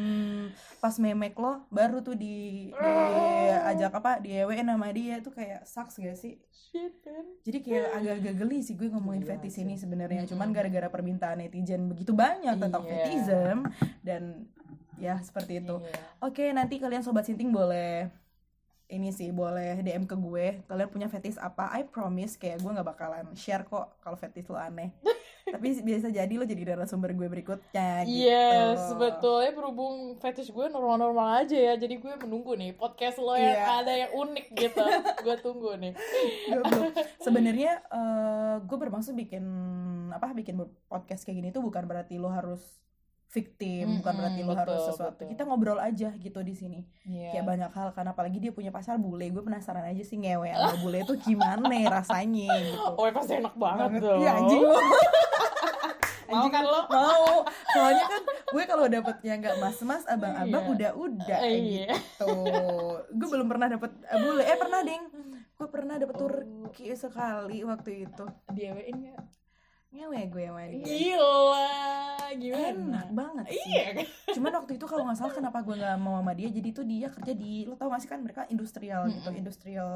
pas 0.77 0.97
memek 0.97 1.37
lo 1.37 1.69
baru 1.69 2.01
tuh 2.01 2.17
di 2.17 2.69
diajak 2.73 3.93
apa 3.93 4.17
di 4.17 4.33
EWN 4.33 4.73
sama 4.73 4.89
dia 4.89 5.21
tuh 5.21 5.29
kayak 5.29 5.61
sucks 5.63 5.97
gak 5.97 6.17
sih? 6.17 6.41
Shit 6.49 7.05
man. 7.05 7.25
Jadi 7.45 7.57
kayak 7.61 7.87
agak-agak 7.93 8.35
geli 8.39 8.59
sih 8.59 8.73
gue 8.73 8.89
ngomongin 8.89 9.21
Gila 9.21 9.37
fetis 9.37 9.55
ini 9.57 9.77
sebenarnya. 9.77 10.25
Mm-mm. 10.25 10.31
cuman 10.33 10.49
gara-gara 10.49 10.87
permintaan 10.89 11.37
netizen 11.37 11.85
begitu 11.85 12.11
banyak 12.11 12.57
tentang 12.57 12.81
Iya. 12.83 12.89
fetism 13.05 13.57
dan 14.01 14.49
ya 14.97 15.21
seperti 15.21 15.61
itu. 15.61 15.75
Iya. 15.79 15.93
oke 16.23 16.43
nanti 16.49 16.75
kalian 16.77 17.01
sobat 17.01 17.23
sinting 17.23 17.53
boleh 17.53 18.09
ini 18.93 19.09
sih 19.09 19.29
boleh 19.29 19.81
DM 19.81 20.05
ke 20.05 20.13
gue 20.13 20.61
kalian 20.63 20.87
punya 20.87 21.07
fetis 21.07 21.35
apa 21.35 21.73
I 21.73 21.83
promise 21.83 22.35
kayak 22.35 22.61
gue 22.61 22.69
nggak 22.69 22.85
bakalan 22.87 23.25
share 23.33 23.63
kok 23.63 23.97
kalau 23.99 24.13
fetis 24.13 24.45
lo 24.45 24.55
aneh 24.55 24.93
tapi 25.43 25.75
biasa 25.75 26.07
jadi 26.07 26.31
lo 26.31 26.45
jadi 26.45 26.63
narasumber 26.71 27.11
gue 27.11 27.27
berikutnya 27.27 28.05
gitu 28.05 28.25
Yes, 28.25 28.79
sebetulnya 28.87 29.51
berhubung 29.51 29.95
fetish 30.15 30.49
gue 30.49 30.65
normal-normal 30.65 31.43
aja 31.43 31.53
ya. 31.53 31.73
Jadi 31.75 31.99
gue 31.99 32.13
menunggu 32.15 32.55
nih 32.55 32.71
podcast 32.71 33.19
lo 33.19 33.35
yang 33.35 33.51
Iya. 33.51 33.67
ada 33.75 33.93
yang 33.93 34.11
unik 34.15 34.45
gitu. 34.55 34.79
gue 35.27 35.35
tunggu 35.37 35.75
nih. 35.75 35.91
Sebenarnya 37.25 37.83
eh, 37.83 38.55
gue 38.63 38.77
bermaksud 38.79 39.13
bikin 39.13 39.43
apa 40.09 40.31
bikin 40.31 40.57
podcast 40.87 41.23
kayak 41.23 41.37
gini 41.37 41.49
tuh 41.49 41.59
bukan 41.59 41.83
berarti 41.83 42.15
lo 42.15 42.29
harus 42.29 42.63
victim 43.33 43.97
bukan 43.97 44.05
Mm-mm, 44.05 44.19
berarti 44.19 44.41
lo 44.41 44.53
harus 44.53 44.77
betul, 44.77 44.87
sesuatu 44.87 45.13
betul. 45.19 45.29
kita 45.29 45.41
ngobrol 45.43 45.79
aja 45.79 46.09
gitu 46.13 46.39
di 46.39 46.53
sini 46.53 46.79
Iya. 47.03 47.33
kayak 47.33 47.45
banyak 47.47 47.71
hal 47.71 47.89
kan 47.91 48.05
apalagi 48.05 48.37
dia 48.37 48.49
punya 48.49 48.69
pacar 48.69 48.95
bule 48.95 49.25
gue 49.25 49.41
penasaran 49.41 49.81
aja 49.83 49.99
sih 49.99 50.15
ngewe 50.15 50.47
sama 50.47 50.77
bule 50.83 51.01
itu 51.01 51.13
gimana 51.19 51.65
rasanya 51.91 52.53
gitu 52.61 52.77
Oh, 52.93 53.09
pasti 53.09 53.33
enak 53.35 53.55
banget, 53.55 53.89
Banget. 53.89 54.01
dong. 54.01 54.19
Iya, 54.19 54.31
anjing 54.35 54.61
lo 54.63 54.77
Mau 56.25 56.49
kan 56.49 56.63
lo? 56.63 56.81
mau 56.87 57.45
soalnya 57.67 58.05
kan 58.07 58.21
gue 58.23 58.63
kalau 58.63 58.85
dapetnya 58.87 59.33
nggak 59.35 59.55
mas-mas 59.59 60.01
abang-abang 60.07 60.63
Iya. 60.63 60.71
udah-udah 60.71 61.37
Eh, 61.37 61.41
kayak 61.43 61.59
iya. 61.59 61.87
gitu 61.93 62.33
gue 63.11 63.27
belum 63.27 63.47
pernah 63.47 63.67
dapet 63.67 63.91
eh, 64.03 64.17
bule 64.19 64.41
eh 64.41 64.55
pernah 64.55 64.81
ding 64.81 65.03
gue 65.53 65.67
pernah 65.67 65.95
dapet 65.95 66.15
Oh. 66.15 66.21
turki 66.23 66.89
sekali 66.93 67.61
waktu 67.61 68.07
itu 68.07 68.25
Diewein 68.47 68.97
gak? 69.05 69.21
Ngewe 69.93 70.21
gue 70.25 70.43
sama 70.43 70.61
dia 70.65 70.81
Gila, 70.81 71.77
gimana? 72.33 72.67
enak 72.67 73.07
banget 73.11 73.45
sih 73.47 73.61
Iya 73.69 73.83
kan? 73.87 74.05
cuman 74.33 74.51
waktu 74.55 74.71
itu 74.73 74.85
kalau 74.85 75.03
nggak 75.03 75.15
salah 75.15 75.33
kenapa 75.33 75.61
gue 75.61 75.75
nggak 75.75 75.97
mau 75.97 76.17
sama 76.17 76.33
dia 76.33 76.49
jadi 76.49 76.69
tuh 76.71 76.81
dia 76.83 77.07
kerja 77.07 77.33
di 77.33 77.53
lo 77.63 77.75
tau 77.75 77.87
gak 77.87 78.01
sih 78.01 78.09
kan 78.09 78.19
mereka 78.19 78.41
industrial 78.47 79.05
gitu 79.07 79.21
Mm-mm. 79.23 79.37
industrial 79.37 79.91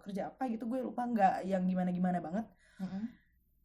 kerja 0.00 0.22
apa 0.28 0.48
gitu 0.48 0.64
gue 0.64 0.80
lupa 0.80 1.04
nggak 1.04 1.34
yang 1.44 1.62
gimana 1.62 1.90
gimana 1.90 2.18
banget 2.18 2.48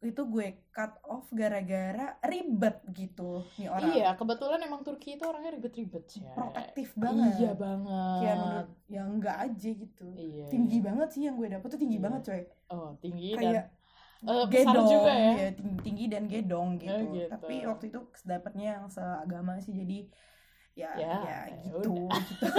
itu 0.00 0.22
gue 0.26 0.46
cut 0.70 0.96
off 1.02 1.28
gara-gara 1.30 2.16
ribet 2.22 2.80
gitu 2.90 3.44
nih 3.54 3.68
orang 3.68 3.88
Iya, 3.90 4.08
kebetulan 4.14 4.60
emang 4.62 4.80
Turki 4.80 5.12
itu 5.12 5.24
orangnya 5.24 5.52
ribet-ribet 5.52 6.08
sih. 6.08 6.24
protektif 6.30 6.96
banget 6.96 7.36
Iya 7.38 7.52
banget. 7.54 8.16
kayak 8.18 8.36
menurut 8.38 8.68
yang 8.86 9.08
enggak 9.10 9.36
aja 9.38 9.70
gitu 9.70 10.06
Iya. 10.10 10.48
tinggi 10.48 10.76
iya. 10.76 10.84
banget 10.86 11.08
sih 11.10 11.22
yang 11.22 11.36
gue 11.36 11.48
dapet 11.50 11.68
tuh 11.68 11.76
tinggi 11.78 11.96
Iya. 11.96 12.04
banget 12.06 12.20
coy 12.22 12.42
Oh, 12.70 12.90
tinggi 12.96 13.28
kayak 13.34 13.52
dan 13.68 13.79
besar 14.20 14.72
gedong 14.76 14.86
juga 14.86 15.12
ya. 15.12 15.32
tinggi, 15.56 15.78
tinggi 15.80 16.04
dan 16.06 16.24
gedong 16.28 16.68
gitu. 16.76 17.04
gitu. 17.16 17.28
tapi 17.32 17.54
waktu 17.64 17.84
itu 17.88 17.98
dapetnya 18.22 18.66
yang 18.76 18.84
seagama 18.88 19.52
sih 19.60 19.72
jadi 19.72 19.98
ya 20.76 20.90
Ya, 20.96 21.14
ya, 21.20 21.38
ya 21.50 21.56
gitu, 21.66 21.80
gitu. 21.82 21.92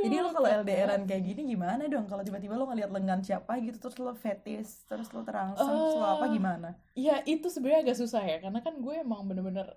jadi 0.00 0.16
lo 0.20 0.32
kalau 0.32 0.48
LDRan 0.48 1.02
kayak 1.04 1.22
gini 1.24 1.42
gimana 1.54 1.84
dong 1.86 2.08
kalau 2.08 2.24
tiba-tiba 2.24 2.56
lo 2.56 2.64
ngeliat 2.68 2.88
lengan 2.88 3.20
siapa 3.20 3.60
gitu 3.60 3.76
terus 3.78 3.96
lo 4.00 4.12
fetis 4.16 4.84
terus 4.88 5.12
lo 5.12 5.20
terangsang 5.22 5.68
terus 5.68 5.96
lo 5.96 6.06
apa 6.08 6.24
Eh, 6.26 6.30
gimana 6.32 6.68
ya 6.96 7.20
itu 7.24 7.46
sebenarnya 7.52 7.80
agak 7.84 7.98
susah 8.00 8.22
ya 8.24 8.40
karena 8.40 8.60
kan 8.60 8.74
gue 8.80 8.94
emang 8.96 9.28
bener-bener 9.28 9.68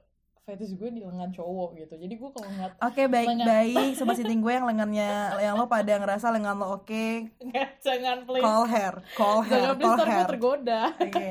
fetish 0.43 0.75
gue 0.75 0.89
di 0.91 0.99
lengan 0.99 1.31
cowok 1.31 1.79
gitu. 1.79 1.95
Jadi 1.95 2.13
gue 2.13 2.29
kalau 2.29 2.47
ngeliat 2.51 2.75
Oke 2.83 3.07
Lengan. 3.07 3.15
baik-baik 3.47 3.91
sobat 3.97 4.15
sinting 4.19 4.43
gue 4.43 4.51
yang 4.51 4.67
lengannya 4.67 5.09
yang 5.39 5.55
lo 5.55 5.71
pada 5.71 5.95
ngerasa 5.95 6.35
lengan 6.35 6.59
lo 6.59 6.83
oke. 6.83 7.31
Jangan 7.79 8.27
please. 8.27 8.43
Call 8.43 8.63
hair 8.67 8.93
call 9.15 9.39
hair 9.41 9.71
jangan 9.71 9.75
please 9.79 9.87
call 9.87 9.97
gue 9.97 10.11
hair 10.11 10.27
tergoda. 10.27 10.81
Oke. 10.99 11.27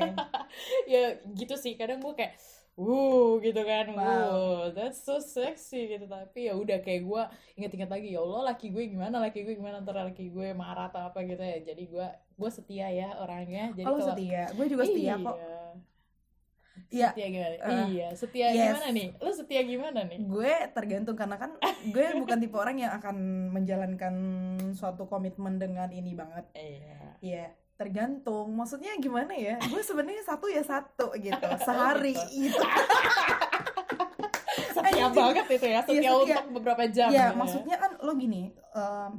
ya 0.93 1.03
gitu 1.29 1.53
sih. 1.53 1.77
Kadang 1.77 2.01
gue 2.01 2.13
kayak 2.17 2.33
uh 2.73 3.37
gitu 3.37 3.61
kan. 3.61 3.85
Wow. 3.93 4.01
wow 4.01 4.37
that's 4.73 5.05
so 5.05 5.21
sexy 5.21 5.93
gitu. 5.93 6.09
Tapi 6.09 6.49
ya 6.49 6.57
udah 6.57 6.81
kayak 6.81 7.05
gue 7.05 7.21
inget-inget 7.53 7.93
lagi 7.93 8.09
ya 8.09 8.19
Allah 8.19 8.49
laki 8.49 8.73
gue 8.73 8.89
gimana? 8.89 9.21
Laki 9.21 9.45
gue 9.45 9.53
gimana? 9.53 9.77
Ntar 9.77 10.09
laki 10.09 10.33
gue 10.33 10.57
marah 10.57 10.89
atau 10.89 11.05
apa 11.05 11.21
gitu 11.21 11.37
ya. 11.37 11.61
Jadi 11.61 11.85
gue 11.85 12.07
gue 12.33 12.49
setia 12.49 12.89
ya 12.89 13.13
orangnya. 13.21 13.77
Jadi 13.77 13.85
Oh, 13.85 13.93
kalau- 13.93 14.09
setia? 14.09 14.49
Gue 14.57 14.65
juga 14.65 14.89
setia 14.89 15.13
iya. 15.13 15.21
kok 15.21 15.37
Iya, 16.89 17.09
setia 17.13 17.27
gimana 17.29 17.55
eh, 17.57 17.85
iya 17.89 18.07
setia 18.13 18.47
yes. 18.49 18.57
gimana 18.57 18.87
nih 18.89 19.07
lo 19.17 19.29
setia 19.29 19.61
gimana 19.61 19.99
nih 20.05 20.19
gue 20.25 20.53
tergantung 20.73 21.13
karena 21.13 21.37
kan 21.37 21.51
gue 21.93 22.05
bukan 22.17 22.37
tipe 22.37 22.53
orang 22.53 22.77
yang 22.77 22.93
akan 22.93 23.17
menjalankan 23.49 24.15
suatu 24.73 25.05
komitmen 25.05 25.57
dengan 25.57 25.89
ini 25.89 26.13
banget 26.13 26.45
iya 26.53 26.97
Iya 27.17 27.45
tergantung 27.73 28.53
maksudnya 28.53 28.93
gimana 28.97 29.33
ya 29.33 29.57
gue 29.59 29.81
sebenarnya 29.81 30.21
satu 30.21 30.45
ya 30.45 30.61
satu 30.61 31.13
gitu 31.17 31.47
sehari 31.65 32.13
gitu. 32.29 32.61
setia 34.73 35.09
Anjing. 35.09 35.13
banget 35.13 35.45
itu 35.49 35.67
ya 35.67 35.79
setia 35.81 35.97
Iya, 35.97 36.09
setia. 36.09 36.37
untuk 36.41 36.45
beberapa 36.61 36.83
jam 36.89 37.09
ya 37.09 37.25
gitu 37.29 37.37
maksudnya 37.37 37.75
kan 37.77 37.91
lo 38.01 38.13
gini 38.13 38.49
em, 38.53 39.11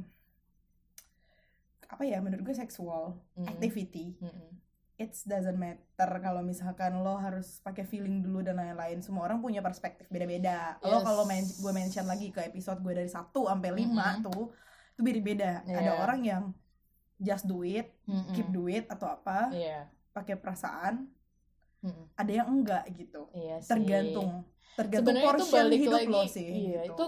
apa 1.85 2.03
ya 2.03 2.19
menurut 2.19 2.43
gue 2.43 2.55
seksual 2.55 3.15
Mm-mm. 3.35 3.47
activity 3.47 4.15
Mm-mm. 4.19 4.49
It 4.95 5.11
doesn't 5.23 5.55
matter 5.55 6.11
kalau 6.19 6.39
misalkan 6.39 6.95
lo 6.97 7.17
harus 7.17 7.59
pakai 7.59 7.83
feeling 7.83 8.19
dulu 8.19 8.39
dan 8.41 8.55
lain-lain 8.55 8.99
semua 8.99 9.25
orang 9.25 9.39
punya 9.39 9.59
perspektif 9.59 10.07
beda-beda 10.07 10.79
lo 10.81 10.97
Yes. 10.97 11.03
kalau 11.03 11.23
men 11.23 11.43
gue 11.43 11.71
mention 11.71 12.05
lagi 12.05 12.29
ke 12.29 12.41
episode 12.41 12.79
gue 12.79 12.93
dari 12.93 13.07
satu 13.07 13.45
sampai 13.45 13.71
lima 13.71 14.15
Mhm. 14.15 14.23
tuh 14.23 14.55
itu 14.91 15.01
beda-beda 15.01 15.61
ada 15.63 15.81
Yeah. 15.85 15.99
orang 15.99 16.19
yang 16.21 16.43
just 17.17 17.43
do 17.43 17.59
it 17.61 17.91
Mm-mm. 18.05 18.31
keep 18.31 18.47
do 18.49 18.65
it 18.65 18.87
atau 18.87 19.07
apa 19.09 19.51
iya 19.51 19.91
pakai 20.09 20.35
perasaan 20.35 21.11
Mm-mm. 21.81 22.05
ada 22.15 22.31
yang 22.33 22.47
enggak 22.49 22.87
gitu 22.89 23.27
iya 23.31 23.59
sih. 23.59 23.67
tergantung 23.69 24.47
tergantung 24.75 25.15
sebenarnya 25.15 25.23
itu 25.23 25.39
portion 25.39 25.63
balik 25.63 25.79
hidup 25.79 25.95
lagi 25.95 26.11
lo 26.11 26.21
sih 26.27 26.45
iya 26.45 26.81
gitu. 26.83 26.93
itu 26.93 27.05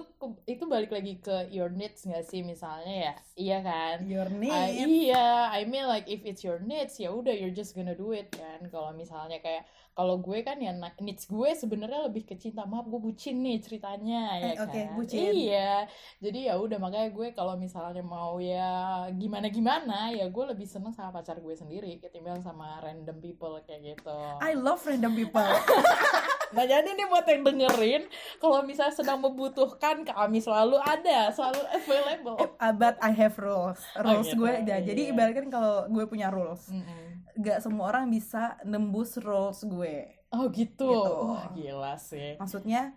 itu 0.48 0.64
balik 0.66 0.92
lagi 0.92 1.14
ke 1.20 1.36
your 1.52 1.68
needs 1.70 2.02
nggak 2.02 2.24
sih? 2.24 2.40
Misalnya 2.42 2.94
ya 2.96 3.14
iya 3.36 3.58
kan? 3.60 3.96
Your 4.04 4.32
Ah, 4.48 4.72
need 4.72 4.88
iya 4.88 5.28
I 5.52 5.64
mean 5.64 5.84
like 5.84 6.08
if 6.08 6.24
it's 6.24 6.42
your 6.42 6.58
needs 6.60 6.96
ya 6.96 7.12
udah 7.12 7.32
you're 7.32 7.52
just 7.52 7.76
gonna 7.76 7.94
do 7.94 8.12
it 8.12 8.32
kan? 8.32 8.64
Kalau 8.68 8.92
misalnya 8.92 9.38
kayak 9.38 9.68
kalau 9.92 10.22
gue 10.22 10.40
kan 10.42 10.62
ya 10.62 10.70
needs 11.02 11.26
gue 11.26 11.50
sebenarnya 11.52 12.06
lebih 12.06 12.24
ke 12.24 12.38
cinta. 12.38 12.64
Maaf 12.64 12.86
gue 12.86 13.02
bucin 13.02 13.42
nih 13.42 13.58
ceritanya 13.60 14.22
ya 14.38 14.46
Eh, 14.48 14.56
oke, 14.62 14.70
kan? 14.72 14.94
bucin. 14.94 15.28
iya. 15.34 15.90
Jadi 16.22 16.48
ya 16.48 16.56
udah 16.56 16.78
makanya 16.78 17.10
gue 17.10 17.34
kalau 17.34 17.58
misalnya 17.58 18.00
mau 18.00 18.38
ya 18.38 18.70
gimana 19.12 19.50
gimana 19.50 20.14
ya 20.14 20.30
gue 20.30 20.46
lebih 20.48 20.70
seneng 20.70 20.94
sama 20.94 21.10
pacar 21.12 21.42
gue 21.42 21.52
sendiri 21.52 21.98
ketimbang 21.98 22.40
sama 22.40 22.78
random 22.80 23.18
people 23.20 23.58
kayak 23.66 23.98
gitu. 23.98 24.16
I 24.40 24.54
love 24.54 24.86
random 24.86 25.18
people 25.18 25.42
Nah 26.56 26.64
jadi 26.64 26.88
nih 26.88 27.08
buat 27.10 27.26
yang 27.28 27.44
dengerin, 27.44 28.04
kalau 28.40 28.64
misalnya 28.64 28.96
sedang 28.96 29.20
membutuhkan 29.20 30.06
kami 30.08 30.40
selalu 30.40 30.80
ada, 30.80 31.32
selalu 31.36 31.62
available. 31.74 32.38
Uh, 32.60 32.74
but 32.76 32.96
I 33.04 33.12
have 33.12 33.36
rules 33.38 33.82
rules 34.00 34.30
gitu, 34.30 34.44
gue 34.44 34.54
ya 34.66 34.78
jadi 34.82 35.02
iya. 35.10 35.12
ibaratkan 35.14 35.48
kalau 35.50 35.86
gue 35.90 36.06
punya 36.10 36.30
rules 36.34 36.70
Mm-mm. 36.70 37.26
gak 37.42 37.62
semua 37.62 37.90
orang 37.94 38.10
bisa 38.10 38.58
nembus 38.66 39.18
rules 39.22 39.62
gue 39.66 40.18
Oh 40.28 40.52
gitu. 40.52 40.92
Gitu. 40.92 41.14
Wah 41.24 41.48
gila 41.56 41.94
sih. 41.96 42.36
maksudnya 42.36 42.92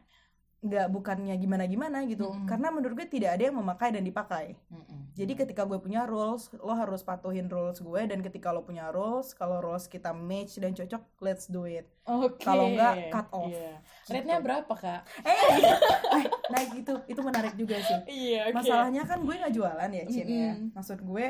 nggak 0.61 0.93
bukannya 0.93 1.33
gimana 1.35 1.65
gimana 1.65 2.05
gitu 2.05 2.29
Mm-mm. 2.29 2.45
karena 2.45 2.69
menurut 2.69 2.93
gue 2.93 3.09
tidak 3.09 3.33
ada 3.33 3.49
yang 3.49 3.57
memakai 3.57 3.97
dan 3.97 4.05
dipakai 4.05 4.61
Mm-mm. 4.69 5.09
jadi 5.17 5.33
ketika 5.33 5.65
gue 5.65 5.81
punya 5.81 6.05
rules 6.05 6.53
lo 6.53 6.77
harus 6.77 7.01
patuhin 7.01 7.49
rules 7.49 7.81
gue 7.81 8.01
dan 8.05 8.21
ketika 8.21 8.53
lo 8.53 8.61
punya 8.61 8.93
rules 8.93 9.33
kalau 9.33 9.57
rules 9.59 9.89
kita 9.89 10.13
match 10.13 10.61
dan 10.61 10.77
cocok 10.77 11.01
let's 11.19 11.49
do 11.49 11.65
it 11.65 11.89
Oke. 12.05 12.43
kalau 12.43 12.67
enggak, 12.67 13.09
cut 13.09 13.29
off. 13.31 13.49
Iya. 13.49 13.79
Gitu. 14.03 14.11
Rate-nya 14.11 14.39
berapa 14.43 14.73
kak? 14.75 15.01
eh, 15.23 15.39
eh 16.19 16.25
nah 16.51 16.61
itu 16.75 16.95
itu 17.07 17.21
menarik 17.23 17.55
juga 17.55 17.77
sih 17.81 17.99
Iya. 18.05 18.41
oke. 18.51 18.57
masalahnya 18.61 19.03
kan 19.07 19.19
gue 19.23 19.35
nggak 19.37 19.55
jualan 19.55 19.91
ya 19.91 20.05
Cin 20.13 20.27
ya 20.29 20.53
Mm-mm. 20.53 20.77
maksud 20.77 20.99
gue 21.01 21.27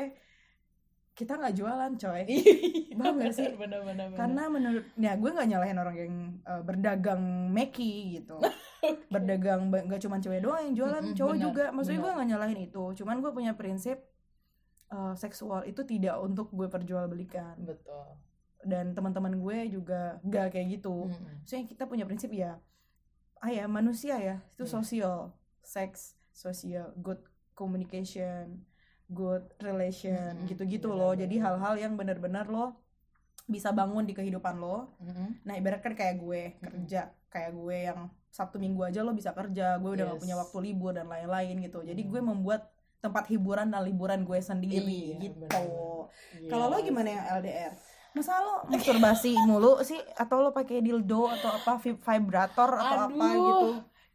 kita 1.21 1.37
nggak 1.37 1.53
jualan 1.53 1.91
coy. 1.95 2.23
Paham 2.97 3.15
gak 3.17 3.33
sih? 3.33 3.49
Bener-bener. 3.53 4.09
karena 4.11 4.43
menurut 4.47 4.85
ya 4.95 5.13
gue 5.13 5.29
nggak 5.29 5.47
nyalahin 5.47 5.77
orang 5.77 5.95
yang 5.95 6.13
uh, 6.43 6.61
berdagang 6.61 7.21
meki 7.47 7.93
gitu 8.15 8.37
berdagang 9.13 9.69
ba- 9.69 9.81
nggak 9.83 10.01
cuma 10.01 10.17
cewek 10.17 10.41
doang 10.41 10.61
yang 10.63 10.75
jualan 10.75 11.03
Mm-mm, 11.03 11.15
cowok 11.15 11.33
benar, 11.33 11.45
juga 11.45 11.63
maksudnya 11.69 11.97
gue 11.97 12.03
benar. 12.03 12.17
nggak 12.17 12.29
nyalahin 12.31 12.59
itu 12.63 12.83
cuman 12.95 13.15
gue 13.19 13.31
punya 13.31 13.53
prinsip 13.53 13.97
uh, 14.89 15.13
seksual 15.15 15.63
itu 15.63 15.81
tidak 15.83 16.17
untuk 16.17 16.49
gue 16.49 16.67
perjualbelikan 16.67 17.55
betul. 17.59 18.17
dan 18.63 18.91
teman-teman 18.91 19.33
gue 19.35 19.57
juga 19.71 20.17
gak 20.23 20.51
kayak 20.51 20.67
gitu 20.75 21.07
Mm-mm. 21.07 21.41
Maksudnya 21.41 21.65
kita 21.67 21.83
punya 21.85 22.03
prinsip 22.03 22.29
ya 22.29 22.57
ah 23.37 23.49
ya 23.49 23.65
manusia 23.65 24.15
ya 24.15 24.35
itu 24.51 24.63
Iya. 24.63 24.71
sosial 24.71 25.15
seks 25.63 26.13
sosial 26.31 26.93
good 26.95 27.21
communication 27.53 28.61
good 29.11 29.43
relation 29.59 30.39
gitu-gitu 30.45 30.87
benar, 30.87 30.97
loh 30.97 31.11
benar, 31.11 31.21
jadi 31.21 31.35
benar. 31.35 31.45
hal-hal 31.45 31.73
yang 31.77 31.93
benar-benar 31.93 32.45
lo 32.47 32.65
bisa 33.43 33.69
bangun 33.69 34.03
di 34.03 34.11
kehidupan 34.11 34.55
lo 34.55 34.95
Mm-mm. 34.97 35.43
nah 35.43 35.53
ibaratkan 35.53 35.91
kayak 35.91 36.15
gue 36.17 36.41
kerja 36.57 37.01
kayak 37.27 37.51
gue 37.53 37.77
yang 37.85 37.99
sabtu 38.29 38.55
minggu 38.57 38.79
aja 38.81 39.03
lo 39.03 39.11
bisa 39.11 39.31
kerja 39.31 39.75
gue 39.75 39.91
udah 39.91 40.05
gak 40.05 40.15
Yes. 40.15 40.23
punya 40.23 40.35
waktu 40.37 40.57
libur 40.63 40.91
dan 40.91 41.05
lain-lain 41.05 41.59
gitu 41.59 41.79
jadi 41.81 41.99
Hmm. 41.99 42.09
gue 42.09 42.21
membuat 42.23 42.61
tempat 42.97 43.27
hiburan 43.27 43.67
dan 43.67 43.81
liburan 43.81 44.21
gue 44.21 44.39
sendiri 44.39 44.79
Iya, 44.79 45.15
gitu 45.19 45.43
benar-benar. 45.43 46.47
kalau 46.47 46.65
lo 46.67 46.77
Iya 46.77 46.85
gimana 46.85 47.09
yang 47.09 47.25
LDR 47.37 47.73
masa 48.11 48.39
lo 48.39 48.55
masturbasi 48.71 49.35
mulu 49.41 49.79
sih 49.81 49.99
atau 50.15 50.39
lo 50.39 50.51
pakai 50.51 50.79
dildo 50.79 51.27
atau 51.27 51.49
apa 51.49 51.75
vib- 51.77 51.99
vibrator 51.99 52.71
atau 52.73 52.97
apa 53.05 53.25
Aduh. 53.25 53.41
gitu 53.41 53.69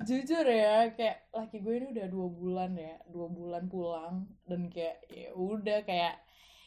jujur 0.07 0.47
ya 0.47 0.95
kayak 0.95 1.27
laki 1.35 1.59
gue 1.61 1.75
ini 1.83 1.87
udah 1.91 2.07
dua 2.07 2.29
bulan 2.31 2.71
ya 2.79 2.97
dua 3.11 3.27
bulan 3.27 3.67
pulang 3.67 4.15
dan 4.47 4.71
kayak 4.71 5.03
ya 5.11 5.35
udah 5.35 5.83
kayak 5.83 6.23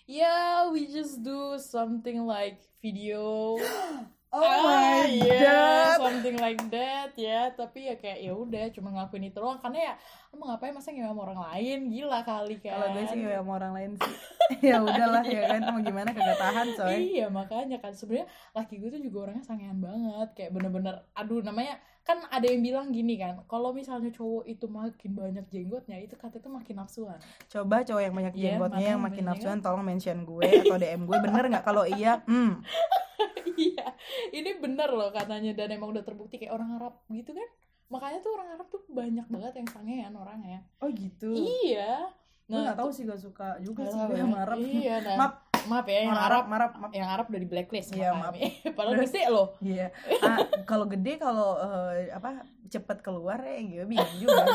ya 0.09 0.65
we 0.73 0.89
just 0.89 1.21
do 1.21 1.55
something 1.61 2.25
like 2.25 2.59
video. 2.81 3.55
Oh 4.29 4.45
ah, 4.45 4.61
my 5.01 5.09
yeah, 5.09 5.97
god. 5.97 6.05
something 6.05 6.37
like 6.37 6.61
that 6.69 7.17
ya. 7.17 7.49
Tapi 7.49 7.89
ya 7.89 7.97
kayak 7.97 8.21
ya 8.21 8.29
udah 8.37 8.69
cuma 8.77 8.93
ngelakuin 8.93 9.33
itu 9.33 9.41
doang. 9.41 9.57
Karena 9.57 9.89
ya 9.89 9.93
lo 10.29 10.37
mau 10.37 10.53
ngapain? 10.53 10.69
Masa 10.69 10.93
ngewe 10.93 11.09
sama 11.09 11.21
orang 11.25 11.41
lain? 11.49 11.89
Gila 11.89 12.21
kali 12.21 12.61
kan. 12.61 12.77
Kalau 12.77 12.87
gue 12.93 13.09
sih 13.09 13.25
ya 13.25 13.41
sama 13.41 13.51
orang 13.57 13.73
lain 13.73 13.91
sih. 13.97 14.15
Ya 14.69 14.85
udahlah 14.85 15.25
ya 15.25 15.49
kan. 15.49 15.73
Mau 15.73 15.81
gimana? 15.81 16.13
Kagak 16.13 16.37
tahan 16.37 16.67
coy. 16.77 16.93
Iya 16.93 17.33
makanya 17.33 17.81
kan. 17.81 17.89
Sebenarnya 17.97 18.29
laki 18.53 18.77
gue 18.77 18.89
tuh 18.93 19.01
juga 19.01 19.17
orangnya 19.25 19.49
sangean 19.49 19.81
banget. 19.81 20.29
Kayak 20.37 20.51
bener-bener 20.53 20.95
aduh 21.17 21.41
namanya 21.41 21.81
kan 22.09 22.25
ada 22.33 22.49
yang 22.49 22.65
bilang 22.65 22.89
gini 22.89 23.21
kan 23.21 23.37
kalau 23.45 23.69
misalnya 23.69 24.09
cowok 24.09 24.49
itu 24.49 24.65
makin 24.65 25.13
banyak 25.13 25.45
jenggotnya 25.53 26.01
itu 26.01 26.17
kata 26.17 26.41
itu 26.41 26.49
makin 26.49 26.81
nafsuan. 26.81 27.21
Coba 27.45 27.85
cowok 27.85 28.01
yang 28.01 28.15
banyak 28.17 28.33
Iya, 28.33 28.41
jenggotnya 28.57 28.85
yang 28.97 29.01
makin 29.05 29.23
nafsuan 29.29 29.61
tolong 29.61 29.85
mention 29.85 30.25
gue 30.25 30.41
atau 30.41 30.81
DM 30.81 31.05
gue 31.05 31.17
bener 31.21 31.43
nggak? 31.53 31.61
Kalau 31.61 31.85
iya 31.85 32.25
hmm. 32.25 32.65
Iya 33.69 33.93
ini 34.33 34.57
bener 34.57 34.89
loh 34.89 35.13
katanya 35.13 35.53
dan 35.53 35.69
emang 35.69 35.93
udah 35.93 36.01
terbukti 36.01 36.41
kayak 36.41 36.57
orang 36.57 36.81
Arab 36.81 36.97
gitu 37.13 37.29
kan. 37.29 37.49
Makanya 37.93 38.25
tuh 38.25 38.31
orang 38.33 38.49
Arab 38.57 38.67
tuh 38.73 38.81
banyak 38.89 39.27
banget 39.29 39.53
yang 39.61 39.69
sangean 39.69 40.13
orangnya. 40.17 40.65
Oh 40.81 40.89
gitu? 40.89 41.29
Iya. 41.29 42.09
Gue 42.49 42.57
nggak 42.57 42.79
tahu 42.81 42.89
sih 42.89 43.05
gak 43.05 43.21
suka 43.21 43.61
juga 43.61 43.85
sih 43.85 44.01
gue 44.01 44.17
sama 44.17 44.49
Arab. 44.49 44.57
Iya 44.57 44.95
nah, 45.05 45.15
Maaf. 45.29 45.48
Maaf 45.65 45.85
ya 45.85 45.99
yang 46.03 46.13
Arab 46.13 46.43
Arab 46.47 46.71
maaf 46.75 46.93
yang 46.93 47.09
Arab 47.09 47.25
udah 47.27 47.37
di 47.37 47.47
blacklist 47.47 47.89
Iya, 47.91 48.11
sama 48.11 48.29
maaf. 48.29 48.35
padahal 48.77 48.95
gede 49.01 49.23
loh. 49.27 49.47
Iya. 49.59 49.87
Ah, 50.23 50.37
kalau 50.63 50.85
gede 50.85 51.13
kalau 51.15 51.57
eh, 51.57 52.07
apa 52.09 52.29
cepet 52.65 52.97
keluar 52.99 53.39
ya 53.39 53.57
gue 53.57 53.85
bingung 53.85 54.13
juga. 54.17 54.43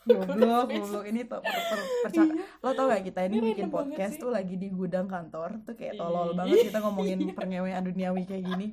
goblok, 0.00 0.66
goblok. 0.66 1.04
ini 1.06 1.22
tuh 1.22 1.38
per, 1.38 1.52
per, 1.52 1.78
perca- 2.02 2.32
lo 2.58 2.72
tau 2.72 2.88
gak 2.88 3.04
kita 3.04 3.20
ini 3.22 3.36
Ini 3.36 3.46
bikin 3.52 3.68
podcast 3.68 4.16
tuh 4.16 4.32
lagi 4.32 4.56
di 4.56 4.66
gudang 4.66 5.06
kantor 5.06 5.60
tuh 5.62 5.76
kayak 5.76 5.94
tolol 5.94 6.32
Iya. 6.32 6.38
banget 6.40 6.56
kita 6.66 6.78
ngomongin 6.80 7.18
pernyewean 7.30 7.82
duniawi 7.84 8.22
kayak 8.24 8.44
gini. 8.44 8.66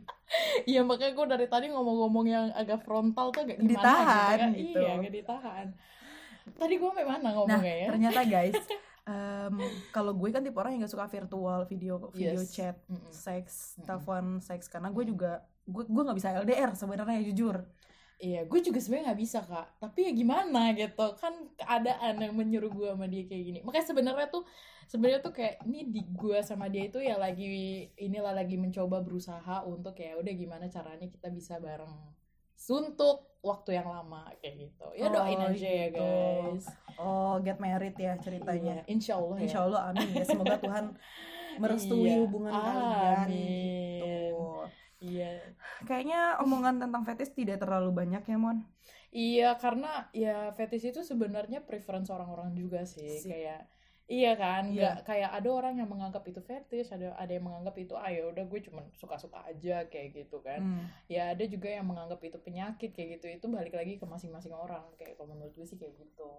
Iya 0.64 0.82
makanya 0.82 1.14
gue 1.14 1.26
dari 1.28 1.46
tadi 1.46 1.68
ngomong-ngomong 1.70 2.26
yang 2.26 2.46
agak 2.52 2.82
frontal 2.82 3.30
tuh 3.30 3.44
agak 3.44 3.60
gimana 3.60 3.70
Ditahan, 3.70 4.08
gitu 4.08 4.40
kan. 4.40 4.50
gitu. 4.56 4.80
Iya 4.80 4.92
agak 4.96 5.12
ditahan. 5.14 5.68
Tadi 6.48 6.74
gue 6.74 6.88
sampai 6.88 7.06
mana 7.06 7.20
nah 7.20 7.32
ngomongnya 7.36 7.76
ya? 7.78 7.88
ternyata 7.92 8.22
guys 8.24 8.56
em, 9.08 9.56
kalau 9.90 10.12
gue 10.14 10.30
kan 10.30 10.44
tipe 10.44 10.54
orang 10.54 10.76
yang 10.76 10.84
gak 10.84 10.94
suka 10.94 11.08
virtual 11.08 11.64
video 11.66 12.12
video 12.12 12.44
Yes. 12.44 12.52
chat 12.52 12.76
Mm-mm. 12.86 13.08
seks 13.10 13.80
Mm-mm. 13.80 13.86
telepon 13.88 14.26
seks 14.40 14.68
karena 14.68 14.92
gue 14.92 15.04
juga 15.08 15.32
gue 15.64 15.84
gue 15.84 16.04
nggak 16.04 16.18
bisa 16.18 16.36
LDR 16.38 16.72
sebenarnya 16.74 17.24
jujur 17.26 17.58
Iya, 18.18 18.50
gue 18.50 18.60
juga 18.66 18.82
sebenarnya 18.82 19.14
nggak 19.14 19.22
bisa 19.22 19.40
kak. 19.46 19.78
Tapi 19.78 20.10
ya 20.10 20.12
gimana 20.18 20.74
gitu, 20.74 21.06
kan 21.22 21.54
keadaan 21.54 22.18
yang 22.18 22.34
menyuruh 22.34 22.74
gue 22.74 22.90
sama 22.90 23.06
dia 23.06 23.30
kayak 23.30 23.44
gini. 23.46 23.60
Makanya 23.62 23.86
sebenarnya 23.94 24.28
tuh, 24.34 24.42
sebenarnya 24.90 25.22
tuh 25.22 25.34
kayak 25.38 25.62
ini 25.70 25.86
di 25.94 26.02
gue 26.02 26.42
sama 26.42 26.66
dia 26.66 26.90
itu 26.90 26.98
ya 26.98 27.14
lagi 27.22 27.46
inilah 27.94 28.34
lagi 28.34 28.58
mencoba 28.58 29.06
berusaha 29.06 29.62
untuk 29.70 29.94
ya 30.02 30.18
udah 30.18 30.34
gimana 30.34 30.66
caranya 30.66 31.06
kita 31.06 31.30
bisa 31.30 31.62
bareng 31.62 31.94
suntuk 32.58 33.38
waktu 33.40 33.78
yang 33.78 33.88
lama 33.88 34.26
kayak 34.42 34.68
gitu. 34.68 34.86
Ya 34.98 35.08
doain 35.08 35.38
Oh, 35.38 35.48
aja 35.48 35.70
ya 35.70 35.88
gitu. 35.88 36.02
guys. 36.02 36.66
oh 36.98 37.38
get 37.40 37.62
married 37.62 37.94
ya 37.96 38.18
ceritanya 38.18 38.82
Iya, 38.82 38.90
insya 38.90 39.14
Allah 39.16 39.38
ya. 39.38 39.44
Insya 39.46 39.60
Allah 39.64 39.82
amin 39.94 40.10
ya 40.12 40.26
semoga 40.26 40.58
Tuhan 40.58 40.86
merestui 41.62 42.10
Iya. 42.10 42.16
hubungan 42.26 42.52
kalian 42.52 43.28
gitu. 43.30 44.46
Iya. 44.98 45.30
Kayaknya 45.86 46.42
omongan 46.42 46.82
tentang 46.82 47.06
fetish 47.06 47.38
tidak 47.38 47.62
terlalu 47.62 47.94
banyak 47.94 48.26
ya 48.26 48.36
Mon. 48.36 48.66
Iya, 49.08 49.50
karena 49.56 50.10
ya 50.12 50.50
fetish 50.52 50.90
itu 50.90 51.06
sebenarnya 51.06 51.62
preference 51.64 52.10
orang-orang 52.10 52.52
juga 52.52 52.82
sih. 52.84 53.22
Sih. 53.22 53.30
Kayak 53.30 53.70
iya 54.08 54.34
kan, 54.34 54.68
Iya. 54.68 54.74
nggak 54.74 54.96
kayak 55.04 55.30
ada 55.32 55.50
orang 55.50 55.74
yang 55.76 55.86
menganggap 55.86 56.24
itu 56.24 56.40
fetish, 56.40 56.90
ada 56.90 57.12
ada 57.14 57.28
yang 57.28 57.44
menganggap 57.44 57.76
itu 57.76 57.92
ah 57.94 58.08
ya 58.08 58.24
udah 58.26 58.44
gue 58.44 58.60
cuma 58.64 58.82
suka-suka 58.94 59.44
aja 59.44 59.84
kayak 59.86 60.16
gitu 60.16 60.40
kan. 60.40 60.60
Hmm. 60.60 60.88
Ya 61.06 61.32
ada 61.32 61.44
juga 61.44 61.68
yang 61.68 61.84
menganggap 61.84 62.20
itu 62.22 62.38
penyakit 62.38 62.92
kayak 62.92 63.20
gitu. 63.20 63.26
Itu 63.30 63.46
balik 63.48 63.72
lagi 63.72 63.96
ke 63.96 64.04
masing-masing 64.04 64.52
orang. 64.52 64.88
Kayak 64.96 65.16
kalau 65.16 65.32
menurut 65.32 65.52
gue 65.52 65.64
sih 65.64 65.76
kayak 65.76 65.96
gitu. 65.98 66.32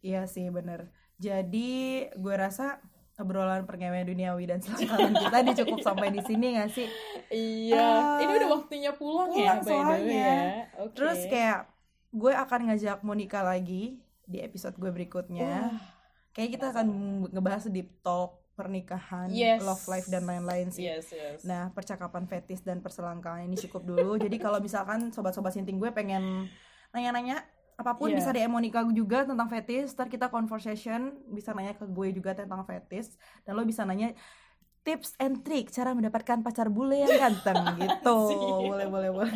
Iya 0.00 0.26
sih 0.26 0.46
bener. 0.48 0.90
Jadi 1.16 1.70
gue 2.12 2.34
rasa 2.34 2.82
obrolan 3.16 3.62
perkembangan 3.62 4.06
duniawi 4.06 4.46
dan 4.46 4.58
selangkangan 4.58 5.10
kita 5.22 5.38
di 5.42 5.52
cukup 5.56 5.78
sampai 5.82 6.08
di 6.08 6.22
sini 6.22 6.54
gak 6.54 6.70
sih? 6.70 6.86
Iya, 7.28 7.82
Eh, 8.14 8.22
ini 8.22 8.32
udah 8.32 8.50
waktunya 8.52 8.94
pulang, 8.94 9.30
ya, 9.30 9.58
pulang 9.58 9.62
soalnya. 9.62 10.14
ya. 10.14 10.38
Oke. 10.78 10.94
Terus 10.94 11.26
kayak 11.26 11.66
gue 12.08 12.30
akan 12.32 12.60
ngajak 12.70 13.02
Monica 13.02 13.42
lagi 13.42 13.98
di 14.22 14.38
episode 14.38 14.74
gue 14.74 14.88
berikutnya. 14.88 15.50
Wah, 15.66 15.97
Kayak 16.38 16.50
kita 16.54 16.66
akan 16.70 16.86
ngebahas 17.34 17.66
deep 17.66 17.98
talk 17.98 18.38
pernikahan, 18.54 19.26
Yes. 19.26 19.58
love 19.58 19.82
life 19.86 20.06
dan 20.06 20.22
lain-lain 20.22 20.70
sih. 20.70 20.86
yes, 20.86 21.10
yes. 21.10 21.42
Nah, 21.42 21.74
percakapan 21.74 22.30
fetis 22.30 22.62
dan 22.62 22.78
perselangkangan 22.78 23.42
ini 23.42 23.58
cukup 23.58 23.82
dulu. 23.82 24.14
Jadi 24.14 24.38
kalau 24.38 24.62
misalkan 24.62 25.10
sobat-sobat 25.10 25.50
sinting 25.50 25.78
gue 25.78 25.90
pengen 25.90 26.46
nanya-nanya 26.90 27.42
apa 27.74 27.94
pun 27.94 28.10
Iya. 28.10 28.18
bisa 28.18 28.30
DM 28.30 28.50
Monica 28.50 28.86
juga 28.90 29.22
tentang 29.22 29.46
fetis, 29.46 29.90
ntar 29.94 30.06
kita 30.06 30.30
conversation, 30.30 31.10
bisa 31.26 31.50
nanya 31.50 31.74
ke 31.74 31.86
gue 31.86 32.08
juga 32.10 32.34
tentang 32.34 32.62
fetis 32.62 33.18
dan 33.42 33.54
lo 33.54 33.62
bisa 33.62 33.82
nanya 33.82 34.14
tips 34.82 35.18
and 35.18 35.42
trick 35.42 35.70
cara 35.70 35.90
mendapatkan 35.90 36.38
pacar 36.40 36.70
bule 36.70 36.98
yang 36.98 37.14
ganteng 37.14 37.58
gitu. 37.82 38.18
Boleh, 38.62 38.86
boleh, 38.86 39.10
boleh. 39.10 39.34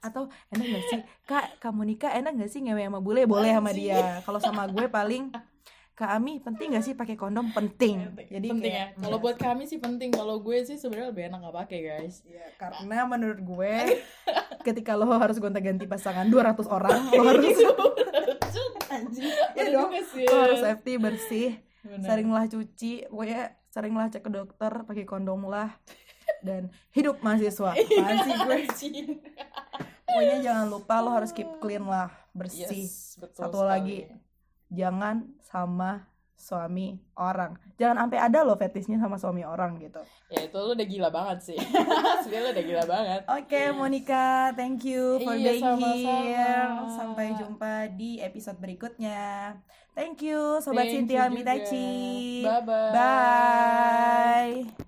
Atau 0.00 0.28
enak 0.52 0.66
gak 0.66 0.84
sih? 0.88 1.00
Kak, 1.24 1.46
Kak 1.60 1.72
Monica 1.72 2.08
enak 2.12 2.32
gak 2.36 2.48
sih 2.48 2.60
ngewe 2.60 2.84
sama 2.84 3.00
bule? 3.00 3.24
Boleh 3.24 3.52
sama 3.52 3.72
dia. 3.72 4.20
Kalau 4.24 4.40
sama 4.40 4.64
gue 4.68 4.88
paling 4.88 5.32
Kak 6.00 6.10
Ami 6.10 6.40
penting 6.40 6.72
gak 6.72 6.80
sih 6.80 6.94
pakai 6.94 7.12
kondom? 7.12 7.52
Penting. 7.52 8.16
Jadi 8.24 8.48
penting 8.48 8.72
kayak- 8.72 8.90
ya. 8.90 9.02
Kalau 9.04 9.20
buat 9.20 9.36
kami 9.36 9.64
sih 9.64 9.76
penting. 9.76 10.08
Kalau 10.10 10.40
gue 10.40 10.56
sih 10.62 10.74
sebenarnya 10.74 11.12
lebih 11.12 11.28
enak 11.28 11.38
nggak 11.38 11.56
pakai 11.58 11.78
guys. 11.82 12.24
Iya, 12.24 12.48
karena 12.56 13.04
menurut 13.04 13.36
gue 13.38 13.74
ketika 14.66 14.96
lo 14.96 15.12
harus 15.12 15.36
gonta-ganti 15.36 15.84
pasangan 15.84 16.24
200 16.24 16.56
orang, 16.66 17.00
lo 17.10 17.22
harus. 17.22 17.52
Iya 17.52 17.68
Bener 19.54 19.70
dong. 19.70 19.86
juga 19.86 20.00
sih. 20.02 20.24
lo 20.24 20.36
harus 20.40 20.58
safety 20.58 20.92
bersih, 20.96 21.48
Bener. 21.82 22.02
seringlah 22.02 22.44
cuci, 22.46 22.92
pokoknya 23.06 23.40
seringlah 23.68 24.06
cek 24.08 24.22
ke 24.22 24.30
dokter, 24.30 24.72
pakai 24.82 25.04
kondom 25.04 25.44
lah. 25.44 25.76
Dan 26.40 26.72
hidup 26.90 27.20
mahasiswa. 27.20 27.76
Apaan 27.76 28.16
sih 28.24 28.34
gue? 28.34 28.56
Pokoknya 30.02 30.36
jangan 30.40 30.66
lupa 30.66 30.94
lo 30.98 31.12
harus 31.12 31.30
keep 31.30 31.60
clean 31.60 31.84
lah, 31.84 32.08
bersih. 32.32 32.66
Yes, 32.66 33.14
betul 33.16 33.40
Satu 33.44 33.58
sekali. 33.58 33.70
lagi. 33.70 33.98
Jangan 34.70 35.28
sama 35.42 36.06
suami 36.40 36.96
orang. 37.20 37.52
Jangan 37.76 38.08
sampai 38.08 38.16
ada 38.16 38.40
lo 38.40 38.56
fetisnya 38.56 38.96
sama 38.96 39.20
suami 39.20 39.44
orang 39.44 39.76
gitu. 39.76 40.00
Ya 40.32 40.48
itu 40.48 40.56
lu 40.56 40.72
udah 40.72 40.88
gila 40.88 41.08
banget 41.12 41.52
sih. 41.52 41.58
Sebenernya 42.24 42.40
lu 42.40 42.50
udah 42.56 42.64
gila 42.64 42.84
banget. 42.88 43.20
Oke, 43.28 43.62
Monica, 43.76 44.48
thank 44.56 44.80
you 44.88 45.20
for 45.20 45.36
Iya, 45.36 45.52
being 45.52 45.60
sama-sama. 45.60 46.16
here. 46.24 46.64
Sampai 46.96 47.26
jumpa 47.36 47.72
di 47.92 48.24
episode 48.24 48.56
berikutnya. 48.56 49.52
Thank 49.92 50.24
you, 50.24 50.64
Sobat 50.64 50.88
Thank 50.88 51.12
Cynthia. 51.12 51.28
Mitachi. 51.28 52.40
Bye-bye. 52.40 52.92
Bye. 52.96 54.80